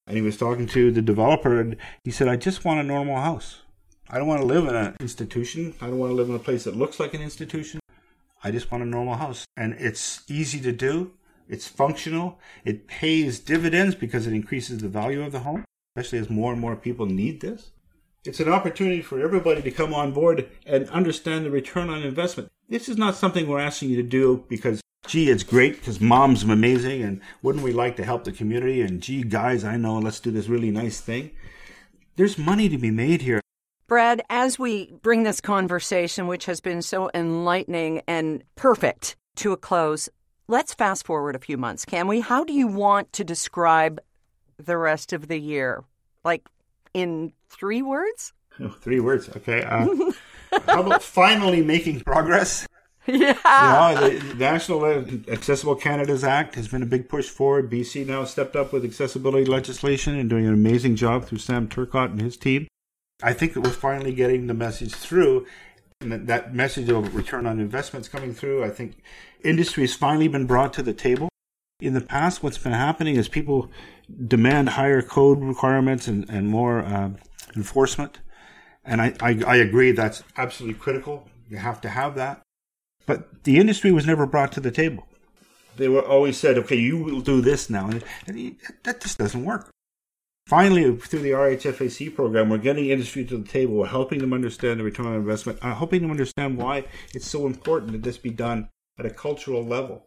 And 0.06 0.16
he 0.16 0.22
was 0.22 0.38
talking 0.38 0.66
to 0.68 0.90
the 0.90 1.02
developer, 1.02 1.60
and 1.60 1.76
he 2.04 2.10
said, 2.10 2.28
I 2.28 2.36
just 2.36 2.64
want 2.64 2.80
a 2.80 2.82
normal 2.82 3.16
house. 3.16 3.60
I 4.10 4.16
don't 4.16 4.26
want 4.26 4.40
to 4.40 4.46
live 4.46 4.66
in 4.66 4.74
an 4.74 4.96
institution. 5.00 5.74
I 5.82 5.86
don't 5.86 5.98
want 5.98 6.10
to 6.10 6.16
live 6.16 6.30
in 6.30 6.34
a 6.34 6.38
place 6.38 6.64
that 6.64 6.74
looks 6.74 6.98
like 6.98 7.12
an 7.12 7.20
institution. 7.20 7.78
I 8.42 8.50
just 8.50 8.70
want 8.70 8.82
a 8.82 8.86
normal 8.86 9.16
house. 9.16 9.44
And 9.54 9.74
it's 9.74 10.22
easy 10.28 10.60
to 10.60 10.72
do. 10.72 11.12
It's 11.46 11.68
functional. 11.68 12.38
It 12.64 12.86
pays 12.86 13.38
dividends 13.38 13.94
because 13.94 14.26
it 14.26 14.32
increases 14.32 14.78
the 14.78 14.88
value 14.88 15.22
of 15.22 15.32
the 15.32 15.40
home, 15.40 15.64
especially 15.94 16.20
as 16.20 16.30
more 16.30 16.52
and 16.52 16.60
more 16.60 16.74
people 16.74 17.04
need 17.04 17.42
this. 17.42 17.70
It's 18.24 18.40
an 18.40 18.48
opportunity 18.48 19.02
for 19.02 19.20
everybody 19.20 19.60
to 19.60 19.70
come 19.70 19.92
on 19.92 20.12
board 20.12 20.48
and 20.64 20.88
understand 20.88 21.44
the 21.44 21.50
return 21.50 21.90
on 21.90 22.02
investment. 22.02 22.48
This 22.68 22.88
is 22.88 22.96
not 22.96 23.14
something 23.14 23.46
we're 23.46 23.60
asking 23.60 23.90
you 23.90 23.96
to 23.96 24.02
do 24.02 24.44
because, 24.48 24.80
gee, 25.06 25.28
it's 25.28 25.42
great 25.42 25.76
because 25.76 26.00
mom's 26.00 26.42
amazing 26.42 27.02
and 27.02 27.20
wouldn't 27.42 27.64
we 27.64 27.72
like 27.72 27.96
to 27.96 28.04
help 28.04 28.24
the 28.24 28.32
community? 28.32 28.80
And 28.80 29.02
gee, 29.02 29.22
guys, 29.22 29.64
I 29.64 29.76
know, 29.76 29.98
let's 29.98 30.20
do 30.20 30.30
this 30.30 30.48
really 30.48 30.70
nice 30.70 31.00
thing. 31.00 31.30
There's 32.16 32.38
money 32.38 32.70
to 32.70 32.78
be 32.78 32.90
made 32.90 33.22
here. 33.22 33.40
Brad, 33.88 34.20
as 34.28 34.58
we 34.58 34.92
bring 35.00 35.22
this 35.22 35.40
conversation, 35.40 36.26
which 36.26 36.44
has 36.44 36.60
been 36.60 36.82
so 36.82 37.10
enlightening 37.14 38.02
and 38.06 38.44
perfect, 38.54 39.16
to 39.36 39.52
a 39.52 39.56
close, 39.56 40.10
let's 40.46 40.74
fast 40.74 41.06
forward 41.06 41.34
a 41.34 41.38
few 41.38 41.56
months, 41.56 41.86
can 41.86 42.06
we? 42.06 42.20
How 42.20 42.44
do 42.44 42.52
you 42.52 42.66
want 42.66 43.10
to 43.14 43.24
describe 43.24 43.98
the 44.58 44.76
rest 44.76 45.14
of 45.14 45.28
the 45.28 45.38
year? 45.38 45.84
Like 46.22 46.46
in 46.92 47.32
three 47.48 47.80
words? 47.80 48.34
Oh, 48.60 48.68
three 48.68 49.00
words, 49.00 49.30
okay. 49.36 49.62
Uh, 49.62 49.86
how 50.66 50.82
about 50.82 51.02
finally 51.02 51.62
making 51.62 52.00
progress? 52.00 52.66
Yeah. 53.10 53.94
You 53.94 54.00
know, 54.10 54.18
the 54.18 54.34
National 54.34 54.84
Accessible 55.28 55.76
Canada's 55.76 56.22
Act 56.24 56.56
has 56.56 56.68
been 56.68 56.82
a 56.82 56.86
big 56.86 57.08
push 57.08 57.26
forward. 57.26 57.70
BC 57.70 58.06
now 58.06 58.24
stepped 58.24 58.54
up 58.54 58.70
with 58.70 58.84
accessibility 58.84 59.46
legislation 59.46 60.14
and 60.14 60.28
doing 60.28 60.46
an 60.46 60.52
amazing 60.52 60.94
job 60.94 61.24
through 61.24 61.38
Sam 61.38 61.68
Turcott 61.68 62.10
and 62.10 62.20
his 62.20 62.36
team. 62.36 62.68
I 63.22 63.32
think 63.32 63.54
that 63.54 63.62
we're 63.62 63.70
finally 63.70 64.12
getting 64.12 64.46
the 64.46 64.54
message 64.54 64.94
through. 64.94 65.46
And 66.00 66.28
that 66.28 66.54
message 66.54 66.88
of 66.88 67.16
return 67.16 67.44
on 67.44 67.58
investments 67.58 68.08
coming 68.08 68.32
through. 68.32 68.62
I 68.62 68.70
think 68.70 69.02
industry 69.42 69.82
has 69.82 69.94
finally 69.94 70.28
been 70.28 70.46
brought 70.46 70.72
to 70.74 70.82
the 70.82 70.92
table. 70.92 71.28
In 71.80 71.94
the 71.94 72.00
past, 72.00 72.42
what's 72.42 72.58
been 72.58 72.72
happening 72.72 73.16
is 73.16 73.28
people 73.28 73.70
demand 74.26 74.70
higher 74.70 75.02
code 75.02 75.40
requirements 75.40 76.06
and, 76.06 76.28
and 76.30 76.48
more 76.48 76.80
uh, 76.80 77.10
enforcement. 77.56 78.20
And 78.84 79.02
I, 79.02 79.14
I, 79.20 79.42
I 79.46 79.56
agree 79.56 79.90
that's 79.90 80.22
absolutely 80.36 80.78
critical. 80.78 81.28
You 81.48 81.56
have 81.56 81.80
to 81.80 81.88
have 81.88 82.14
that. 82.14 82.42
But 83.04 83.42
the 83.42 83.58
industry 83.58 83.90
was 83.90 84.06
never 84.06 84.24
brought 84.26 84.52
to 84.52 84.60
the 84.60 84.70
table. 84.70 85.08
They 85.76 85.88
were 85.88 86.04
always 86.04 86.36
said, 86.36 86.58
okay, 86.58 86.76
you 86.76 86.98
will 87.02 87.20
do 87.20 87.40
this 87.40 87.68
now. 87.68 87.88
And 87.88 88.04
that 88.84 89.00
just 89.00 89.18
doesn't 89.18 89.44
work. 89.44 89.70
Finally, 90.48 90.96
through 90.96 91.18
the 91.18 91.32
RHFAC 91.32 92.14
program, 92.14 92.48
we're 92.48 92.56
getting 92.56 92.86
industry 92.86 93.22
to 93.22 93.36
the 93.36 93.46
table. 93.46 93.74
We're 93.74 93.86
helping 93.86 94.20
them 94.20 94.32
understand 94.32 94.80
the 94.80 94.84
return 94.84 95.04
on 95.04 95.16
investment, 95.16 95.58
uh, 95.60 95.74
helping 95.74 96.00
them 96.00 96.10
understand 96.10 96.56
why 96.56 96.86
it's 97.12 97.28
so 97.28 97.46
important 97.46 97.92
that 97.92 98.02
this 98.02 98.16
be 98.16 98.30
done 98.30 98.70
at 98.98 99.04
a 99.04 99.10
cultural 99.10 99.62
level. 99.62 100.06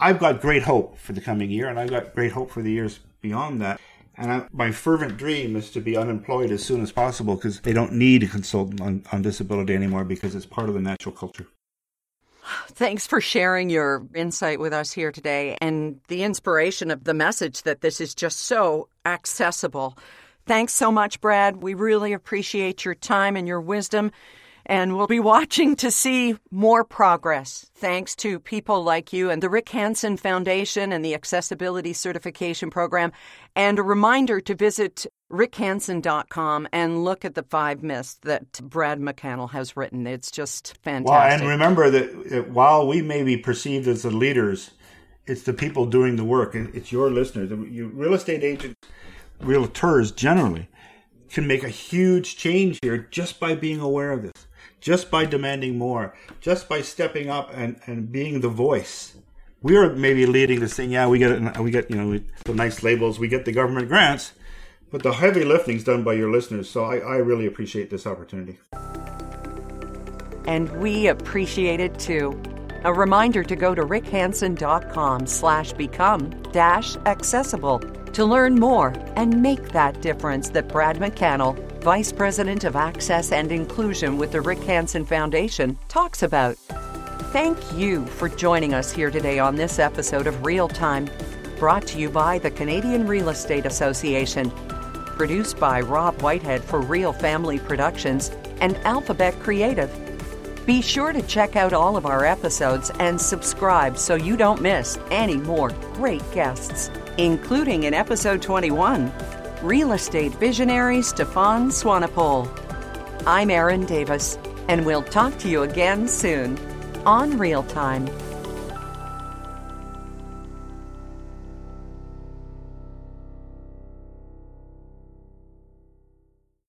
I've 0.00 0.18
got 0.18 0.40
great 0.40 0.64
hope 0.64 0.98
for 0.98 1.12
the 1.12 1.20
coming 1.20 1.48
year, 1.48 1.68
and 1.68 1.78
I've 1.78 1.90
got 1.90 2.12
great 2.12 2.32
hope 2.32 2.50
for 2.50 2.60
the 2.60 2.72
years 2.72 2.98
beyond 3.20 3.60
that. 3.60 3.80
And 4.16 4.32
I, 4.32 4.48
my 4.50 4.72
fervent 4.72 5.16
dream 5.16 5.54
is 5.54 5.70
to 5.70 5.80
be 5.80 5.96
unemployed 5.96 6.50
as 6.50 6.64
soon 6.64 6.82
as 6.82 6.90
possible 6.90 7.36
because 7.36 7.60
they 7.60 7.72
don't 7.72 7.92
need 7.92 8.24
a 8.24 8.26
consultant 8.26 8.80
on, 8.80 9.04
on 9.12 9.22
disability 9.22 9.76
anymore 9.76 10.02
because 10.02 10.34
it's 10.34 10.44
part 10.44 10.68
of 10.68 10.74
the 10.74 10.80
natural 10.80 11.14
culture. 11.14 11.46
Thanks 12.68 13.06
for 13.06 13.20
sharing 13.20 13.70
your 13.70 14.06
insight 14.14 14.58
with 14.58 14.72
us 14.72 14.92
here 14.92 15.12
today 15.12 15.56
and 15.60 16.00
the 16.08 16.22
inspiration 16.22 16.90
of 16.90 17.04
the 17.04 17.14
message 17.14 17.62
that 17.62 17.80
this 17.80 18.00
is 18.00 18.14
just 18.14 18.40
so 18.40 18.88
accessible. 19.14 19.96
Thanks 20.46 20.72
so 20.72 20.90
much, 20.90 21.20
Brad. 21.20 21.62
We 21.62 21.74
really 21.74 22.12
appreciate 22.12 22.84
your 22.84 22.94
time 22.94 23.36
and 23.36 23.46
your 23.46 23.60
wisdom 23.60 24.12
and 24.68 24.96
we'll 24.96 25.06
be 25.06 25.18
watching 25.18 25.74
to 25.76 25.90
see 25.90 26.36
more 26.50 26.84
progress 26.84 27.66
thanks 27.74 28.14
to 28.16 28.38
people 28.38 28.84
like 28.84 29.12
you 29.12 29.30
and 29.30 29.42
the 29.42 29.48
Rick 29.48 29.70
Hansen 29.70 30.18
Foundation 30.18 30.92
and 30.92 31.02
the 31.02 31.14
Accessibility 31.14 31.94
Certification 31.94 32.68
Program. 32.68 33.10
And 33.56 33.78
a 33.78 33.82
reminder 33.82 34.40
to 34.42 34.54
visit 34.54 35.06
rickhansen.com 35.32 36.68
and 36.72 37.02
look 37.04 37.24
at 37.24 37.34
the 37.34 37.42
five 37.44 37.82
myths 37.82 38.18
that 38.22 38.60
Brad 38.62 39.00
McCannell 39.00 39.50
has 39.50 39.76
written. 39.76 40.06
It's 40.06 40.30
just 40.30 40.76
fantastic. 40.82 41.12
Well, 41.12 41.40
and 41.40 41.48
remember 41.48 41.90
that 41.90 42.38
uh, 42.38 42.42
while 42.52 42.86
we 42.86 43.00
may 43.00 43.22
be 43.22 43.38
perceived 43.38 43.88
as 43.88 44.02
the 44.02 44.10
leaders, 44.10 44.70
it's 45.28 45.42
the 45.42 45.52
people 45.52 45.86
doing 45.86 46.16
the 46.16 46.24
work. 46.24 46.54
It's 46.54 46.90
your 46.92 47.10
listeners. 47.10 47.50
You 47.50 47.88
real 47.88 48.14
estate 48.14 48.42
agents, 48.42 48.76
realtors 49.40 50.14
generally 50.14 50.68
can 51.30 51.46
make 51.46 51.62
a 51.62 51.68
huge 51.68 52.36
change 52.36 52.78
here 52.82 53.06
just 53.10 53.38
by 53.38 53.54
being 53.54 53.80
aware 53.80 54.12
of 54.12 54.22
this 54.22 54.48
just 54.80 55.10
by 55.10 55.24
demanding 55.24 55.76
more, 55.78 56.14
just 56.40 56.68
by 56.68 56.82
stepping 56.82 57.28
up 57.28 57.50
and, 57.54 57.80
and 57.86 58.10
being 58.10 58.40
the 58.40 58.48
voice. 58.48 59.16
We 59.60 59.76
are 59.76 59.92
maybe 59.94 60.24
leading 60.26 60.60
this 60.60 60.74
thing. 60.74 60.90
Yeah, 60.90 61.08
we 61.08 61.18
get 61.18 61.58
we 61.58 61.70
get 61.70 61.90
you 61.90 61.96
know 61.96 62.20
the 62.44 62.54
nice 62.54 62.82
labels, 62.82 63.18
we 63.18 63.26
get 63.26 63.44
the 63.44 63.52
government 63.52 63.88
grants, 63.88 64.32
but 64.90 65.02
the 65.02 65.12
heavy 65.12 65.44
lifting 65.44 65.76
is 65.76 65.84
done 65.84 66.04
by 66.04 66.12
your 66.12 66.30
listeners. 66.30 66.70
So 66.70 66.84
I, 66.84 66.98
I 66.98 67.16
really 67.16 67.46
appreciate 67.46 67.90
this 67.90 68.06
opportunity. 68.06 68.58
And 70.46 70.70
we 70.80 71.08
appreciate 71.08 71.80
it 71.80 71.98
too. 71.98 72.40
A 72.84 72.92
reminder 72.92 73.42
to 73.42 73.56
go 73.56 73.74
to 73.74 73.82
rickhansen.com 73.82 75.26
slash 75.26 75.72
become 75.72 76.30
dash 76.52 76.96
accessible 77.06 77.80
to 78.12 78.24
learn 78.24 78.54
more 78.58 78.94
and 79.16 79.42
make 79.42 79.72
that 79.72 80.00
difference 80.00 80.48
that 80.50 80.68
Brad 80.68 80.98
McCannell 80.98 81.68
Vice 81.80 82.12
President 82.12 82.64
of 82.64 82.76
Access 82.76 83.32
and 83.32 83.52
Inclusion 83.52 84.18
with 84.18 84.32
the 84.32 84.40
Rick 84.40 84.58
Hansen 84.64 85.04
Foundation, 85.04 85.78
talks 85.88 86.22
about. 86.22 86.56
Thank 87.32 87.56
you 87.72 88.04
for 88.06 88.28
joining 88.28 88.74
us 88.74 88.90
here 88.90 89.10
today 89.10 89.38
on 89.38 89.54
this 89.54 89.78
episode 89.78 90.26
of 90.26 90.44
Real 90.44 90.68
Time, 90.68 91.08
brought 91.58 91.86
to 91.88 91.98
you 91.98 92.10
by 92.10 92.38
the 92.38 92.50
Canadian 92.50 93.06
Real 93.06 93.28
Estate 93.28 93.64
Association, 93.64 94.50
produced 95.16 95.58
by 95.58 95.80
Rob 95.80 96.20
Whitehead 96.20 96.64
for 96.64 96.80
Real 96.80 97.12
Family 97.12 97.58
Productions 97.58 98.30
and 98.60 98.76
Alphabet 98.78 99.38
Creative. 99.40 100.07
Be 100.68 100.82
sure 100.82 101.14
to 101.14 101.22
check 101.22 101.56
out 101.56 101.72
all 101.72 101.96
of 101.96 102.04
our 102.04 102.26
episodes 102.26 102.90
and 102.98 103.18
subscribe 103.18 103.96
so 103.96 104.16
you 104.16 104.36
don't 104.36 104.60
miss 104.60 104.98
any 105.10 105.38
more 105.38 105.70
great 105.94 106.22
guests, 106.32 106.90
including 107.16 107.84
in 107.84 107.94
episode 107.94 108.42
21 108.42 109.10
real 109.62 109.92
estate 109.92 110.34
visionary 110.34 111.00
Stefan 111.00 111.70
Swanepoel. 111.70 112.46
I'm 113.26 113.48
Erin 113.48 113.86
Davis, 113.86 114.38
and 114.68 114.84
we'll 114.84 115.02
talk 115.02 115.38
to 115.38 115.48
you 115.48 115.62
again 115.62 116.06
soon 116.06 116.58
on 117.06 117.38
Real 117.38 117.62
Time. 117.62 118.06